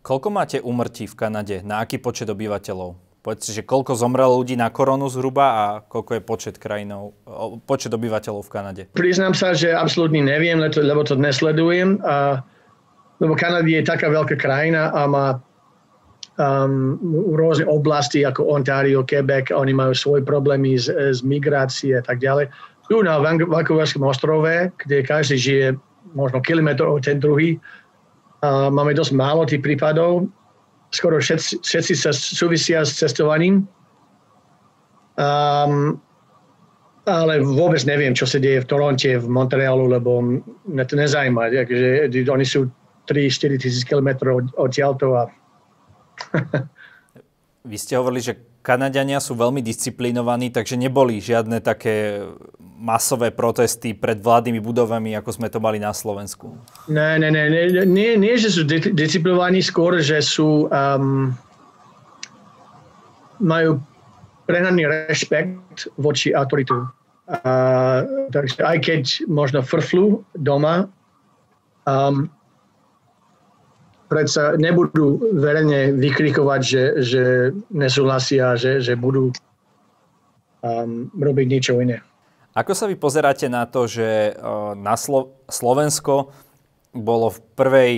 Koľko 0.00 0.28
máte 0.32 0.56
umrtí 0.64 1.04
v 1.04 1.14
Kanade? 1.14 1.56
Na 1.60 1.84
aký 1.84 2.00
počet 2.00 2.24
obyvateľov? 2.32 2.96
Povedzte, 3.22 3.54
že 3.54 3.62
koľko 3.62 3.94
zomrelo 3.94 4.40
ľudí 4.40 4.58
na 4.58 4.66
koronu 4.72 5.06
zhruba 5.06 5.46
a 5.52 5.64
koľko 5.86 6.18
je 6.18 6.22
počet 6.26 6.54
krajinov, 6.58 7.14
počet 7.70 7.94
obyvateľov 7.94 8.42
v 8.42 8.50
Kanade? 8.50 8.82
Priznám 8.96 9.36
sa, 9.36 9.54
že 9.54 9.70
absolútne 9.70 10.24
neviem, 10.24 10.58
lebo 10.58 11.06
to 11.06 11.14
nesledujem. 11.14 12.02
A, 12.02 12.42
lebo 13.22 13.38
Kanada 13.38 13.68
je 13.68 13.84
taká 13.84 14.10
veľká 14.10 14.34
krajina 14.40 14.90
a 14.90 15.06
má 15.06 15.26
um, 16.38 17.00
rôzne 17.36 17.66
oblasti 17.68 18.24
ako 18.24 18.48
Ontario, 18.48 19.04
Quebec, 19.04 19.52
oni 19.52 19.72
majú 19.74 19.92
svoje 19.92 20.22
problémy 20.24 20.78
z, 20.78 20.92
z 21.12 21.20
migrácie 21.24 21.98
a 21.98 22.02
tak 22.04 22.20
ďalej. 22.20 22.48
Tu 22.88 23.00
na 23.00 23.18
Vancouverskom 23.24 24.04
ostrove, 24.04 24.68
kde 24.84 24.96
každý 25.02 25.36
žije 25.38 25.66
možno 26.12 26.44
kilometr 26.44 26.84
od 26.84 27.00
ten 27.00 27.16
druhý, 27.20 27.56
uh, 27.56 28.68
máme 28.68 28.92
dosť 28.92 29.12
málo 29.16 29.48
tých 29.48 29.64
prípadov 29.64 30.28
skoro 30.92 31.18
všetci, 31.18 31.64
všetci 31.64 31.94
sa 31.96 32.12
súvisia 32.12 32.84
s 32.84 33.00
cestovaním. 33.00 33.64
Um, 35.16 35.98
ale 37.08 37.42
vôbec 37.42 37.82
neviem, 37.82 38.14
čo 38.14 38.28
sa 38.28 38.38
deje 38.38 38.62
v 38.62 38.68
Toronte, 38.68 39.10
v 39.18 39.26
Montrealu, 39.26 39.90
lebo 39.90 40.22
mňa 40.68 40.84
to 40.86 40.94
nezajíma. 40.94 41.50
Takže 41.50 42.14
oni 42.30 42.46
sú 42.46 42.70
3-4 43.10 43.58
tisíc 43.58 43.82
kilometrov 43.82 44.54
odtiaľto 44.54 45.18
a 45.18 45.26
Vy 47.70 47.76
ste 47.78 47.94
hovorili, 47.94 48.22
že 48.22 48.34
Kanadiania 48.62 49.18
sú 49.18 49.34
veľmi 49.34 49.58
disciplinovaní, 49.58 50.54
takže 50.54 50.78
neboli 50.78 51.18
žiadne 51.18 51.58
také 51.58 52.22
masové 52.58 53.30
protesty 53.30 53.94
pred 53.94 54.18
vládnymi 54.18 54.58
budovami, 54.58 55.14
ako 55.18 55.30
sme 55.34 55.50
to 55.50 55.58
mali 55.62 55.78
na 55.78 55.94
Slovensku. 55.94 56.58
Ne, 56.90 57.18
ne, 57.18 57.30
ne, 57.30 57.46
ne, 57.50 57.86
nie, 57.86 58.18
nie 58.18 58.34
že 58.38 58.54
sú 58.54 58.62
disciplinovaní, 58.66 59.62
skôr, 59.62 59.98
že 60.02 60.18
sú 60.22 60.70
um, 60.70 61.34
majú 63.42 63.82
prehnaný 64.46 64.86
rešpekt 65.10 65.90
voči 65.98 66.34
autoritu. 66.34 66.86
Uh, 67.30 68.28
takže 68.34 68.62
aj 68.66 68.78
keď 68.82 69.02
možno 69.30 69.62
frflu 69.62 70.26
doma, 70.34 70.90
um, 71.86 72.26
predsa 74.12 74.60
nebudú 74.60 75.32
verejne 75.32 75.96
vykrikovať, 75.96 76.60
že, 76.60 76.82
že 77.00 77.22
nesúhlasia, 77.72 78.52
že, 78.60 78.84
že 78.84 78.92
budú 78.92 79.32
um, 80.60 81.08
robiť 81.16 81.46
niečo 81.48 81.80
iné. 81.80 82.04
Ako 82.52 82.76
sa 82.76 82.84
vy 82.84 83.00
pozeráte 83.00 83.48
na 83.48 83.64
to, 83.64 83.88
že 83.88 84.36
na 84.76 84.92
Slo- 85.00 85.32
Slovensko 85.48 86.36
bolo 86.92 87.32
v 87.32 87.38
prvej 87.56 87.92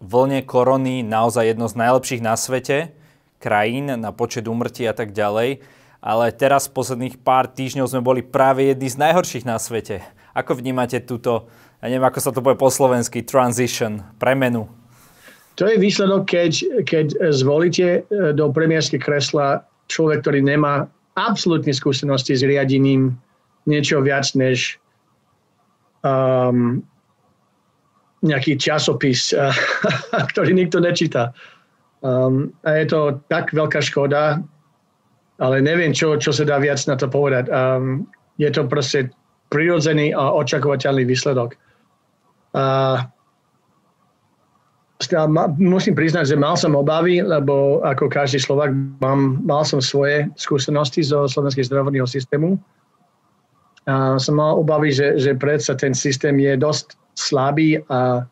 vlne 0.00 0.40
korony 0.48 1.04
naozaj 1.04 1.52
jedno 1.52 1.68
z 1.68 1.76
najlepších 1.76 2.24
na 2.24 2.32
svete 2.40 2.96
krajín 3.40 3.88
na 3.88 4.12
počet 4.12 4.44
úmrtí 4.44 4.84
a 4.84 4.92
tak 4.92 5.16
ďalej, 5.16 5.64
ale 6.04 6.24
teraz 6.36 6.68
posledných 6.68 7.18
pár 7.24 7.48
týždňov 7.48 7.88
sme 7.88 8.04
boli 8.04 8.20
práve 8.20 8.68
jedni 8.68 8.92
z 8.92 9.00
najhorších 9.00 9.48
na 9.48 9.56
svete. 9.56 10.04
Ako 10.36 10.60
vnímate 10.60 11.00
túto, 11.00 11.48
ja 11.80 11.88
neviem, 11.88 12.04
ako 12.04 12.20
sa 12.20 12.30
to 12.30 12.44
povie 12.44 12.60
po 12.60 12.70
slovensky, 12.70 13.24
transition, 13.24 14.04
premenu? 14.20 14.68
To 15.60 15.68
je 15.68 15.76
výsledok, 15.76 16.24
keď, 16.24 16.52
keď 16.88 17.06
zvolíte 17.36 18.00
e, 18.00 18.32
do 18.32 18.48
premiérskej 18.48 18.96
kresla 18.96 19.60
človek, 19.92 20.24
ktorý 20.24 20.40
nemá 20.40 20.88
absolútne 21.20 21.76
skúsenosti 21.76 22.32
s 22.32 22.40
riadením 22.40 23.12
niečo 23.68 24.00
viac 24.00 24.24
než 24.32 24.80
um, 26.00 26.80
nejaký 28.24 28.56
časopis, 28.56 29.36
uh, 29.36 29.52
ktorý 30.32 30.56
nikto 30.56 30.80
nečíta. 30.80 31.36
Um, 32.00 32.56
a 32.64 32.80
je 32.80 32.86
to 32.88 33.20
tak 33.28 33.52
veľká 33.52 33.84
škoda, 33.84 34.40
ale 35.40 35.56
neviem, 35.60 35.92
čo, 35.92 36.16
čo 36.16 36.32
sa 36.32 36.48
dá 36.48 36.56
viac 36.56 36.80
na 36.88 36.96
to 36.96 37.04
povedať. 37.04 37.52
Um, 37.52 38.08
je 38.40 38.48
to 38.48 38.64
proste 38.64 39.12
prirodzený 39.52 40.16
a 40.16 40.32
očakovateľný 40.40 41.04
výsledok. 41.04 41.52
Uh, 42.56 43.04
musím 45.56 45.96
priznať, 45.96 46.28
že 46.28 46.36
mal 46.36 46.60
som 46.60 46.76
obavy, 46.76 47.24
lebo 47.24 47.80
ako 47.80 48.12
každý 48.12 48.36
Slovak 48.36 48.76
mám, 49.00 49.40
mal 49.48 49.64
som 49.64 49.80
svoje 49.80 50.28
skúsenosti 50.36 51.00
zo 51.00 51.24
slovenského 51.24 51.64
zdravotného 51.64 52.04
systému. 52.04 52.60
A 53.88 54.20
som 54.20 54.36
mal 54.36 54.60
obavy, 54.60 54.92
že, 54.92 55.16
že 55.16 55.32
predsa 55.32 55.72
ten 55.72 55.96
systém 55.96 56.36
je 56.36 56.52
dosť 56.52 57.00
slabý 57.16 57.80
a, 57.88 58.22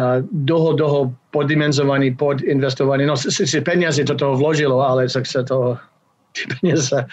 a 0.00 0.24
dlho, 0.24 0.80
dlho 0.80 1.12
poddimenzovaný, 1.28 2.16
podinvestovaný. 2.16 3.04
No, 3.04 3.20
si, 3.20 3.28
si 3.28 3.60
peniaze 3.60 4.00
do 4.00 4.16
toho 4.16 4.40
vložilo, 4.40 4.80
ale 4.80 5.12
tak 5.12 5.28
sa 5.28 5.44
to, 5.44 5.76
tie 6.34 6.48
peniaze 6.56 7.04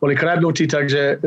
boli 0.00 0.16
kradnutí, 0.16 0.64
takže 0.64 1.20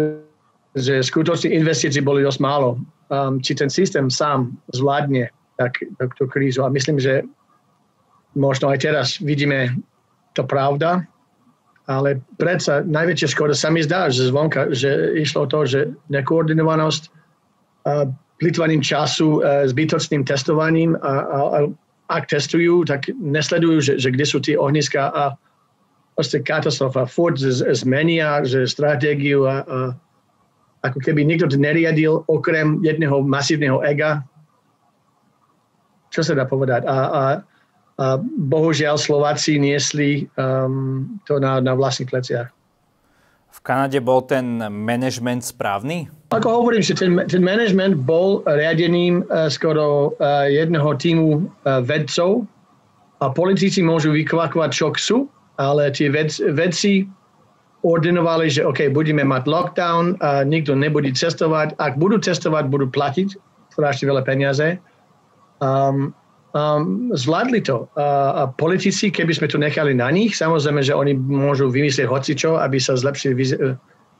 že 0.71 1.03
skutočne 1.03 1.51
investície 1.51 1.99
boli 1.99 2.23
dosť 2.23 2.39
málo. 2.39 2.79
Um, 3.11 3.43
či 3.43 3.59
ten 3.59 3.67
systém 3.67 4.07
sám 4.07 4.55
zvládne 4.71 5.27
tak, 5.69 6.11
tú 6.17 6.25
krízu. 6.25 6.65
A 6.65 6.73
myslím, 6.73 6.97
že 6.97 7.21
možno 8.33 8.71
aj 8.71 8.79
teraz 8.81 9.07
vidíme 9.19 9.75
to 10.33 10.47
pravda, 10.47 11.03
ale 11.91 12.23
predsa 12.39 12.81
najväčšia 12.87 13.27
škoda 13.35 13.51
sa 13.51 13.67
mi 13.67 13.83
zdá, 13.83 14.07
že 14.07 14.31
zvonka, 14.31 14.71
že 14.71 15.17
išlo 15.19 15.43
o 15.43 15.51
to, 15.51 15.67
že 15.67 15.79
nekoordinovanosť, 16.07 17.11
plýtvaním 18.39 18.81
času, 18.81 19.41
zbytočným 19.69 20.25
testovaním 20.25 20.97
a, 21.01 21.13
a, 21.21 21.39
a 21.41 21.59
ak 22.11 22.27
testujú, 22.27 22.83
tak 22.83 23.07
nesledujú, 23.19 23.77
že, 23.81 23.93
že 24.01 24.09
kde 24.11 24.25
sú 24.25 24.37
tie 24.43 24.55
ohniska 24.59 25.13
a 25.13 25.35
proste 26.15 26.43
katastrofa. 26.43 27.07
Ford 27.07 27.39
zmenia 27.75 28.43
že 28.43 28.67
stratégiu 28.67 29.47
a, 29.47 29.63
a 29.63 29.79
ako 30.81 30.97
keby 31.01 31.23
nikto 31.23 31.47
to 31.53 31.57
neriadil 31.61 32.25
okrem 32.27 32.81
jedného 32.81 33.21
masívneho 33.21 33.79
ega, 33.85 34.25
čo 36.11 36.21
sa 36.21 36.35
dá 36.35 36.43
povedať. 36.43 36.83
A, 36.85 36.91
a, 36.91 37.23
a 37.97 38.05
bohužiaľ 38.21 38.99
Slováci 38.99 39.57
niesli 39.57 40.27
um, 40.35 41.07
to 41.23 41.39
na, 41.39 41.63
na 41.63 41.73
vlastných 41.73 42.11
pleciach. 42.11 42.51
V 43.51 43.59
Kanade 43.67 43.99
bol 43.99 44.23
ten 44.23 44.63
management 44.63 45.43
správny? 45.43 46.07
Ako 46.31 46.63
hovorím, 46.63 46.79
že 46.79 46.95
ten, 46.95 47.19
ten 47.27 47.43
management 47.43 47.99
bol 48.07 48.47
riadeným 48.47 49.27
uh, 49.27 49.51
skoro 49.51 50.15
uh, 50.15 50.47
jedného 50.47 50.87
týmu 50.95 51.29
uh, 51.43 51.83
vedcov 51.83 52.47
a 53.19 53.27
politici 53.27 53.83
môžu 53.83 54.15
vykvakovať, 54.15 54.69
čo 54.71 54.87
chcú, 54.95 55.17
ale 55.59 55.91
tie 55.91 56.07
ved, 56.07 56.31
vedci 56.55 57.05
ordinovali, 57.83 58.49
že 58.49 58.65
OK, 58.65 58.87
budeme 58.93 59.21
mať 59.25 59.43
lockdown, 59.45 60.17
a 60.23 60.47
nikto 60.47 60.73
nebude 60.73 61.11
cestovať. 61.13 61.75
Ak 61.77 61.99
budú 61.99 62.17
cestovať, 62.21 62.69
budú 62.71 62.87
platiť 62.89 63.35
strašne 63.73 64.05
veľa 64.09 64.23
peniaze 64.23 64.79
um, 65.61 66.13
um, 66.51 67.11
zvládli 67.13 67.61
to. 67.61 67.87
Uh, 67.95 68.43
a 68.45 68.51
politici, 68.51 69.13
keby 69.13 69.31
sme 69.31 69.47
to 69.47 69.61
nechali 69.61 69.93
na 69.95 70.11
nich, 70.11 70.35
samozrejme, 70.35 70.81
že 70.83 70.97
oni 70.97 71.15
môžu 71.15 71.71
vymyslieť 71.71 72.09
hocičo, 72.09 72.59
aby 72.59 72.81
sa 72.81 72.97
zlepšie, 72.97 73.37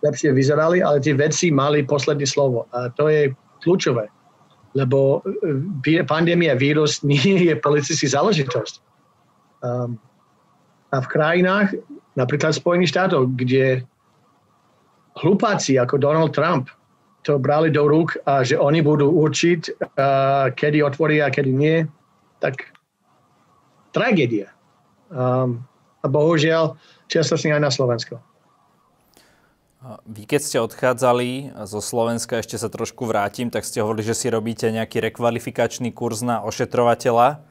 lepšie 0.05 0.29
vyzerali, 0.31 0.79
ale 0.79 1.03
tie 1.03 1.17
veci 1.17 1.51
mali 1.51 1.83
posledné 1.83 2.25
slovo. 2.29 2.69
A 2.71 2.87
to 2.93 3.09
je 3.11 3.33
kľúčové, 3.65 4.07
lebo 4.77 5.25
uh, 5.25 6.05
pandémia, 6.07 6.55
vírus 6.55 7.03
nie 7.07 7.51
je 7.51 7.53
politický 7.57 8.07
záležitosť. 8.07 8.73
Um, 9.61 9.99
a 10.91 10.99
v 10.99 11.07
krajinách, 11.07 11.79
napríklad 12.19 12.51
Spojených 12.51 12.91
štátov, 12.91 13.39
kde 13.39 13.87
hlupáci 15.23 15.79
ako 15.79 15.95
Donald 15.99 16.35
Trump 16.35 16.67
to 17.21 17.37
brali 17.37 17.69
do 17.69 17.85
rúk 17.85 18.17
a 18.25 18.41
že 18.41 18.57
oni 18.57 18.81
budú 18.81 19.09
určiť, 19.13 19.61
uh, 19.77 20.49
kedy 20.53 20.81
otvoria 20.81 21.29
a 21.29 21.33
kedy 21.33 21.51
nie, 21.53 21.85
tak 22.41 22.73
tragédia. 23.93 24.49
Um, 25.11 25.61
a 26.01 26.05
bohužiaľ, 26.09 26.81
čiastočne 27.11 27.53
aj 27.53 27.61
na 27.61 27.71
Slovensko. 27.71 28.17
Vy 30.05 30.29
keď 30.29 30.41
ste 30.45 30.57
odchádzali 30.61 31.57
zo 31.65 31.81
Slovenska, 31.81 32.37
ešte 32.37 32.53
sa 32.53 32.69
trošku 32.69 33.09
vrátim, 33.09 33.49
tak 33.49 33.65
ste 33.65 33.81
hovorili, 33.81 34.05
že 34.05 34.13
si 34.13 34.29
robíte 34.29 34.69
nejaký 34.69 35.01
rekvalifikačný 35.01 35.89
kurz 35.89 36.21
na 36.21 36.45
ošetrovateľa. 36.45 37.41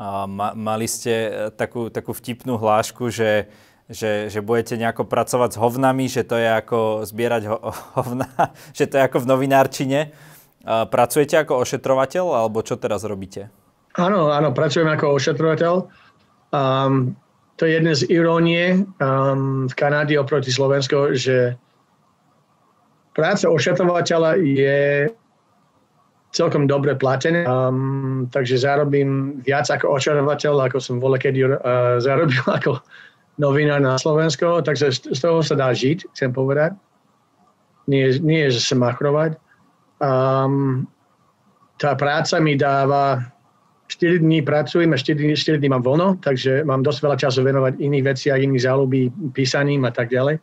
A 0.00 0.26
mali 0.56 0.88
ste 0.90 1.12
e, 1.12 1.30
takú, 1.54 1.92
takú 1.92 2.10
vtipnú 2.16 2.56
hlášku, 2.56 3.12
že 3.12 3.52
že, 3.90 4.30
že 4.30 4.38
budete 4.38 4.78
nejako 4.78 5.04
pracovať 5.10 5.58
s 5.58 5.60
hovnami, 5.60 6.06
že 6.06 6.22
to 6.22 6.38
je 6.38 6.46
ako 6.46 7.02
zbierať 7.02 7.42
ho, 7.50 7.58
hovna, 7.98 8.30
že 8.70 8.86
to 8.86 8.96
je 8.96 9.02
ako 9.02 9.26
v 9.26 9.28
novinárčine. 9.28 10.00
Pracujete 10.64 11.40
ako 11.40 11.66
ošetrovateľ, 11.66 12.24
alebo 12.36 12.62
čo 12.62 12.78
teraz 12.78 13.02
robíte? 13.02 13.50
Áno, 13.98 14.30
áno, 14.30 14.54
pracujem 14.54 14.86
ako 14.86 15.18
ošetrovateľ. 15.18 15.74
Um, 16.54 17.16
to 17.58 17.66
je 17.66 17.80
jedna 17.80 17.92
z 17.96 18.06
irónie 18.12 18.86
um, 19.02 19.66
v 19.66 19.74
Kanáde 19.74 20.14
oproti 20.20 20.54
Slovensku, 20.54 21.16
že 21.16 21.58
práca 23.16 23.50
ošetrovateľa 23.50 24.38
je 24.38 25.10
celkom 26.30 26.70
dobre 26.70 26.94
platené, 26.94 27.42
um, 27.42 28.30
takže 28.30 28.62
zarobím 28.62 29.42
viac 29.42 29.66
ako 29.66 29.98
ošetrovateľ, 29.98 30.70
ako 30.70 30.78
som 30.78 31.02
voľa 31.02 31.18
kedy 31.18 31.40
uh, 31.42 31.98
zarobil 31.98 32.44
ako 32.46 32.78
novinár 33.40 33.80
na 33.80 33.96
Slovensko, 33.96 34.60
takže 34.60 34.92
z 34.92 35.16
toho 35.16 35.40
sa 35.40 35.56
dá 35.56 35.72
žiť, 35.72 36.12
chcem 36.12 36.30
povedať. 36.30 36.76
Nie, 37.88 38.12
nie 38.20 38.52
že 38.52 38.60
sa 38.60 38.76
machrovať. 38.76 39.40
Um, 39.98 40.84
tá 41.80 41.96
práca 41.96 42.36
mi 42.38 42.60
dáva 42.60 43.24
4 43.88 44.20
dní 44.20 44.44
pracujem 44.44 44.92
a 44.92 45.00
4 45.00 45.16
dní, 45.16 45.34
4 45.34 45.58
dní 45.58 45.68
mám 45.72 45.82
voľno, 45.82 46.20
takže 46.20 46.62
mám 46.62 46.84
dosť 46.84 47.00
veľa 47.00 47.16
času 47.16 47.40
venovať 47.42 47.80
iných 47.80 48.04
veciach, 48.04 48.38
iných 48.38 48.64
záľubí, 48.68 49.02
písaním 49.32 49.88
a 49.88 49.92
tak 49.92 50.12
ďalej. 50.12 50.38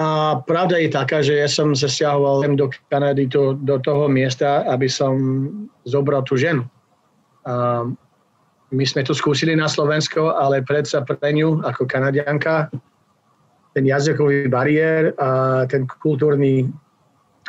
A 0.00 0.40
pravda 0.48 0.80
je 0.80 0.88
taká, 0.88 1.20
že 1.20 1.36
ja 1.36 1.44
som 1.44 1.76
sa 1.76 1.84
stiahoval 1.84 2.40
do 2.56 2.72
Kanady 2.88 3.28
do, 3.28 3.52
do 3.52 3.76
toho 3.84 4.08
miesta, 4.08 4.64
aby 4.64 4.88
som 4.88 5.12
zobral 5.84 6.24
tú 6.24 6.40
ženu. 6.40 6.64
Um, 7.44 8.00
my 8.70 8.84
sme 8.86 9.02
to 9.02 9.14
skúsili 9.14 9.58
na 9.58 9.66
Slovensko, 9.66 10.34
ale 10.34 10.62
predsa 10.62 11.02
pre 11.02 11.18
ňu 11.34 11.62
ako 11.66 11.86
kanadianka 11.90 12.70
ten 13.74 13.86
jazykový 13.86 14.50
bariér 14.50 15.14
a 15.18 15.62
ten 15.70 15.86
kultúrny, 15.86 16.66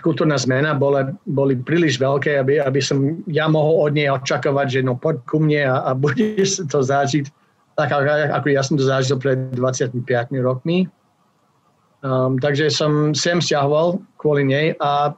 kultúrna 0.05 0.37
zmena 0.37 0.77
bola, 0.77 1.13
boli 1.25 1.57
príliš 1.57 1.97
veľké, 1.97 2.37
aby, 2.41 2.61
aby 2.61 2.81
som 2.81 3.21
ja 3.25 3.49
mohol 3.49 3.89
od 3.89 3.91
nej 3.97 4.09
očakávať, 4.09 4.67
že 4.69 4.81
no 4.85 4.97
poď 4.97 5.17
ku 5.25 5.41
mne 5.41 5.65
a, 5.65 5.75
a 5.89 5.91
budeš 6.03 6.65
to 6.69 6.81
zažiť 6.81 7.29
tak 7.81 7.89
ako 7.95 8.47
ja 8.51 8.61
som 8.61 8.75
to 8.77 8.85
zažil 8.85 9.17
pred 9.17 9.55
25 9.55 10.05
rokmi. 10.43 10.85
Um, 12.01 12.41
takže 12.41 12.73
som 12.73 13.13
sem 13.13 13.37
stiahoval 13.37 14.01
kvôli 14.17 14.45
nej 14.45 14.73
a 14.81 15.13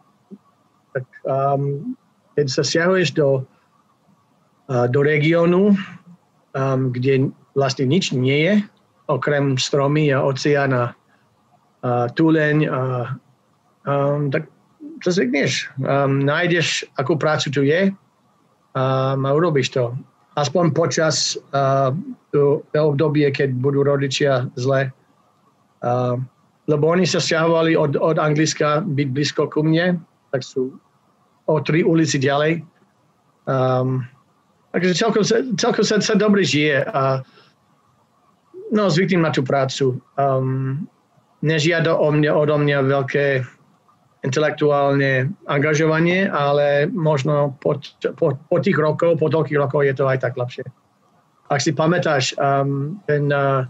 tak, 0.91 1.07
um, 1.23 1.95
keď 2.35 2.45
sa 2.51 2.61
stiahuješ 2.63 3.15
do 3.15 3.47
do 4.67 4.99
regiónu, 5.03 5.75
um, 6.55 6.81
kde 6.95 7.29
vlastne 7.53 7.85
nič 7.85 8.15
nie 8.15 8.39
je, 8.47 8.53
okrem 9.11 9.59
stromy 9.59 10.09
a 10.15 10.23
oceán 10.23 10.71
a, 10.71 10.85
túleň, 12.15 12.57
a, 12.71 12.79
um, 13.83 14.31
tak 14.31 14.47
to 15.03 15.11
zvykneš. 15.11 15.67
Um, 15.83 16.23
nájdeš, 16.23 16.87
akú 16.95 17.19
prácu 17.19 17.51
tu 17.51 17.61
je 17.67 17.91
um, 17.91 19.19
a 19.27 19.29
urobíš 19.35 19.75
to. 19.75 19.91
Aspoň 20.39 20.73
počas 20.73 21.37
uh, 21.53 21.91
to 22.31 22.63
obdobie, 22.73 23.29
keď 23.29 23.53
budú 23.59 23.83
rodičia 23.83 24.47
zle. 24.55 24.89
Uh, 25.83 26.17
lebo 26.71 26.87
oni 26.87 27.03
sa 27.03 27.19
stiahovali 27.19 27.75
od, 27.75 27.99
od 27.99 28.15
Angliska 28.15 28.81
byť 28.87 29.07
blízko 29.11 29.51
ku 29.51 29.67
mne, 29.67 29.99
tak 30.31 30.41
sú 30.47 30.79
o 31.45 31.55
tri 31.59 31.83
ulici 31.83 32.15
ďalej. 32.17 32.63
Um, 33.43 34.07
takže 34.73 34.97
celkom, 34.97 35.23
celkom 35.55 35.85
sa, 35.85 36.01
sa 36.01 36.17
dobre 36.17 36.41
žije 36.41 36.83
a 36.89 37.21
no, 38.73 38.89
zvyknem 38.89 39.21
na 39.21 39.29
tú 39.29 39.45
prácu. 39.45 40.01
Um, 40.17 40.89
nežiada 41.45 41.93
o 41.93 42.09
mňa, 42.09 42.31
odo 42.33 42.57
mňa 42.57 42.77
veľké 42.89 43.25
intelektuálne 44.23 45.29
angažovanie, 45.51 46.31
ale 46.31 46.87
možno 46.89 47.53
po, 47.59 47.77
po, 48.15 48.33
po 48.39 48.57
tých 48.63 48.79
rokov, 48.79 49.19
po 49.19 49.27
toľkých 49.27 49.59
rokov 49.59 49.83
je 49.83 49.93
to 49.93 50.07
aj 50.07 50.23
tak 50.23 50.33
lepšie. 50.39 50.63
Ak 51.51 51.59
si 51.59 51.75
pamätáš, 51.75 52.33
um, 52.39 52.97
ten 53.05 53.27
uh, 53.29 53.67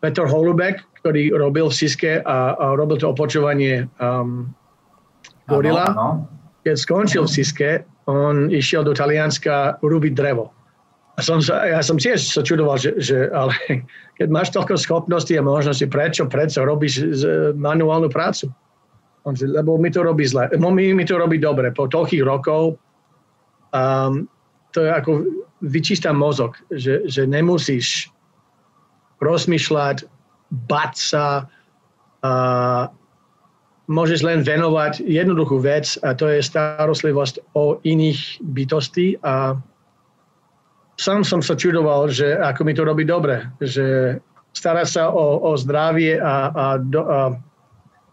Petr 0.00 0.24
Holubek, 0.24 0.80
ktorý 1.04 1.36
robil 1.36 1.68
v 1.68 1.76
Siske 1.76 2.24
a, 2.24 2.56
a 2.56 2.64
robil 2.74 2.96
to 2.96 3.12
opočovanie 3.12 3.86
um, 4.00 4.48
Gorila, 5.44 5.92
keď 6.64 6.76
skončil 6.80 7.28
v 7.28 7.32
Siske, 7.36 7.70
on 8.10 8.50
išiel 8.50 8.82
do 8.82 8.92
Talianska 8.92 9.78
rubiť 9.80 10.12
drevo. 10.14 10.50
A 11.18 11.20
som 11.20 11.42
sa, 11.44 11.68
ja 11.68 11.84
som 11.84 12.00
tiež 12.00 12.16
sa 12.16 12.40
čudoval, 12.40 12.80
že, 12.80 12.96
že 12.96 13.28
ale 13.30 13.52
keď 14.18 14.28
máš 14.32 14.50
toľko 14.56 14.80
schopností 14.80 15.36
a 15.36 15.44
možnosti, 15.44 15.84
prečo, 15.86 16.26
prečo 16.26 16.64
robíš 16.64 17.22
manuálnu 17.54 18.08
prácu? 18.08 18.48
On 19.28 19.36
si, 19.36 19.44
lebo 19.44 19.76
mi 19.76 19.92
to 19.92 20.00
robí 20.00 20.24
zle. 20.24 20.48
Mi, 20.56 20.96
mi 20.96 21.04
to 21.04 21.20
robí 21.20 21.36
dobre. 21.36 21.76
Po 21.76 21.84
toľkých 21.84 22.24
rokov 22.24 22.80
um, 23.76 24.24
to 24.72 24.86
je 24.86 24.90
ako 24.90 25.10
vyčistá 25.60 26.16
mozog, 26.16 26.56
že, 26.72 27.04
že 27.04 27.28
nemusíš 27.28 28.08
rozmýšľať, 29.20 30.08
bať 30.64 30.92
sa, 30.96 31.44
uh, 32.24 32.88
môžeš 33.90 34.22
len 34.22 34.46
venovať 34.46 35.02
jednoduchú 35.02 35.58
vec 35.58 35.98
a 36.06 36.14
to 36.14 36.30
je 36.30 36.38
starostlivosť 36.38 37.58
o 37.58 37.82
iných 37.82 38.38
bytostí 38.54 39.18
a 39.26 39.58
sám 40.94 41.26
som 41.26 41.42
sa 41.42 41.58
čudoval, 41.58 42.06
že 42.06 42.38
ako 42.38 42.60
mi 42.62 42.72
to 42.72 42.86
robí 42.86 43.02
dobre, 43.02 43.50
že 43.58 44.16
starať 44.54 44.86
sa 44.86 45.04
o, 45.10 45.42
o 45.42 45.58
zdravie 45.58 46.22
a, 46.22 46.54
a, 46.54 46.64
do, 46.78 47.02
a 47.02 47.34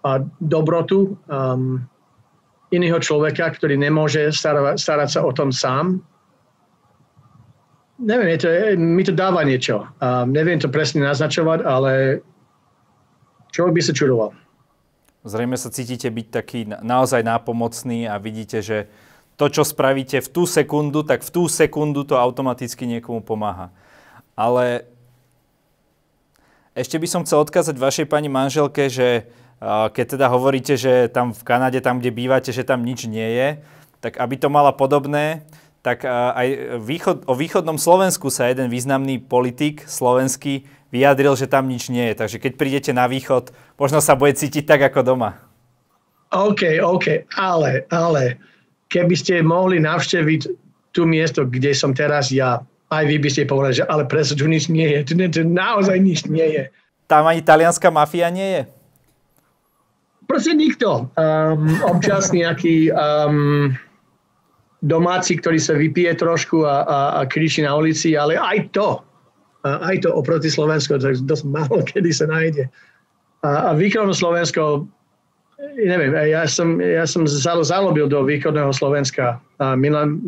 a 0.08 0.24
dobrotu 0.40 1.18
um, 1.28 1.82
iného 2.72 3.00
človeka, 3.00 3.52
ktorý 3.56 3.80
nemôže 3.80 4.32
starať, 4.32 4.80
starať 4.80 5.10
sa 5.10 5.22
o 5.24 5.32
tom 5.36 5.52
sám. 5.52 6.00
Neviem, 7.98 8.38
je 8.38 8.40
to, 8.40 8.48
mi 8.78 9.04
to 9.04 9.13
dáva 9.16 9.42
niečo. 9.42 9.90
Um, 9.98 10.30
neviem 10.30 10.62
to 10.62 10.70
presne 10.70 11.02
naznačovať, 11.02 11.66
ale 11.66 12.22
človek 13.52 13.74
by 13.74 13.82
sa 13.82 13.94
čudoval. 13.96 14.32
Zrejme 15.26 15.58
sa 15.58 15.74
cítite 15.74 16.10
byť 16.10 16.28
taký 16.30 16.60
naozaj 16.70 17.26
nápomocný 17.26 18.06
a 18.06 18.22
vidíte, 18.22 18.62
že 18.62 18.92
to, 19.38 19.50
čo 19.54 19.62
spravíte 19.62 20.18
v 20.22 20.30
tú 20.34 20.50
sekundu, 20.50 21.06
tak 21.06 21.22
v 21.22 21.30
tú 21.30 21.46
sekundu 21.46 22.02
to 22.06 22.18
automaticky 22.18 22.90
niekomu 22.90 23.22
pomáha. 23.22 23.70
Ale 24.34 24.90
ešte 26.78 26.98
by 26.98 27.08
som 27.10 27.22
chcel 27.26 27.46
odkázať 27.46 27.78
vašej 27.78 28.06
pani 28.10 28.30
manželke, 28.30 28.90
že 28.90 29.30
keď 29.94 30.06
teda 30.18 30.30
hovoríte, 30.30 30.78
že 30.78 31.10
tam 31.10 31.34
v 31.34 31.42
Kanade, 31.42 31.82
tam 31.82 31.98
kde 31.98 32.14
bývate, 32.14 32.54
že 32.54 32.62
tam 32.62 32.86
nič 32.86 33.10
nie 33.10 33.26
je, 33.26 33.50
tak 34.02 34.22
aby 34.22 34.38
to 34.38 34.54
mala 34.54 34.70
podobné, 34.70 35.42
tak 35.82 36.06
aj 36.06 36.78
východ, 36.78 37.26
o 37.26 37.34
východnom 37.34 37.82
Slovensku 37.82 38.30
sa 38.30 38.50
jeden 38.50 38.70
významný 38.70 39.18
politik 39.18 39.86
slovenský 39.90 40.70
vyjadril, 40.91 41.36
že 41.36 41.52
tam 41.52 41.67
nič 41.67 41.91
nie 41.91 42.12
je. 42.12 42.15
Takže 42.15 42.38
keď 42.39 42.52
prídete 42.56 42.91
na 42.95 43.08
východ, 43.08 43.52
možno 43.76 44.00
sa 44.00 44.15
bude 44.15 44.36
cítiť 44.36 44.63
tak 44.63 44.82
ako 44.91 45.04
doma. 45.04 45.39
OK, 46.36 46.84
OK, 46.84 47.23
ale, 47.39 47.88
ale 47.88 48.36
keby 48.91 49.15
ste 49.15 49.39
mohli 49.39 49.80
navšteviť 49.80 50.41
tú 50.91 51.08
miesto, 51.08 51.47
kde 51.47 51.71
som 51.71 51.95
teraz 51.95 52.34
ja, 52.34 52.60
aj 52.91 53.04
vy 53.08 53.17
by 53.19 53.30
ste 53.32 53.47
povedali, 53.47 53.80
že 53.80 53.88
ale 53.88 54.04
prečo 54.04 54.36
tu 54.36 54.47
nič 54.47 54.67
nie 54.67 54.88
je, 54.91 55.00
tu, 55.08 55.13
tu 55.15 55.41
naozaj 55.47 55.95
nič 56.00 56.28
nie 56.28 56.43
je. 56.43 56.63
Tam 57.08 57.23
ani 57.23 57.39
talianská 57.39 57.88
mafia 57.88 58.28
nie 58.28 58.50
je? 58.60 58.62
Proste 60.28 60.52
nikto. 60.52 61.08
Um, 61.15 61.80
občas 61.88 62.32
nejaký 62.36 62.91
um, 62.91 63.71
domáci, 64.84 65.39
ktorý 65.39 65.60
sa 65.63 65.80
vypije 65.80 66.19
trošku 66.19 66.67
a, 66.67 66.84
a, 66.84 67.00
a 67.19 67.21
kričí 67.23 67.63
na 67.63 67.71
ulici, 67.71 68.19
ale 68.19 68.36
aj 68.36 68.76
to, 68.76 69.00
a 69.65 69.70
aj 69.93 70.06
to 70.06 70.10
oproti 70.13 70.50
Slovensku, 70.52 70.98
tak 71.02 71.17
dosť 71.24 71.43
málo 71.50 71.82
kedy 71.82 72.10
sa 72.13 72.30
nájde. 72.30 72.70
A, 73.46 73.72
a 73.72 73.78
východné 73.78 74.13
Slovensko, 74.13 74.86
neviem, 75.78 76.13
ja 76.30 76.46
som, 76.46 76.78
ja 76.78 77.06
som 77.06 77.26
zalobil 77.65 78.06
do 78.10 78.22
východného 78.26 78.70
Slovenska 78.74 79.41
a 79.58 79.74
Milan, 79.74 80.22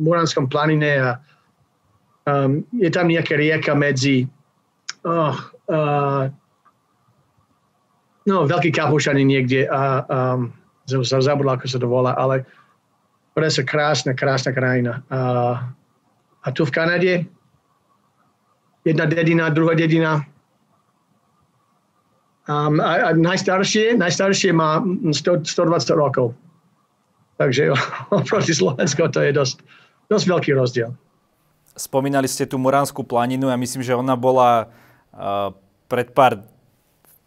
Muranskom 0.00 0.48
planine 0.48 1.00
a 1.00 1.10
um, 2.28 2.64
je 2.76 2.88
tam 2.92 3.08
nejaká 3.08 3.36
rieka 3.36 3.72
medzi 3.72 4.28
oh, 5.04 5.36
uh, 5.72 6.28
no, 8.28 8.36
veľký 8.48 8.72
kapušany 8.72 9.24
niekde 9.24 9.68
a 9.68 10.04
um, 10.04 10.52
som 10.84 11.20
zabudol, 11.24 11.56
ako 11.56 11.64
sa 11.64 11.80
to 11.80 11.88
volá, 11.88 12.12
ale 12.16 12.44
je 13.34 13.64
krásna, 13.64 14.14
krásna 14.14 14.52
krajina. 14.52 15.02
A, 15.10 15.20
a 16.44 16.48
tu 16.52 16.62
v 16.68 16.74
Kanade 16.74 17.12
jedna 18.84 19.04
dedina, 19.08 19.48
druhá 19.48 19.74
dedina. 19.74 20.24
Um, 22.44 22.76
a, 22.76 23.08
a 23.08 23.16
najstaršie, 23.16 23.96
najstaršie 23.96 24.52
má 24.52 24.84
100, 24.84 25.48
120 25.48 25.96
rokov. 25.96 26.36
Takže 27.40 27.72
oproti 28.20 28.52
Slovensku 28.52 29.08
to 29.08 29.24
je 29.24 29.32
dosť, 29.32 29.56
dosť 30.12 30.24
veľký 30.28 30.50
rozdiel. 30.52 30.92
Spomínali 31.74 32.28
ste 32.30 32.46
tú 32.46 32.60
Moránskú 32.60 33.02
planinu 33.02 33.50
a 33.50 33.58
myslím, 33.58 33.82
že 33.82 33.96
ona 33.96 34.14
bola 34.14 34.70
uh, 35.10 35.50
pred 35.90 36.12
pár 36.14 36.44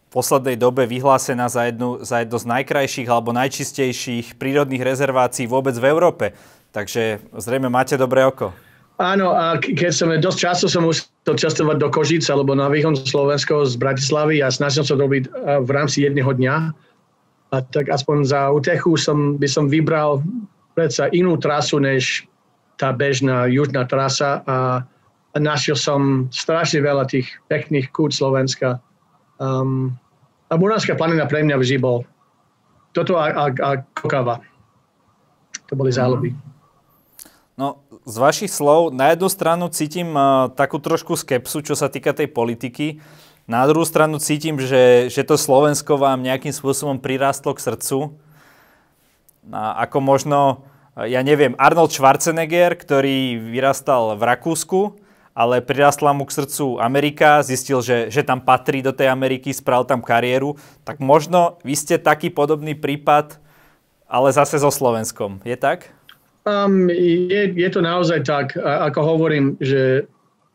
poslednej 0.08 0.56
dobe 0.56 0.88
vyhlásená 0.88 1.52
za 1.52 1.68
jednu, 1.68 2.00
za 2.00 2.24
jednu 2.24 2.38
z 2.40 2.46
najkrajších 2.48 3.10
alebo 3.12 3.36
najčistejších 3.36 4.40
prírodných 4.40 4.86
rezervácií 4.86 5.50
vôbec 5.50 5.76
v 5.76 5.86
Európe. 5.92 6.26
Takže 6.72 7.20
zrejme 7.36 7.68
máte 7.68 8.00
dobré 8.00 8.24
oko. 8.24 8.56
Áno, 8.98 9.30
a 9.30 9.62
keď 9.62 9.94
som, 9.94 10.10
dosť 10.10 10.40
často 10.42 10.66
som 10.66 10.82
musel 10.82 11.06
cestovať 11.38 11.78
do 11.78 11.90
Kožic 11.94 12.26
alebo 12.34 12.58
na 12.58 12.66
východ 12.66 13.06
Slovensko 13.06 13.70
z 13.70 13.78
Bratislavy 13.78 14.42
a 14.42 14.50
snažil 14.50 14.90
som 14.90 14.98
robiť 14.98 15.30
v 15.62 15.70
rámci 15.70 16.02
jedného 16.02 16.34
dňa. 16.34 16.56
A 17.54 17.56
tak 17.62 17.94
aspoň 17.94 18.26
za 18.26 18.50
útechu 18.50 18.98
som, 18.98 19.38
by 19.38 19.46
som 19.46 19.70
vybral 19.70 20.26
predsa 20.74 21.14
inú 21.14 21.38
trasu 21.38 21.78
než 21.78 22.26
tá 22.82 22.90
bežná 22.90 23.46
južná 23.46 23.86
trasa 23.86 24.42
a, 24.50 24.82
a 25.34 25.38
našiel 25.38 25.78
som 25.78 26.26
strašne 26.34 26.82
veľa 26.82 27.06
tých 27.06 27.30
pekných 27.54 27.94
kút 27.94 28.18
Slovenska. 28.18 28.82
Um, 29.38 29.94
a 30.50 30.58
Muránska 30.58 30.98
planina 30.98 31.30
pre 31.30 31.46
mňa 31.46 31.58
vždy 31.62 31.78
bol 31.78 32.02
toto 32.98 33.22
a, 33.22 33.30
a, 33.30 33.46
a 33.54 33.70
Kokava. 33.94 34.42
To 35.70 35.74
boli 35.78 35.94
záľuby. 35.94 36.57
No, 37.58 37.82
z 38.06 38.16
vašich 38.22 38.54
slov 38.54 38.94
na 38.94 39.18
jednu 39.18 39.34
stranu 39.34 39.66
cítim 39.74 40.14
uh, 40.14 40.46
takú 40.54 40.78
trošku 40.78 41.18
skepsu, 41.18 41.66
čo 41.66 41.74
sa 41.74 41.90
týka 41.90 42.14
tej 42.14 42.30
politiky. 42.30 43.02
Na 43.50 43.66
druhú 43.66 43.82
stranu 43.82 44.22
cítim, 44.22 44.62
že, 44.62 45.10
že 45.10 45.26
to 45.26 45.42
Slovensko 45.42 45.98
vám 45.98 46.22
nejakým 46.22 46.54
spôsobom 46.54 47.02
prirástlo 47.02 47.58
k 47.58 47.66
srdcu. 47.66 48.14
A 49.50 49.90
ako 49.90 49.98
možno, 50.06 50.70
ja 50.94 51.26
neviem, 51.26 51.58
Arnold 51.58 51.90
Schwarzenegger, 51.98 52.78
ktorý 52.78 53.42
vyrastal 53.42 54.14
v 54.14 54.22
Rakúsku, 54.22 55.02
ale 55.34 55.58
prirastla 55.58 56.14
mu 56.14 56.30
k 56.30 56.38
srdcu 56.38 56.78
Amerika, 56.78 57.42
zistil, 57.42 57.82
že, 57.82 58.14
že 58.14 58.22
tam 58.22 58.38
patrí 58.38 58.86
do 58.86 58.94
tej 58.94 59.10
Ameriky, 59.10 59.50
spravil 59.50 59.90
tam 59.90 60.06
kariéru, 60.06 60.62
tak 60.86 61.02
možno 61.02 61.58
vy 61.66 61.74
ste 61.74 61.98
taký 61.98 62.30
podobný 62.30 62.78
prípad, 62.78 63.42
ale 64.06 64.30
zase 64.30 64.62
so 64.62 64.70
Slovenskom. 64.70 65.42
Je 65.42 65.58
tak? 65.58 65.97
Um, 66.48 66.88
je, 66.88 67.52
je 67.52 67.70
to 67.70 67.84
naozaj 67.84 68.24
tak, 68.24 68.56
ako 68.56 69.04
hovorím, 69.04 69.60
že 69.60 70.08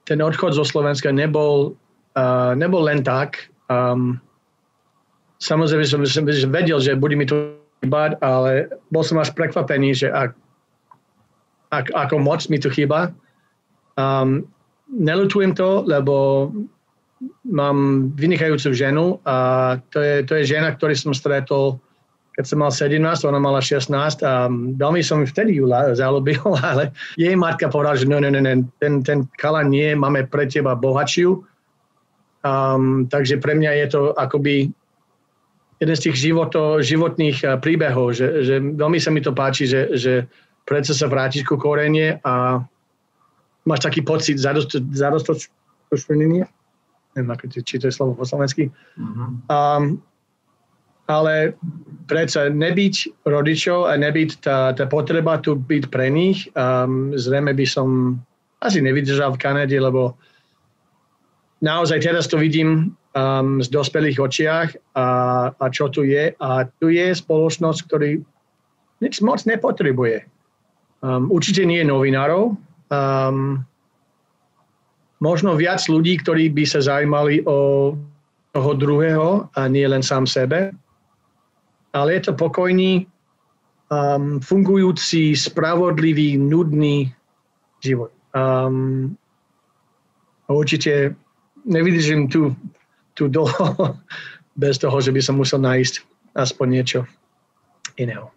ten 0.09 0.24
odchod 0.24 0.57
zo 0.57 0.64
Slovenska 0.64 1.12
nebol, 1.12 1.76
uh, 2.16 2.57
nebol 2.57 2.88
len 2.88 3.05
tak. 3.05 3.53
Um, 3.68 4.16
samozrejme 5.36 5.84
som, 5.84 6.01
som 6.09 6.24
vedel, 6.24 6.80
že 6.80 6.97
bude 6.97 7.12
mi 7.12 7.28
to 7.28 7.61
chýbať, 7.84 8.16
ale 8.24 8.72
bol 8.88 9.05
som 9.05 9.20
až 9.20 9.36
prekvapený, 9.36 9.93
že 9.93 10.09
ak, 10.09 10.32
ak, 11.76 11.86
ako 11.93 12.16
moc 12.24 12.40
mi 12.49 12.57
to 12.57 12.72
chýba. 12.72 13.12
Um, 14.01 14.49
nelutujem 14.88 15.53
to, 15.53 15.84
lebo 15.84 16.49
mám 17.45 18.09
vynikajúcu 18.16 18.72
ženu 18.72 19.20
a 19.28 19.76
to 19.93 20.01
je, 20.01 20.14
to 20.24 20.32
je 20.40 20.57
žena, 20.57 20.72
ktorú 20.72 20.97
som 20.97 21.12
stretol, 21.12 21.76
keď 22.33 22.45
som 22.49 22.64
mal 22.64 22.72
17, 22.72 23.28
ona 23.28 23.37
mala 23.37 23.61
16 23.61 23.93
a 24.24 24.49
veľmi 24.53 25.05
som 25.05 25.20
vtedy 25.20 25.61
ju 25.61 25.68
zalúbil, 25.68 26.41
ale 26.64 26.93
jej 27.20 27.37
matka 27.37 27.68
povedala, 27.68 28.01
že 28.01 28.09
no, 28.09 28.20
no, 28.20 28.33
no, 28.33 28.41
no 28.41 28.64
ten, 28.80 29.05
ten 29.05 29.28
kalan 29.37 29.68
nie, 29.68 29.93
máme 29.93 30.24
pre 30.33 30.49
teba 30.49 30.72
bohatšiu. 30.72 31.45
Um, 32.43 33.07
takže 33.07 33.39
pre 33.39 33.55
mňa 33.55 33.70
je 33.85 33.87
to 33.95 34.01
akoby 34.18 34.74
jeden 35.78 35.97
z 35.99 36.11
tých 36.11 36.30
životo, 36.30 36.83
životných 36.83 37.59
príbehov, 37.59 38.14
že, 38.14 38.47
že 38.47 38.55
veľmi 38.59 38.99
sa 39.03 39.11
mi 39.11 39.22
to 39.22 39.35
páči, 39.35 39.66
že, 39.66 39.99
že 39.99 40.30
predsa 40.62 40.95
sa 40.95 41.11
vrátiš 41.11 41.43
ku 41.43 41.59
korene 41.59 42.22
a 42.22 42.62
máš 43.66 43.80
taký 43.83 44.03
pocit 44.03 44.39
zadostočnenia, 44.39 46.47
neviem, 47.14 47.30
ako, 47.30 47.45
či 47.62 47.78
to 47.83 47.91
je 47.91 47.95
slovo 47.95 48.14
po 48.14 48.26
slovensky, 48.26 48.70
mm-hmm. 48.70 49.28
um, 49.51 49.99
ale 51.13 51.53
predsa 52.09 52.49
nebyť 52.49 53.25
rodičov 53.29 53.89
a 53.89 53.97
nebyť 54.01 54.31
tá, 54.41 54.73
tá 54.73 54.85
potreba 54.89 55.37
tu 55.41 55.57
byť 55.57 55.93
pre 55.93 56.09
nich, 56.09 56.49
um, 56.57 57.13
zrejme 57.13 57.53
by 57.53 57.67
som 57.69 58.19
asi 58.63 58.81
nevydržal 58.81 59.35
v 59.35 59.43
Kanade, 59.43 59.77
lebo 59.77 60.15
naozaj 61.61 62.01
teraz 62.01 62.31
to 62.31 62.39
vidím 62.39 62.95
um, 63.13 63.59
z 63.59 63.69
dospelých 63.69 64.19
očiach 64.19 64.69
a, 64.95 65.09
a 65.53 65.67
čo 65.69 65.91
tu 65.91 66.07
je. 66.07 66.31
A 66.39 66.67
tu 66.79 66.89
je 66.89 67.11
spoločnosť, 67.11 67.81
ktorý 67.91 68.23
nič 69.03 69.19
moc 69.21 69.43
nepotrebuje. 69.43 70.23
Um, 71.03 71.27
určite 71.35 71.67
nie 71.67 71.83
novinárov. 71.83 72.55
Um, 72.93 73.67
možno 75.19 75.59
viac 75.59 75.83
ľudí, 75.91 76.23
ktorí 76.23 76.55
by 76.55 76.65
sa 76.67 76.79
zaujímali 76.83 77.43
o 77.47 77.93
toho 78.53 78.71
druhého 78.77 79.49
a 79.59 79.61
nie 79.67 79.87
len 79.89 80.05
sám 80.05 80.29
sebe 80.29 80.71
ale 81.93 82.18
je 82.18 82.20
to 82.28 82.32
pokojný, 82.32 83.07
um, 83.93 84.40
fungujúci, 84.40 85.36
spravodlivý, 85.36 86.40
nudný 86.40 87.12
život. 87.84 88.12
Um, 88.32 89.16
určite 90.49 91.12
nevydržím 91.68 92.28
tu, 92.28 92.57
tu 93.14 93.28
dlho 93.28 93.97
bez 94.62 94.80
toho, 94.80 94.97
že 95.01 95.12
by 95.12 95.20
som 95.20 95.36
musel 95.36 95.61
nájsť 95.61 95.95
aspoň 96.32 96.66
niečo 96.68 97.01
iného. 98.01 98.32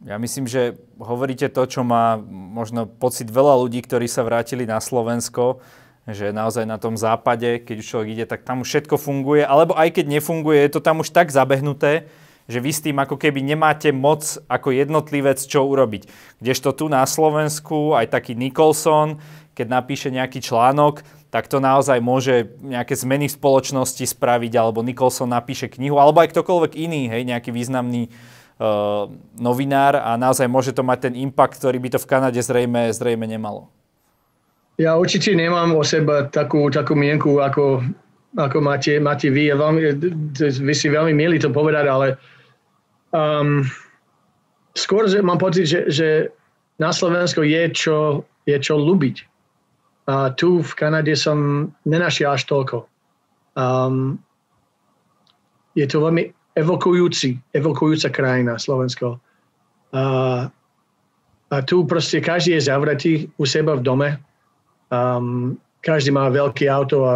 Ja 0.00 0.16
myslím, 0.16 0.48
že 0.48 0.80
hovoríte 0.96 1.52
to, 1.52 1.68
čo 1.68 1.84
má 1.84 2.16
možno 2.24 2.88
pocit 2.88 3.28
veľa 3.28 3.60
ľudí, 3.60 3.84
ktorí 3.84 4.08
sa 4.08 4.24
vrátili 4.24 4.64
na 4.64 4.80
Slovensko, 4.80 5.60
že 6.08 6.32
naozaj 6.32 6.64
na 6.64 6.80
tom 6.80 6.96
západe, 6.96 7.60
keď 7.60 7.76
už 7.84 7.86
človek 7.86 8.08
ide, 8.08 8.24
tak 8.24 8.40
tam 8.40 8.64
už 8.64 8.68
všetko 8.72 8.96
funguje, 8.96 9.44
alebo 9.44 9.76
aj 9.76 10.00
keď 10.00 10.08
nefunguje, 10.08 10.64
je 10.64 10.72
to 10.72 10.80
tam 10.80 11.04
už 11.04 11.12
tak 11.12 11.28
zabehnuté, 11.28 12.08
že 12.50 12.58
vy 12.58 12.70
s 12.74 12.82
tým 12.82 12.98
ako 12.98 13.14
keby 13.14 13.46
nemáte 13.46 13.94
moc 13.94 14.26
ako 14.50 14.74
jednotlivec 14.74 15.38
čo 15.38 15.62
urobiť. 15.62 16.10
Kdežto 16.42 16.74
tu 16.74 16.90
na 16.90 17.06
Slovensku 17.06 17.94
aj 17.94 18.10
taký 18.10 18.34
Nicholson, 18.34 19.22
keď 19.54 19.66
napíše 19.70 20.10
nejaký 20.10 20.42
článok, 20.42 21.06
tak 21.30 21.46
to 21.46 21.62
naozaj 21.62 22.02
môže 22.02 22.58
nejaké 22.58 22.98
zmeny 22.98 23.30
v 23.30 23.36
spoločnosti 23.38 24.02
spraviť, 24.02 24.52
alebo 24.58 24.82
Nicholson 24.82 25.30
napíše 25.30 25.70
knihu, 25.70 26.02
alebo 26.02 26.18
aj 26.18 26.34
ktokoľvek 26.34 26.72
iný, 26.74 27.06
hej, 27.06 27.22
nejaký 27.22 27.54
významný 27.54 28.10
uh, 28.10 29.06
novinár 29.38 29.94
a 30.02 30.18
naozaj 30.18 30.50
môže 30.50 30.74
to 30.74 30.82
mať 30.82 31.06
ten 31.06 31.14
impact, 31.14 31.62
ktorý 31.62 31.78
by 31.78 31.88
to 31.94 32.02
v 32.02 32.08
Kanade 32.10 32.40
zrejme, 32.42 32.90
zrejme 32.90 33.30
nemalo. 33.30 33.70
Ja 34.80 34.96
určite 34.96 35.36
nemám 35.36 35.76
o 35.76 35.84
seba 35.84 36.26
takú, 36.26 36.66
takú 36.72 36.96
mienku, 36.96 37.38
ako, 37.38 37.84
ako 38.34 38.58
máte, 38.64 38.96
máte 38.96 39.28
vy. 39.28 39.52
Veľmi, 39.52 39.80
vy 40.40 40.74
si 40.74 40.88
veľmi 40.88 41.12
milí 41.12 41.36
to 41.36 41.52
povedať, 41.52 41.84
ale 41.84 42.16
Um, 43.10 43.66
skôr 44.78 45.10
že 45.10 45.22
mám 45.22 45.42
pocit, 45.42 45.66
že, 45.66 45.90
že 45.90 46.08
na 46.78 46.94
Slovensku 46.94 47.42
je 47.42 47.68
čo, 47.74 48.24
je 48.46 48.56
čo 48.56 48.78
ľúbiť. 48.78 49.26
A 50.10 50.34
tu 50.34 50.64
v 50.64 50.72
Kanade 50.74 51.14
som 51.14 51.70
nenašiel 51.86 52.34
až 52.34 52.48
toľko. 52.48 52.88
Um, 53.54 54.18
je 55.78 55.86
to 55.86 56.02
veľmi 56.02 56.34
evokujúci, 56.58 57.38
evokujúca 57.54 58.10
krajina 58.10 58.58
Slovensko. 58.58 59.22
A, 59.94 60.02
a 61.50 61.56
tu 61.62 61.86
proste 61.86 62.18
každý 62.18 62.58
je 62.58 62.66
zavretý 62.66 63.12
u 63.38 63.44
seba 63.46 63.78
v 63.78 63.84
dome. 63.86 64.10
Um, 64.90 65.58
každý 65.86 66.10
má 66.10 66.26
veľké 66.26 66.66
auto 66.66 67.06
a 67.06 67.14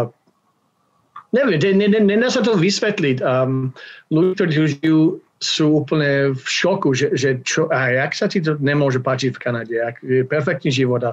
neviem, 1.34 1.58
nedá 2.06 2.30
sa 2.30 2.46
to 2.46 2.54
vysvetliť. 2.54 3.18
Um, 3.24 3.74
ľudia, 4.14 4.34
ktorí 4.38 4.50
žijú 4.78 5.18
sú 5.44 5.84
úplne 5.84 6.32
v 6.32 6.46
šoku, 6.48 6.96
že, 6.96 7.12
že 7.12 7.44
čo, 7.44 7.68
a 7.68 7.92
jak 7.92 8.16
sa 8.16 8.26
ti 8.26 8.40
to 8.40 8.56
nemôže 8.58 9.04
páčiť 9.04 9.36
v 9.36 9.42
Kanade, 9.44 9.74
jak, 9.76 9.96
je 10.00 10.24
perfektný 10.24 10.72
život. 10.72 11.04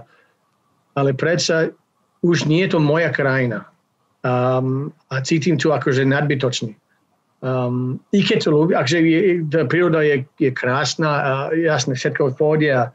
Ale 0.96 1.12
predsa 1.12 1.76
už 2.24 2.48
nie 2.48 2.64
je 2.64 2.78
to 2.78 2.80
moja 2.80 3.12
krajina. 3.12 3.68
Um, 4.22 4.94
a 5.10 5.20
cítim 5.26 5.58
tu 5.58 5.74
akože 5.74 6.06
nadbytočný. 6.06 6.78
Um, 7.42 7.98
I 8.14 8.22
keď 8.22 8.46
to 8.46 8.50
ľúbi, 8.54 8.78
akže 8.78 9.02
je, 9.02 9.42
tá 9.50 9.66
príroda 9.66 10.06
je, 10.06 10.22
je 10.38 10.54
krásna 10.54 11.10
a 11.10 11.32
jasne, 11.58 11.98
všetko 11.98 12.32
v 12.32 12.38
pohode 12.38 12.70
a, 12.70 12.94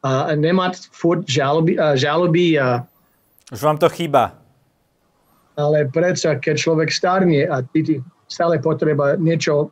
a 0.00 0.32
nemať 0.32 0.88
furt 0.96 1.28
žaloby, 1.28 1.76
a, 1.76 1.92
žaloby 1.92 2.56
a, 2.56 2.88
Už 3.52 3.60
vám 3.60 3.76
to 3.76 3.92
chýba. 3.92 4.32
Ale 5.60 5.84
predsa, 5.92 6.40
keď 6.40 6.56
človek 6.56 6.88
starne 6.88 7.44
a 7.44 7.60
cíti 7.76 8.00
stále 8.32 8.56
potreba 8.56 9.20
niečo 9.20 9.68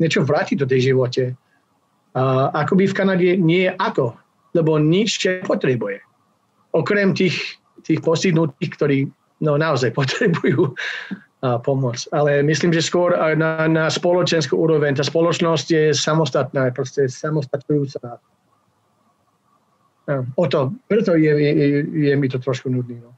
niečo 0.00 0.24
vrátiť 0.24 0.64
do 0.64 0.66
tej 0.66 0.90
živote. 0.90 1.36
A 2.16 2.50
akoby 2.64 2.90
v 2.90 2.96
Kanade 2.96 3.28
nie 3.38 3.68
je 3.68 3.72
ako, 3.76 4.16
lebo 4.56 4.80
nič 4.80 5.28
potrebuje. 5.46 6.02
Okrem 6.74 7.14
tých, 7.14 7.60
tých 7.86 8.00
postihnutých, 8.02 8.70
ktorí 8.74 8.98
no, 9.44 9.54
naozaj 9.60 9.94
potrebujú 9.94 10.74
a, 11.44 11.60
pomoc. 11.60 12.02
Ale 12.10 12.42
myslím, 12.42 12.72
že 12.74 12.82
skôr 12.82 13.14
na, 13.36 13.68
na 13.68 13.86
spoločenskú 13.86 14.58
úroveň. 14.58 14.98
Tá 14.98 15.04
spoločnosť 15.06 15.66
je 15.70 15.84
samostatná, 15.94 16.72
proste 16.74 17.06
samostatujúca. 17.06 18.18
O 20.34 20.44
to, 20.50 20.74
preto 20.90 21.14
je, 21.14 21.30
je, 21.30 21.76
je 21.86 22.12
mi 22.18 22.26
to 22.26 22.42
trošku 22.42 22.66
nudný. 22.66 22.98
No. 22.98 23.14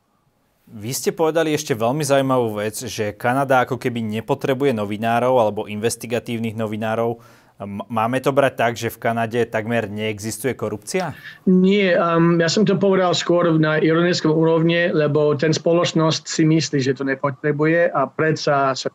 Vy 0.72 0.92
ste 0.96 1.10
povedali 1.12 1.52
ešte 1.52 1.76
veľmi 1.76 2.00
zaujímavú 2.00 2.56
vec, 2.56 2.80
že 2.88 3.12
Kanada 3.12 3.60
ako 3.60 3.76
keby 3.76 4.00
nepotrebuje 4.00 4.72
novinárov 4.72 5.36
alebo 5.36 5.68
investigatívnych 5.68 6.56
novinárov. 6.56 7.20
Máme 7.68 8.18
to 8.24 8.32
brať 8.32 8.54
tak, 8.56 8.72
že 8.80 8.88
v 8.88 8.98
Kanade 8.98 9.44
takmer 9.46 9.86
neexistuje 9.86 10.56
korupcia? 10.56 11.12
Nie, 11.44 11.94
um, 12.00 12.40
ja 12.40 12.48
som 12.48 12.64
to 12.64 12.80
povedal 12.80 13.12
skôr 13.12 13.52
na 13.60 13.76
ironickom 13.78 14.32
úrovni, 14.32 14.88
lebo 14.88 15.36
ten 15.36 15.52
spoločnosť 15.52 16.24
si 16.24 16.42
myslí, 16.48 16.80
že 16.80 16.96
to 16.96 17.04
nepotrebuje 17.04 17.92
a 17.92 18.08
predsa 18.08 18.72
sa 18.72 18.88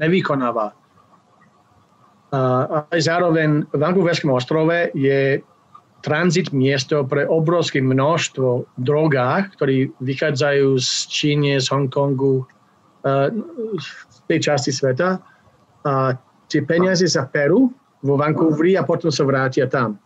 nevykonáva. 0.00 0.72
Uh, 2.32 2.86
a 2.88 2.96
zároveň 2.96 3.68
v 3.68 3.78
Vancouverskom 3.78 4.32
ostrove 4.32 4.88
je 4.96 5.44
tranzit 6.00 6.52
miesto 6.52 7.04
pre 7.04 7.28
obrovské 7.28 7.80
množstvo 7.80 8.66
drogách, 8.80 9.52
ktorí 9.56 9.92
vychádzajú 10.00 10.80
z 10.80 10.90
Číne, 11.08 11.52
z 11.60 11.66
Hongkongu, 11.68 12.44
uh, 12.44 13.28
z 13.80 14.16
tej 14.28 14.38
časti 14.40 14.72
sveta. 14.72 15.20
A 15.84 16.16
tie 16.48 16.60
peniaze 16.64 17.06
sa 17.08 17.28
perú 17.28 17.72
vo 18.00 18.14
Vancouveri 18.16 18.76
a 18.76 18.84
potom 18.84 19.12
sa 19.12 19.24
vrátia 19.28 19.68
tam. 19.68 20.00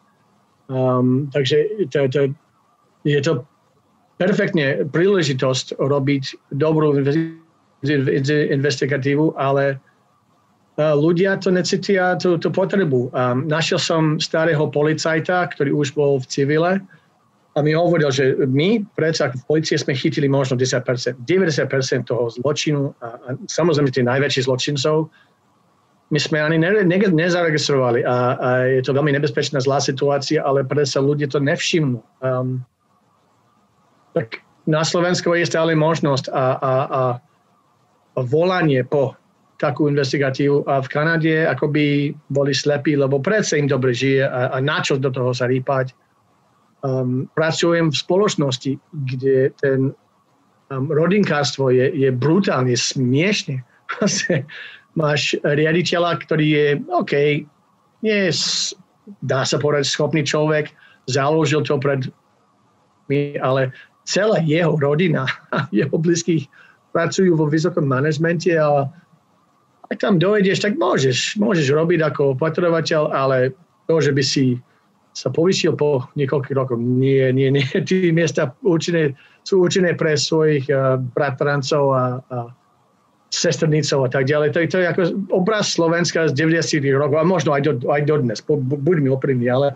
Um, 0.67 1.29
takže 1.31 1.89
to, 1.93 2.09
to, 2.09 2.21
je 3.05 3.21
to 3.21 3.45
perfektne 4.17 4.89
príležitosť 4.89 5.77
robiť 5.77 6.55
dobrú 6.55 6.97
investigatívu, 7.85 9.37
ale 9.37 9.79
ľudia 10.79 11.39
to 11.39 11.55
necítia 11.55 12.19
tú, 12.19 12.35
tú 12.35 12.51
potrebu. 12.51 13.15
Um, 13.15 13.47
našiel 13.47 13.79
som 13.79 14.03
starého 14.19 14.67
policajta, 14.67 15.47
ktorý 15.55 15.71
už 15.71 15.95
bol 15.95 16.19
v 16.19 16.27
civile 16.27 16.73
a 17.55 17.59
mi 17.63 17.71
hovoril, 17.79 18.11
že 18.11 18.35
my, 18.51 18.83
predsa 18.99 19.31
v 19.31 19.39
policie 19.47 19.79
sme 19.79 19.95
chytili 19.95 20.27
možno 20.27 20.59
10%. 20.59 20.83
90% 21.23 22.11
toho 22.11 22.27
zločinu 22.35 22.91
a, 22.99 23.07
a 23.15 23.29
samozrejme 23.47 23.95
tých 23.95 24.11
najväčších 24.11 24.47
zločincov 24.51 25.07
my 26.13 26.19
sme 26.21 26.39
ani 26.43 26.61
ne, 26.61 26.85
ne, 26.85 26.99
nezaregistrovali 27.01 28.05
a, 28.05 28.17
a 28.37 28.49
je 28.79 28.83
to 28.85 28.93
veľmi 28.93 29.17
nebezpečná 29.17 29.59
zlá 29.59 29.81
situácia, 29.81 30.45
ale 30.45 30.63
predsa 30.63 31.01
ľudia 31.01 31.27
to 31.27 31.41
nevšimnú. 31.41 31.99
Um, 32.21 32.61
tak 34.13 34.45
na 34.69 34.85
Slovensku 34.85 35.33
je 35.35 35.49
stále 35.49 35.73
možnosť 35.75 36.31
a, 36.31 36.45
a, 36.55 36.73
a 36.87 37.03
volanie 38.21 38.85
po 38.85 39.17
takú 39.65 39.89
investigatívu 39.89 40.69
a 40.69 40.85
v 40.85 40.89
Kanade 40.93 41.49
akoby 41.49 42.13
boli 42.29 42.53
slepí, 42.53 42.93
lebo 43.01 43.25
predsa 43.25 43.57
im 43.57 43.65
dobre 43.65 43.97
žije 43.97 44.29
a, 44.29 44.53
a 44.53 44.59
na 44.61 44.85
čo 44.85 45.01
do 45.01 45.09
toho 45.09 45.33
sa 45.33 45.49
rýpať. 45.49 45.97
Um, 46.85 47.25
pracujem 47.33 47.89
v 47.89 47.97
spoločnosti, 47.97 48.77
kde 49.09 49.57
ten 49.57 49.97
um, 50.69 50.85
rodinkárstvo 50.93 51.73
je, 51.73 51.89
je 51.97 52.13
brutálne, 52.13 52.77
smiešne. 52.77 53.65
Máš 55.01 55.41
riaditeľa, 55.41 56.21
ktorý 56.29 56.47
je, 56.53 56.67
OK, 56.93 57.13
nie 58.05 58.19
je, 58.29 58.33
dá 59.25 59.49
sa 59.49 59.57
povedať, 59.57 59.89
schopný 59.89 60.21
človek, 60.29 60.77
založil 61.09 61.65
to 61.65 61.81
pred 61.81 62.13
ale 63.41 63.69
celá 64.09 64.41
jeho 64.41 64.77
rodina 64.81 65.29
a 65.53 65.69
jeho 65.69 65.93
blízkych 65.93 66.49
pracujú 66.97 67.37
vo 67.37 67.51
vysokom 67.51 67.85
manažmente 67.85 68.55
a 68.55 68.89
ak 69.91 70.01
tam 70.01 70.17
dojdeš, 70.17 70.65
tak 70.65 70.81
môžeš, 70.81 71.37
môžeš 71.37 71.69
robiť 71.73 72.01
ako 72.01 72.23
opatrovateľ, 72.39 73.13
ale 73.13 73.53
to, 73.85 74.01
že 74.01 74.13
by 74.17 74.23
si 74.25 74.57
sa 75.15 75.31
povyšil 75.31 75.79
po 75.79 76.11
niekoľkých 76.19 76.57
rokoch, 76.59 76.81
nie, 76.81 77.31
nie, 77.31 77.49
nie. 77.53 77.65
Tí 77.89 78.11
miesta 78.11 78.51
určené, 78.67 79.15
sú 79.47 79.63
určené 79.63 79.95
pre 79.95 80.19
svojich 80.19 80.67
uh, 80.73 80.99
bratrancov 80.99 81.85
a, 81.95 82.05
a 82.33 82.39
sestrnicov 83.31 84.07
a 84.07 84.11
tak 84.11 84.27
ďalej. 84.31 84.55
To, 84.55 84.59
to 84.67 84.79
je 84.83 84.87
ako 84.91 85.03
obraz 85.35 85.75
Slovenska 85.75 86.31
z 86.31 86.33
90. 86.39 86.83
rokov 86.95 87.19
a 87.19 87.27
možno 87.27 87.55
aj, 87.55 87.63
do, 87.67 87.73
aj 87.91 88.03
dodnes, 88.07 88.39
buď 88.47 88.97
mi 89.03 89.11
oprímni, 89.11 89.51
ale 89.51 89.75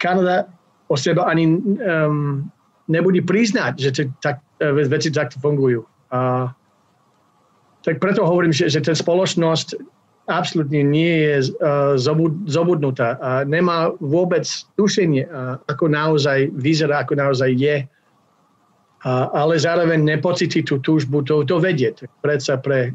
Kanada 0.00 0.48
o 0.88 0.96
seba 0.96 1.28
ani 1.28 1.56
um, 1.56 2.48
nebude 2.88 3.24
priznať, 3.24 3.72
že 3.76 3.90
to, 3.92 4.02
tak, 4.24 4.40
veci 4.60 5.12
takto 5.12 5.36
fungujú. 5.40 5.84
A 6.12 6.48
tak 7.86 8.02
preto 8.02 8.26
hovorím, 8.26 8.50
že, 8.50 8.66
že 8.66 8.82
tá 8.82 8.90
spoločnosť 8.90 9.78
absolútne 10.26 10.82
nie 10.82 11.22
je 11.22 11.54
uh, 11.62 11.94
zobudnutá 12.50 13.14
a 13.22 13.46
nemá 13.46 13.94
vôbec 14.02 14.42
tušenie, 14.74 15.30
uh, 15.30 15.62
ako 15.70 15.86
naozaj 15.86 16.50
vyzerá, 16.50 17.06
ako 17.06 17.14
naozaj 17.14 17.54
je. 17.54 17.86
Uh, 19.06 19.30
ale 19.30 19.54
zároveň 19.54 20.02
nepocití 20.02 20.66
tú 20.66 20.82
túžbu 20.82 21.22
to, 21.22 21.46
to 21.46 21.62
vedieť. 21.62 22.10
Predsa 22.26 22.58
pre 22.58 22.90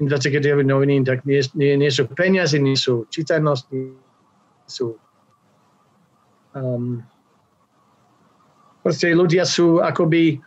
investigatívne 0.00 0.64
noviny 0.64 1.04
tak 1.04 1.20
nie, 1.28 1.44
nie, 1.52 1.76
nie 1.76 1.92
sú 1.92 2.08
peniaze, 2.08 2.56
nie 2.56 2.80
sú 2.80 3.04
čítanosti, 3.12 3.92
nie 3.92 4.70
sú 4.72 4.96
um, 6.56 7.04
proste 8.80 9.12
ľudia 9.12 9.44
sú 9.44 9.84
akoby 9.84 10.40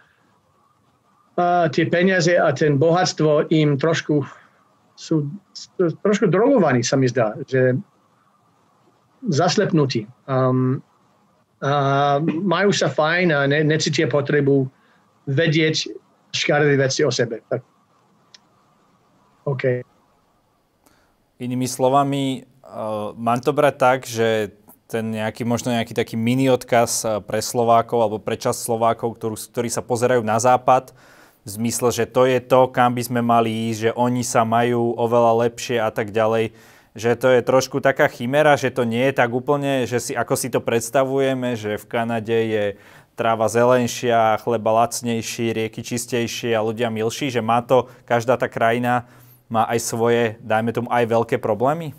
a 1.33 1.65
tie 1.69 1.89
peniaze 1.89 2.37
a 2.37 2.53
ten 2.53 2.77
bohatstvo 2.77 3.49
im 3.49 3.77
trošku 3.81 4.21
sú 4.93 5.25
trošku 6.05 6.29
drogovaní, 6.29 6.85
sa 6.85 6.93
mi 6.93 7.09
zdá, 7.09 7.33
že 7.49 7.73
zaslepnutí. 9.25 10.05
Um, 10.29 10.85
a 11.63 12.19
majú 12.21 12.75
sa 12.75 12.91
fajn 12.91 13.27
a 13.31 13.47
ne, 13.47 13.63
necítia 13.63 14.05
potrebu 14.11 14.67
vedieť 15.31 15.87
škaredé 16.35 16.75
veci 16.75 17.07
o 17.07 17.11
sebe. 17.11 17.39
Tak. 17.47 17.61
OK. 19.47 19.63
Inými 21.39 21.67
slovami, 21.67 22.43
uh, 22.67 23.15
mám 23.15 23.39
to 23.39 23.55
brať 23.55 23.75
tak, 23.79 23.99
že 24.03 24.51
ten 24.91 25.09
nejaký, 25.09 25.47
možno 25.47 25.71
nejaký 25.71 25.95
taký 25.95 26.19
mini 26.19 26.51
odkaz 26.51 27.07
uh, 27.07 27.23
pre 27.23 27.39
Slovákov 27.39 27.97
alebo 28.03 28.17
pre 28.19 28.35
časť 28.35 28.59
Slovákov, 28.59 29.15
ktorú, 29.15 29.35
ktorí 29.39 29.71
sa 29.71 29.79
pozerajú 29.79 30.19
na 30.21 30.37
západ, 30.37 30.91
v 31.43 31.49
zmysle, 31.51 31.91
že 31.91 32.05
to 32.07 32.23
je 32.23 32.39
to, 32.39 32.71
kam 32.71 32.95
by 32.95 33.03
sme 33.03 33.19
mali 33.19 33.71
ísť, 33.71 33.79
že 33.79 33.91
oni 33.99 34.23
sa 34.23 34.47
majú 34.47 34.95
oveľa 34.95 35.47
lepšie 35.47 35.77
a 35.83 35.91
tak 35.91 36.15
ďalej. 36.15 36.55
Že 36.95 37.11
to 37.19 37.27
je 37.35 37.41
trošku 37.43 37.77
taká 37.83 38.07
chimera, 38.07 38.55
že 38.55 38.71
to 38.71 38.87
nie 38.87 39.11
je 39.11 39.13
tak 39.17 39.33
úplne, 39.33 39.83
že 39.83 39.99
si, 39.99 40.11
ako 40.15 40.33
si 40.39 40.47
to 40.47 40.63
predstavujeme, 40.63 41.59
že 41.59 41.75
v 41.75 41.85
Kanade 41.89 42.37
je 42.47 42.65
tráva 43.13 43.51
zelenšia, 43.51 44.39
chleba 44.41 44.71
lacnejší, 44.85 45.53
rieky 45.53 45.83
čistejšie 45.83 46.55
a 46.55 46.65
ľudia 46.65 46.89
milší, 46.89 47.29
že 47.29 47.43
má 47.43 47.61
to, 47.61 47.91
každá 48.07 48.39
tá 48.39 48.47
krajina 48.49 49.05
má 49.51 49.69
aj 49.69 49.79
svoje, 49.83 50.23
dajme 50.41 50.73
tomu, 50.73 50.87
aj 50.89 51.05
veľké 51.05 51.37
problémy? 51.37 51.93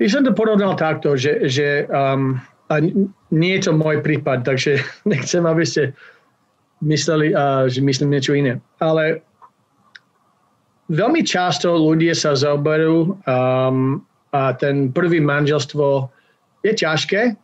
By 0.00 0.06
som 0.08 0.22
to 0.24 0.32
porovnal 0.32 0.74
takto, 0.74 1.14
že, 1.14 1.46
že 1.46 1.84
um, 1.92 2.40
a 2.72 2.80
nie 3.28 3.52
je 3.60 3.68
to 3.68 3.72
môj 3.76 4.00
prípad, 4.00 4.46
takže 4.46 4.80
nechcem, 5.12 5.44
aby 5.44 5.64
ste 5.66 5.92
mysleli, 6.82 7.36
uh, 7.36 7.68
že 7.70 7.84
myslím 7.84 8.14
niečo 8.14 8.34
iné. 8.34 8.58
Ale 8.80 9.22
veľmi 10.90 11.22
často 11.22 11.74
ľudia 11.74 12.16
sa 12.16 12.34
zaoberú 12.34 13.14
um, 13.24 14.02
a 14.34 14.52
ten 14.58 14.90
prvý 14.90 15.22
manželstvo 15.22 16.10
je 16.66 16.72
ťažké 16.74 17.38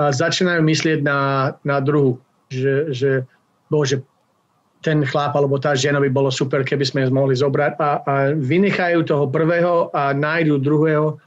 a 0.00 0.04
začínajú 0.10 0.60
myslieť 0.64 0.98
na, 1.04 1.52
na 1.62 1.78
druhu. 1.78 2.18
Že, 2.50 2.74
že 2.92 3.10
bože, 3.70 4.02
ten 4.82 5.06
chlap 5.06 5.38
alebo 5.38 5.62
tá 5.62 5.78
žena 5.78 6.02
by 6.02 6.10
bolo 6.10 6.28
super, 6.28 6.66
keby 6.66 6.82
sme 6.82 7.06
mohli 7.08 7.38
zobrať 7.38 7.78
a, 7.78 7.90
a 8.02 8.14
vynechajú 8.34 9.06
toho 9.06 9.30
prvého 9.30 9.88
a 9.94 10.10
nájdu 10.10 10.58
druhého 10.58 11.22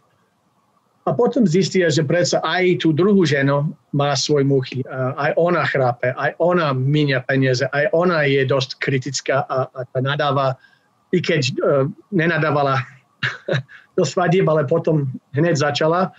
a 1.06 1.14
potom 1.14 1.46
zistia, 1.46 1.86
že 1.94 2.02
predsa 2.02 2.42
aj 2.42 2.82
tú 2.82 2.90
druhú 2.90 3.30
ženu 3.30 3.70
má 3.94 4.18
svoj 4.18 4.42
muchy. 4.42 4.82
Aj 4.90 5.38
ona 5.38 5.62
chrápe, 5.62 6.10
aj 6.18 6.34
ona 6.42 6.74
minia 6.74 7.22
peniaze, 7.22 7.62
aj 7.70 7.94
ona 7.94 8.26
je 8.26 8.42
dosť 8.42 8.82
kritická 8.82 9.46
a, 9.46 9.70
a 9.70 9.98
nadáva, 10.02 10.58
i 11.14 11.22
keď 11.22 11.42
uh, 11.62 11.86
nenadávala 12.10 12.82
do 13.98 14.02
svadieb, 14.02 14.50
ale 14.50 14.66
potom 14.66 15.06
hneď 15.38 15.62
začala. 15.62 16.10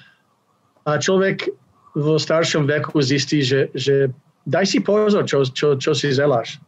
A 0.86 1.02
človek 1.02 1.50
v 1.98 2.06
staršom 2.14 2.70
veku 2.70 3.02
zistí, 3.02 3.42
že, 3.42 3.66
že 3.74 4.14
daj 4.46 4.70
si 4.70 4.78
pozor, 4.78 5.26
čo, 5.26 5.42
čo, 5.50 5.74
čo 5.74 5.98
si 5.98 6.14
zeláš. 6.14 6.62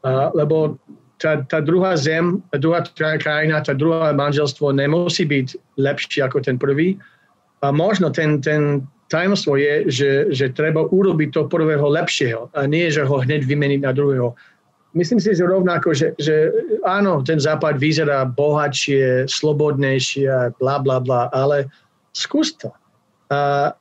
Uh, 0.00 0.32
lebo 0.32 0.80
tá, 1.20 1.44
tá 1.44 1.60
druhá 1.60 2.00
zem, 2.00 2.40
tá 2.48 2.56
druhá 2.56 2.80
krajina, 2.96 3.60
tá 3.60 3.76
druhá 3.76 4.16
manželstvo 4.16 4.72
nemusí 4.72 5.28
byť 5.28 5.76
lepšie 5.76 6.24
ako 6.24 6.40
ten 6.40 6.56
prvý, 6.56 6.96
a 7.62 7.70
možno 7.70 8.10
ten, 8.10 8.42
ten 8.42 8.82
tajomstvo 9.06 9.54
je, 9.54 9.86
že, 9.86 10.10
že 10.34 10.50
treba 10.50 10.82
urobiť 10.82 11.30
to 11.30 11.42
prvého 11.46 11.86
lepšieho 11.86 12.50
a 12.52 12.66
nie, 12.66 12.90
že 12.90 13.06
ho 13.06 13.22
hneď 13.22 13.46
vymeniť 13.46 13.80
na 13.86 13.94
druhého. 13.94 14.34
Myslím 14.92 15.22
si, 15.22 15.32
že 15.32 15.48
rovnako, 15.48 15.96
že, 15.96 16.12
že 16.20 16.52
áno, 16.84 17.24
ten 17.24 17.40
západ 17.40 17.80
vyzerá 17.80 18.28
bohatšie, 18.28 19.24
slobodnejšie 19.24 20.58
bla, 20.60 20.76
bla, 20.82 21.00
bla, 21.00 21.32
ale 21.32 21.70
skús 22.12 22.52
to. 22.60 22.68
A 23.32 23.72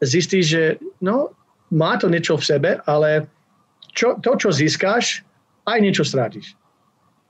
zistíš, 0.00 0.44
že 0.48 0.64
no, 1.04 1.36
má 1.68 2.00
to 2.00 2.08
niečo 2.08 2.40
v 2.40 2.48
sebe, 2.48 2.70
ale 2.88 3.28
čo, 3.92 4.16
to, 4.24 4.40
čo 4.40 4.48
získáš, 4.54 5.20
aj 5.68 5.78
niečo 5.84 6.04
strátiš. 6.04 6.56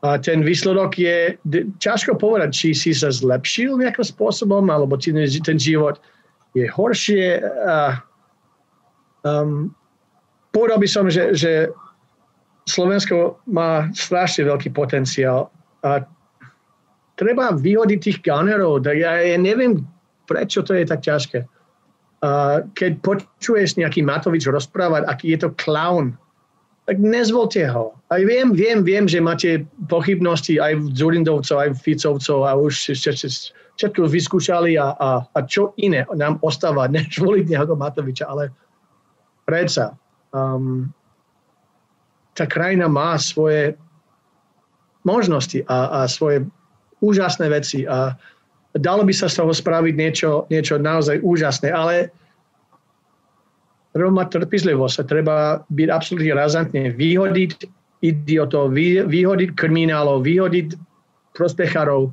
A 0.05 0.20
ten 0.20 0.44
výsledok 0.44 1.00
je, 1.00 1.40
ťažko 1.80 2.20
povedať, 2.20 2.52
či 2.52 2.68
si 2.76 2.92
sa 2.92 3.09
zlepšil 3.09 3.80
nejakým 3.80 4.05
spôsobom, 4.05 4.68
alebo 4.68 5.00
či 5.00 5.16
ten 5.40 5.57
život 5.57 5.96
je 6.52 6.68
horšie. 6.68 7.40
A, 7.40 8.05
um, 9.24 9.72
povedal 10.52 10.76
by 10.76 10.88
som, 10.88 11.09
že, 11.09 11.32
že 11.32 11.72
Slovensko 12.68 13.40
má 13.48 13.88
strašne 13.96 14.44
veľký 14.44 14.76
potenciál 14.76 15.48
a 15.80 16.05
treba 17.16 17.57
vyhodiť 17.57 18.00
tých 18.00 18.18
gunnerov. 18.20 18.84
Ja, 18.84 19.24
ja 19.24 19.38
neviem, 19.40 19.88
prečo 20.28 20.61
to 20.61 20.76
je 20.76 20.84
tak 20.84 21.00
ťažké. 21.00 21.48
A 22.24 22.61
keď 22.72 23.05
počuješ 23.05 23.76
nejaký 23.76 24.00
Matovič 24.00 24.48
rozprávať, 24.48 25.05
aký 25.09 25.36
je 25.36 25.44
to 25.44 25.50
clown, 25.61 26.16
tak 26.85 27.01
nezvolte 27.01 27.64
ho. 27.72 27.97
Aj 28.12 28.20
viem, 28.20 28.53
viem, 28.53 28.85
viem, 28.85 29.09
že 29.09 29.24
máte 29.24 29.64
pochybnosti 29.89 30.61
aj 30.61 30.76
v 30.76 30.85
Zurindovcov, 30.93 31.57
aj 31.57 31.70
v 31.72 31.78
Ficovcov 31.80 32.45
a 32.45 32.53
už 32.61 32.93
všetko 33.80 34.05
vyskúšali 34.05 34.76
a, 34.76 34.93
a, 34.93 35.11
a 35.24 35.39
čo 35.49 35.72
iné 35.80 36.05
nám 36.12 36.37
ostáva, 36.45 36.85
než 36.93 37.16
voliť 37.16 37.49
nejakého 37.49 37.80
Matoviča, 37.80 38.28
ale 38.28 38.53
predsa 39.49 39.97
um, 40.37 40.93
tá 42.37 42.45
krajina 42.45 42.91
má 42.91 43.16
svoje 43.16 43.80
možnosti 45.05 45.64
a, 45.68 46.05
a 46.05 46.09
svoje 46.09 46.45
úžasné 47.01 47.49
veci 47.53 47.85
a 47.85 48.16
dalo 48.76 49.05
by 49.05 49.12
sa 49.12 49.28
z 49.28 49.41
toho 49.41 49.53
spraviť 49.53 49.95
niečo, 49.95 50.30
niečo 50.49 50.80
naozaj 50.80 51.20
úžasné, 51.20 51.70
ale 51.70 52.11
mať 53.95 54.42
trpizlivosť 54.42 54.97
a 55.01 55.09
treba 55.09 55.36
byť 55.70 55.88
absolútne 55.90 56.34
razantne, 56.34 56.82
vyhodiť 56.90 57.70
idiotov, 58.03 58.74
vyhodiť 59.07 59.55
kriminálov, 59.55 60.26
vyhodiť 60.26 60.74
prospechárov 61.32 62.11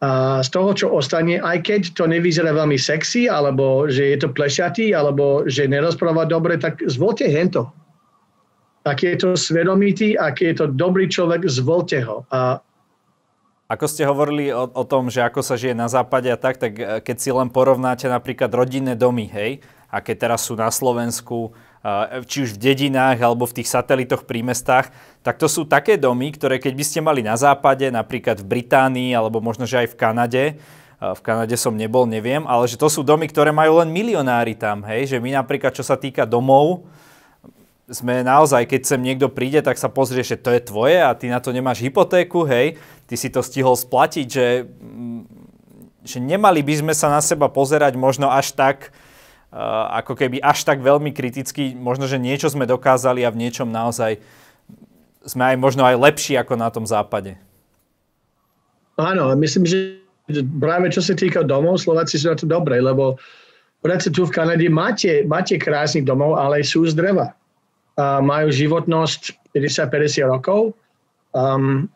a 0.00 0.40
z 0.40 0.48
toho, 0.48 0.72
čo 0.72 0.86
ostane, 0.96 1.36
aj 1.44 1.60
keď 1.60 1.92
to 1.92 2.08
nevyzerá 2.08 2.56
veľmi 2.56 2.80
sexy, 2.80 3.28
alebo 3.28 3.84
že 3.84 4.16
je 4.16 4.24
to 4.24 4.32
plešatý, 4.32 4.96
alebo 4.96 5.44
že 5.44 5.68
nerozpráva 5.68 6.24
dobre, 6.24 6.56
tak 6.56 6.80
zvolte 6.88 7.28
hento. 7.28 7.68
Ak 8.88 9.04
je 9.04 9.12
to 9.12 9.36
svedomitý, 9.36 10.16
ak 10.16 10.40
je 10.40 10.56
to 10.56 10.72
dobrý 10.72 11.04
človek, 11.04 11.44
zvolte 11.44 12.00
ho. 12.00 12.24
A 12.32 12.64
ako 13.70 13.86
ste 13.86 14.02
hovorili 14.02 14.50
o, 14.50 14.66
o 14.66 14.84
tom, 14.88 15.12
že 15.12 15.22
ako 15.22 15.46
sa 15.46 15.54
žije 15.54 15.78
na 15.78 15.86
západe 15.86 16.26
a 16.26 16.40
tak, 16.40 16.58
tak 16.58 16.72
eh, 16.80 16.98
keď 17.04 17.16
si 17.20 17.30
len 17.30 17.52
porovnáte 17.52 18.08
napríklad 18.08 18.50
rodinné 18.50 18.96
domy, 18.96 19.28
hej, 19.30 19.62
aké 19.90 20.14
teraz 20.14 20.46
sú 20.46 20.54
na 20.54 20.70
Slovensku, 20.70 21.50
či 22.28 22.44
už 22.46 22.56
v 22.56 22.62
dedinách 22.70 23.18
alebo 23.18 23.48
v 23.48 23.60
tých 23.60 23.68
satelitoch 23.72 24.28
pri 24.28 24.44
mestách, 24.44 24.92
tak 25.24 25.40
to 25.40 25.48
sú 25.48 25.64
také 25.64 25.96
domy, 25.96 26.30
ktoré 26.32 26.60
keď 26.60 26.72
by 26.76 26.84
ste 26.84 27.00
mali 27.00 27.20
na 27.24 27.34
západe, 27.34 27.88
napríklad 27.88 28.40
v 28.40 28.46
Británii 28.46 29.10
alebo 29.16 29.40
možno, 29.40 29.64
že 29.64 29.84
aj 29.84 29.88
v 29.92 29.98
Kanade, 29.98 30.44
v 31.00 31.20
Kanade 31.24 31.56
som 31.56 31.72
nebol, 31.72 32.04
neviem, 32.04 32.44
ale 32.44 32.68
že 32.68 32.76
to 32.76 32.92
sú 32.92 33.00
domy, 33.00 33.24
ktoré 33.24 33.50
majú 33.50 33.80
len 33.80 33.88
milionári 33.88 34.52
tam, 34.52 34.84
hej, 34.84 35.16
že 35.16 35.16
my 35.16 35.32
napríklad, 35.40 35.72
čo 35.72 35.80
sa 35.80 35.96
týka 35.96 36.28
domov, 36.28 36.84
sme 37.90 38.22
naozaj, 38.22 38.70
keď 38.70 38.80
sem 38.86 39.00
niekto 39.02 39.26
príde, 39.32 39.64
tak 39.64 39.74
sa 39.80 39.90
pozrie, 39.90 40.22
že 40.22 40.38
to 40.38 40.54
je 40.54 40.62
tvoje 40.62 41.00
a 41.00 41.10
ty 41.16 41.26
na 41.26 41.42
to 41.42 41.50
nemáš 41.50 41.82
hypotéku, 41.82 42.46
hej, 42.46 42.78
ty 43.08 43.14
si 43.18 43.32
to 43.32 43.42
stihol 43.42 43.74
splatiť, 43.74 44.26
že 44.28 44.46
mm, 44.68 45.50
že 46.00 46.16
nemali 46.16 46.64
by 46.64 46.74
sme 46.80 46.94
sa 46.96 47.12
na 47.12 47.20
seba 47.20 47.52
pozerať 47.52 47.92
možno 47.96 48.32
až 48.32 48.56
tak, 48.56 48.92
ako 49.90 50.14
keby 50.14 50.38
až 50.38 50.62
tak 50.62 50.78
veľmi 50.78 51.10
kriticky, 51.10 51.74
možno, 51.74 52.06
že 52.06 52.22
niečo 52.22 52.46
sme 52.46 52.70
dokázali 52.70 53.26
a 53.26 53.34
v 53.34 53.40
niečom 53.46 53.66
naozaj 53.66 54.22
sme 55.26 55.52
aj 55.52 55.56
možno 55.58 55.82
aj 55.82 55.98
lepší 55.98 56.38
ako 56.38 56.54
na 56.54 56.70
tom 56.70 56.86
západe. 56.86 57.34
Áno, 58.94 59.32
myslím, 59.34 59.66
že 59.66 60.00
práve 60.62 60.92
čo 60.94 61.02
sa 61.02 61.18
týka 61.18 61.42
domov, 61.42 61.82
Slováci 61.82 62.20
sú 62.20 62.30
na 62.30 62.38
to 62.38 62.46
dobré, 62.46 62.78
lebo 62.78 63.18
predsa 63.82 64.12
tu 64.12 64.22
v 64.22 64.32
Kanade 64.32 64.64
máte, 64.70 65.26
máte 65.26 65.58
krásnych 65.58 66.06
domov, 66.06 66.38
ale 66.38 66.62
sú 66.62 66.86
z 66.86 66.94
dreva. 66.94 67.34
Uh, 67.98 68.22
majú 68.22 68.48
životnosť 68.54 69.52
50-50 69.52 70.30
rokov. 70.30 70.72
Um, 71.34 71.90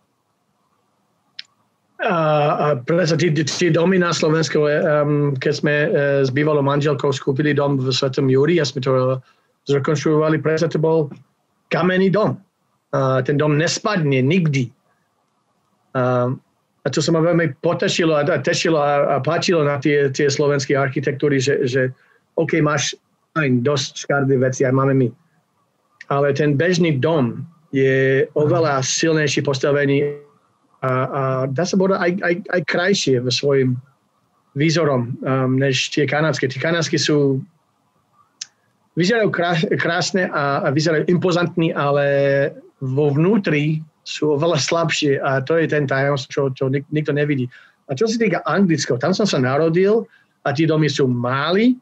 a 2.02 2.74
predsa 2.82 3.14
tí, 3.14 3.30
tí 3.30 3.70
domy 3.70 4.02
na 4.02 4.10
Slovensku, 4.10 4.66
um, 4.66 5.38
keď 5.38 5.52
sme 5.54 5.74
uh, 5.86 5.88
s 6.26 6.30
bývalou 6.34 6.60
manželkou 6.66 7.14
skúpili 7.14 7.54
dom 7.54 7.78
v 7.78 7.94
Svetom 7.94 8.26
Júri 8.26 8.58
a 8.58 8.66
sme 8.66 8.82
to 8.82 8.92
uh, 8.92 9.22
zrekonštruovali, 9.70 10.42
predsa 10.42 10.66
to 10.66 10.82
bol 10.82 11.06
kamenný 11.70 12.10
dom. 12.10 12.34
Uh, 12.90 13.22
ten 13.22 13.38
dom 13.38 13.54
nespadne 13.54 14.26
nikdy. 14.26 14.74
Uh, 15.94 16.34
a 16.84 16.86
to 16.90 16.98
sa 16.98 17.14
ma 17.14 17.22
veľmi 17.22 17.62
potešilo 17.62 18.18
a, 18.18 18.26
a 18.26 18.38
tešilo 18.42 18.76
a, 18.76 19.16
a 19.16 19.22
páčilo 19.22 19.62
na 19.62 19.78
tie, 19.78 20.10
tie 20.10 20.26
slovenské 20.26 20.74
architektúry, 20.74 21.38
že, 21.38 21.64
že 21.64 21.94
OK, 22.34 22.58
máš 22.58 22.98
aj 23.38 23.62
dosť 23.62 24.04
škardé 24.04 24.34
veci, 24.36 24.66
aj 24.66 24.74
máme 24.74 24.94
my. 24.98 25.08
Ale 26.10 26.34
ten 26.34 26.58
bežný 26.58 26.98
dom 26.98 27.40
je 27.72 28.26
oveľa 28.36 28.84
silnejší 28.84 29.42
postavený 29.42 30.24
a, 30.84 30.90
a 31.08 31.22
dá 31.48 31.64
sa 31.64 31.80
povedať 31.80 31.98
aj, 32.04 32.12
aj, 32.20 32.34
aj 32.52 32.60
krajšie 32.68 33.16
v 33.24 33.28
svojim 33.32 33.70
výzorom 34.52 35.16
um, 35.24 35.56
než 35.56 35.88
tie 35.90 36.04
kanadské. 36.04 36.44
Tie 36.46 36.60
kanadské 36.60 37.00
sú 37.00 37.40
vyzerajú 38.94 39.32
krásne 39.80 40.28
a, 40.28 40.62
a 40.62 40.68
vyzerajú 40.70 41.08
impozantní, 41.08 41.72
ale 41.72 42.04
vo 42.84 43.10
vnútri 43.10 43.80
sú 44.04 44.36
oveľa 44.36 44.60
slabšie 44.60 45.18
a 45.24 45.40
to 45.40 45.56
je 45.56 45.66
ten 45.72 45.88
tajomstvo, 45.88 46.28
čo, 46.28 46.42
čo 46.52 46.64
nik, 46.68 46.84
nikto 46.92 47.16
nevidí. 47.16 47.48
A 47.88 47.96
čo 47.96 48.04
sa 48.04 48.20
týka 48.20 48.44
anglického, 48.44 49.00
tam 49.00 49.16
som 49.16 49.24
sa 49.24 49.40
narodil 49.40 50.04
a 50.44 50.52
tie 50.52 50.68
domy 50.68 50.92
sú 50.92 51.08
máli, 51.08 51.80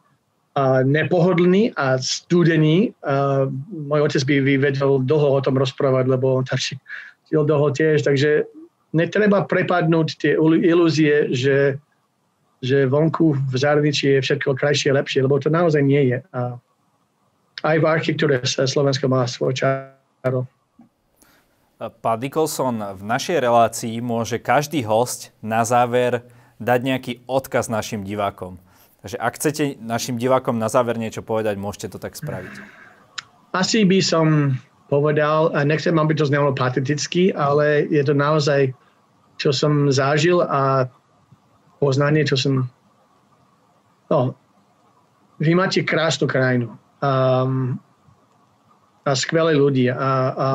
a 0.52 0.84
nepohodlný 0.84 1.72
a 1.80 1.96
studený. 1.96 2.92
A 3.00 3.48
môj 3.72 4.04
otec 4.04 4.22
by 4.28 4.60
vedel 4.60 5.00
dlho 5.00 5.28
o 5.32 5.40
tom 5.40 5.56
rozprávať, 5.56 6.12
lebo 6.12 6.40
on 6.40 6.44
tam 6.44 6.60
žil 7.28 7.42
dlho 7.48 7.72
tiež, 7.72 8.04
takže 8.04 8.44
netreba 8.92 9.44
prepadnúť 9.48 10.08
tie 10.20 10.32
ilúzie, 10.38 11.32
že, 11.32 11.80
že 12.60 12.84
vonku 12.86 13.34
v 13.36 13.54
zahraničí 13.56 14.16
je 14.16 14.20
všetko 14.20 14.56
krajšie 14.56 14.92
lepšie, 14.92 15.24
lebo 15.24 15.40
to 15.40 15.48
naozaj 15.48 15.80
nie 15.80 16.12
je. 16.12 16.18
A 16.36 16.60
aj 17.62 17.76
v 17.80 17.84
architektúre 17.88 18.40
Slovensko 18.44 19.08
má 19.08 19.24
svoj 19.24 19.56
čaro. 19.56 20.44
Pán 21.82 22.18
Nicholson, 22.22 22.78
v 22.78 23.02
našej 23.02 23.42
relácii 23.42 23.98
môže 23.98 24.38
každý 24.38 24.86
host 24.86 25.34
na 25.42 25.66
záver 25.66 26.22
dať 26.62 26.80
nejaký 26.86 27.12
odkaz 27.26 27.66
našim 27.66 28.06
divákom. 28.06 28.62
Takže 29.02 29.18
ak 29.18 29.32
chcete 29.34 29.64
našim 29.82 30.14
divákom 30.14 30.62
na 30.62 30.70
záver 30.70 30.94
niečo 30.94 31.26
povedať, 31.26 31.58
môžete 31.58 31.90
to 31.90 31.98
tak 31.98 32.14
spraviť. 32.14 32.54
Asi 33.50 33.82
by 33.82 33.98
som 33.98 34.54
povedal, 34.86 35.50
a 35.58 35.66
nechcem, 35.66 35.98
aby 35.98 36.14
to 36.14 36.22
znelo 36.22 36.54
pateticky, 36.54 37.34
ale 37.34 37.90
je 37.90 38.02
to 38.06 38.14
naozaj, 38.14 38.70
čo 39.42 39.50
som 39.50 39.90
zažil 39.90 40.38
a 40.46 40.86
poznanie, 41.82 42.22
čo 42.22 42.38
som... 42.38 42.70
No, 44.06 44.38
vy 45.42 45.58
máte 45.58 45.82
krásnu 45.82 46.30
krajinu 46.30 46.70
um, 47.02 47.74
a 49.02 49.10
skvelé 49.18 49.58
ľudia 49.58 49.98
a, 49.98 50.12
a 50.30 50.48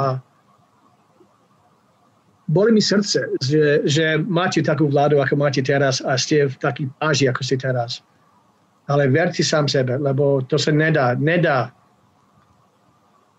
boli 2.47 2.71
mi 2.71 2.79
srdce, 2.79 3.27
že, 3.43 3.83
že 3.83 4.23
máte 4.23 4.63
takú 4.63 4.87
vládu, 4.87 5.19
ako 5.19 5.35
máte 5.35 5.59
teraz 5.59 5.99
a 5.99 6.15
ste 6.15 6.47
v 6.47 6.55
taký 6.63 6.87
páži, 7.03 7.27
ako 7.27 7.43
ste 7.43 7.59
teraz. 7.59 7.99
Ale 8.87 9.11
verte 9.11 9.43
sám 9.43 9.67
sebe, 9.67 9.99
lebo 9.99 10.39
to 10.47 10.55
sa 10.55 10.71
nedá, 10.71 11.11
nedá 11.19 11.75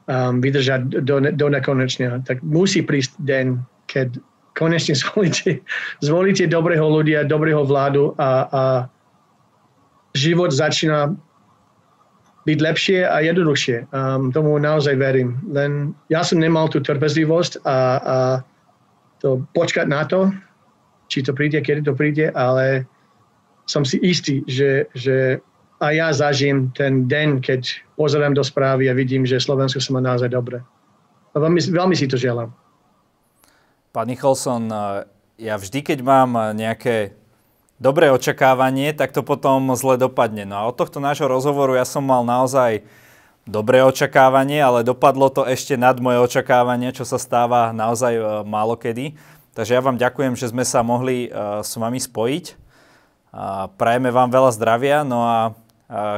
um, 0.04 0.44
vydržať 0.44 1.00
do, 1.08 1.24
do 1.24 1.46
nekonečného. 1.48 2.20
Tak 2.28 2.44
musí 2.44 2.84
prísť 2.84 3.16
deň, 3.24 3.46
keď 3.88 4.20
konečne 4.58 4.98
zvolíte, 5.02 5.62
zvolíte 6.02 6.50
dobrého 6.50 6.82
ľudia, 6.82 7.22
dobrého 7.22 7.62
vládu 7.62 8.18
a, 8.18 8.50
a 8.50 8.62
život 10.18 10.50
začína 10.50 11.14
byť 12.42 12.58
lepšie 12.58 12.98
a 13.04 13.22
jednoduchšie. 13.22 13.92
Um, 13.92 14.32
tomu 14.32 14.56
naozaj 14.56 14.96
verím. 14.96 15.36
Len 15.52 15.92
ja 16.08 16.24
som 16.24 16.40
nemal 16.40 16.66
tú 16.72 16.80
trpezlivosť 16.80 17.62
a, 17.62 17.78
a 18.00 18.16
to 19.20 19.44
počkať 19.52 19.86
na 19.86 20.08
to, 20.08 20.32
či 21.12 21.20
to 21.20 21.36
príde, 21.36 21.60
kedy 21.60 21.84
to 21.84 21.92
príde, 21.92 22.32
ale 22.32 22.88
som 23.68 23.84
si 23.84 24.00
istý, 24.00 24.40
že, 24.48 24.88
že 24.96 25.44
a 25.78 25.92
ja 25.92 26.08
zažijem 26.10 26.72
ten 26.72 27.04
deň, 27.04 27.44
keď 27.44 27.68
pozerám 28.00 28.32
do 28.32 28.42
správy 28.42 28.88
a 28.88 28.96
vidím, 28.96 29.28
že 29.28 29.38
Slovensko 29.38 29.78
sa 29.78 29.92
má 29.92 30.00
naozaj 30.00 30.32
dobre. 30.32 30.64
A 31.32 31.36
veľmi, 31.36 31.60
veľmi 31.60 31.94
si 31.94 32.08
to 32.08 32.16
želám. 32.16 32.48
Pán 33.88 34.12
Nicholson, 34.12 34.68
ja 35.40 35.54
vždy, 35.56 35.80
keď 35.80 35.98
mám 36.04 36.52
nejaké 36.52 37.16
dobré 37.80 38.12
očakávanie, 38.12 38.92
tak 38.92 39.16
to 39.16 39.24
potom 39.24 39.72
zle 39.78 39.96
dopadne. 39.96 40.44
No 40.44 40.60
a 40.60 40.68
od 40.68 40.76
tohto 40.76 41.00
nášho 41.00 41.24
rozhovoru 41.24 41.72
ja 41.78 41.88
som 41.88 42.04
mal 42.04 42.20
naozaj 42.26 42.84
dobré 43.48 43.80
očakávanie, 43.80 44.60
ale 44.60 44.84
dopadlo 44.84 45.32
to 45.32 45.48
ešte 45.48 45.78
nad 45.80 45.96
moje 46.02 46.20
očakávanie, 46.20 46.92
čo 46.92 47.08
sa 47.08 47.16
stáva 47.16 47.72
naozaj 47.72 48.12
e, 48.12 48.22
málo 48.44 48.76
kedy. 48.76 49.16
Takže 49.56 49.72
ja 49.72 49.80
vám 49.80 49.96
ďakujem, 49.96 50.36
že 50.36 50.52
sme 50.52 50.62
sa 50.68 50.84
mohli 50.86 51.26
s 51.34 51.74
vami 51.74 51.98
spojiť. 51.98 52.54
Prajeme 53.74 54.14
vám 54.14 54.30
veľa 54.30 54.54
zdravia, 54.54 55.02
no 55.02 55.26
a 55.26 55.36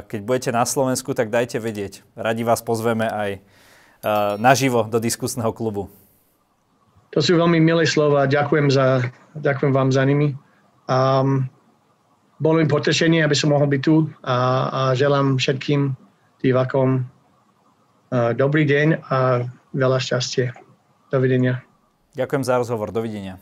keď 0.05 0.21
budete 0.21 0.51
na 0.53 0.68
Slovensku, 0.68 1.16
tak 1.16 1.33
dajte 1.33 1.57
vedieť. 1.57 2.05
Radi 2.21 2.45
vás 2.45 2.61
pozveme 2.61 3.09
aj 3.09 3.31
naživo 4.37 4.85
do 4.85 5.01
diskusného 5.01 5.57
klubu. 5.57 5.89
To 7.11 7.18
sú 7.18 7.34
veľmi 7.34 7.58
milé 7.58 7.86
slova. 7.86 8.30
Ďakujem, 8.30 8.70
za, 8.70 9.02
ďakujem 9.34 9.72
vám 9.74 9.90
za 9.90 10.06
nimi. 10.06 10.34
Um, 10.86 11.50
bolo 12.38 12.62
mi 12.62 12.66
potešenie, 12.70 13.20
aby 13.20 13.36
som 13.36 13.52
mohol 13.52 13.68
byť 13.68 13.82
tu 13.82 14.08
a, 14.24 14.36
a 14.70 14.80
želám 14.96 15.36
všetkým 15.36 15.92
divákom 16.40 17.04
dobrý 18.34 18.66
deň 18.66 19.06
a 19.06 19.46
veľa 19.70 19.98
šťastie. 20.02 20.50
Dovidenia. 21.11 21.62
Ďakujem 22.14 22.42
za 22.42 22.58
rozhovor. 22.58 22.90
Dovidenia. 22.90 23.38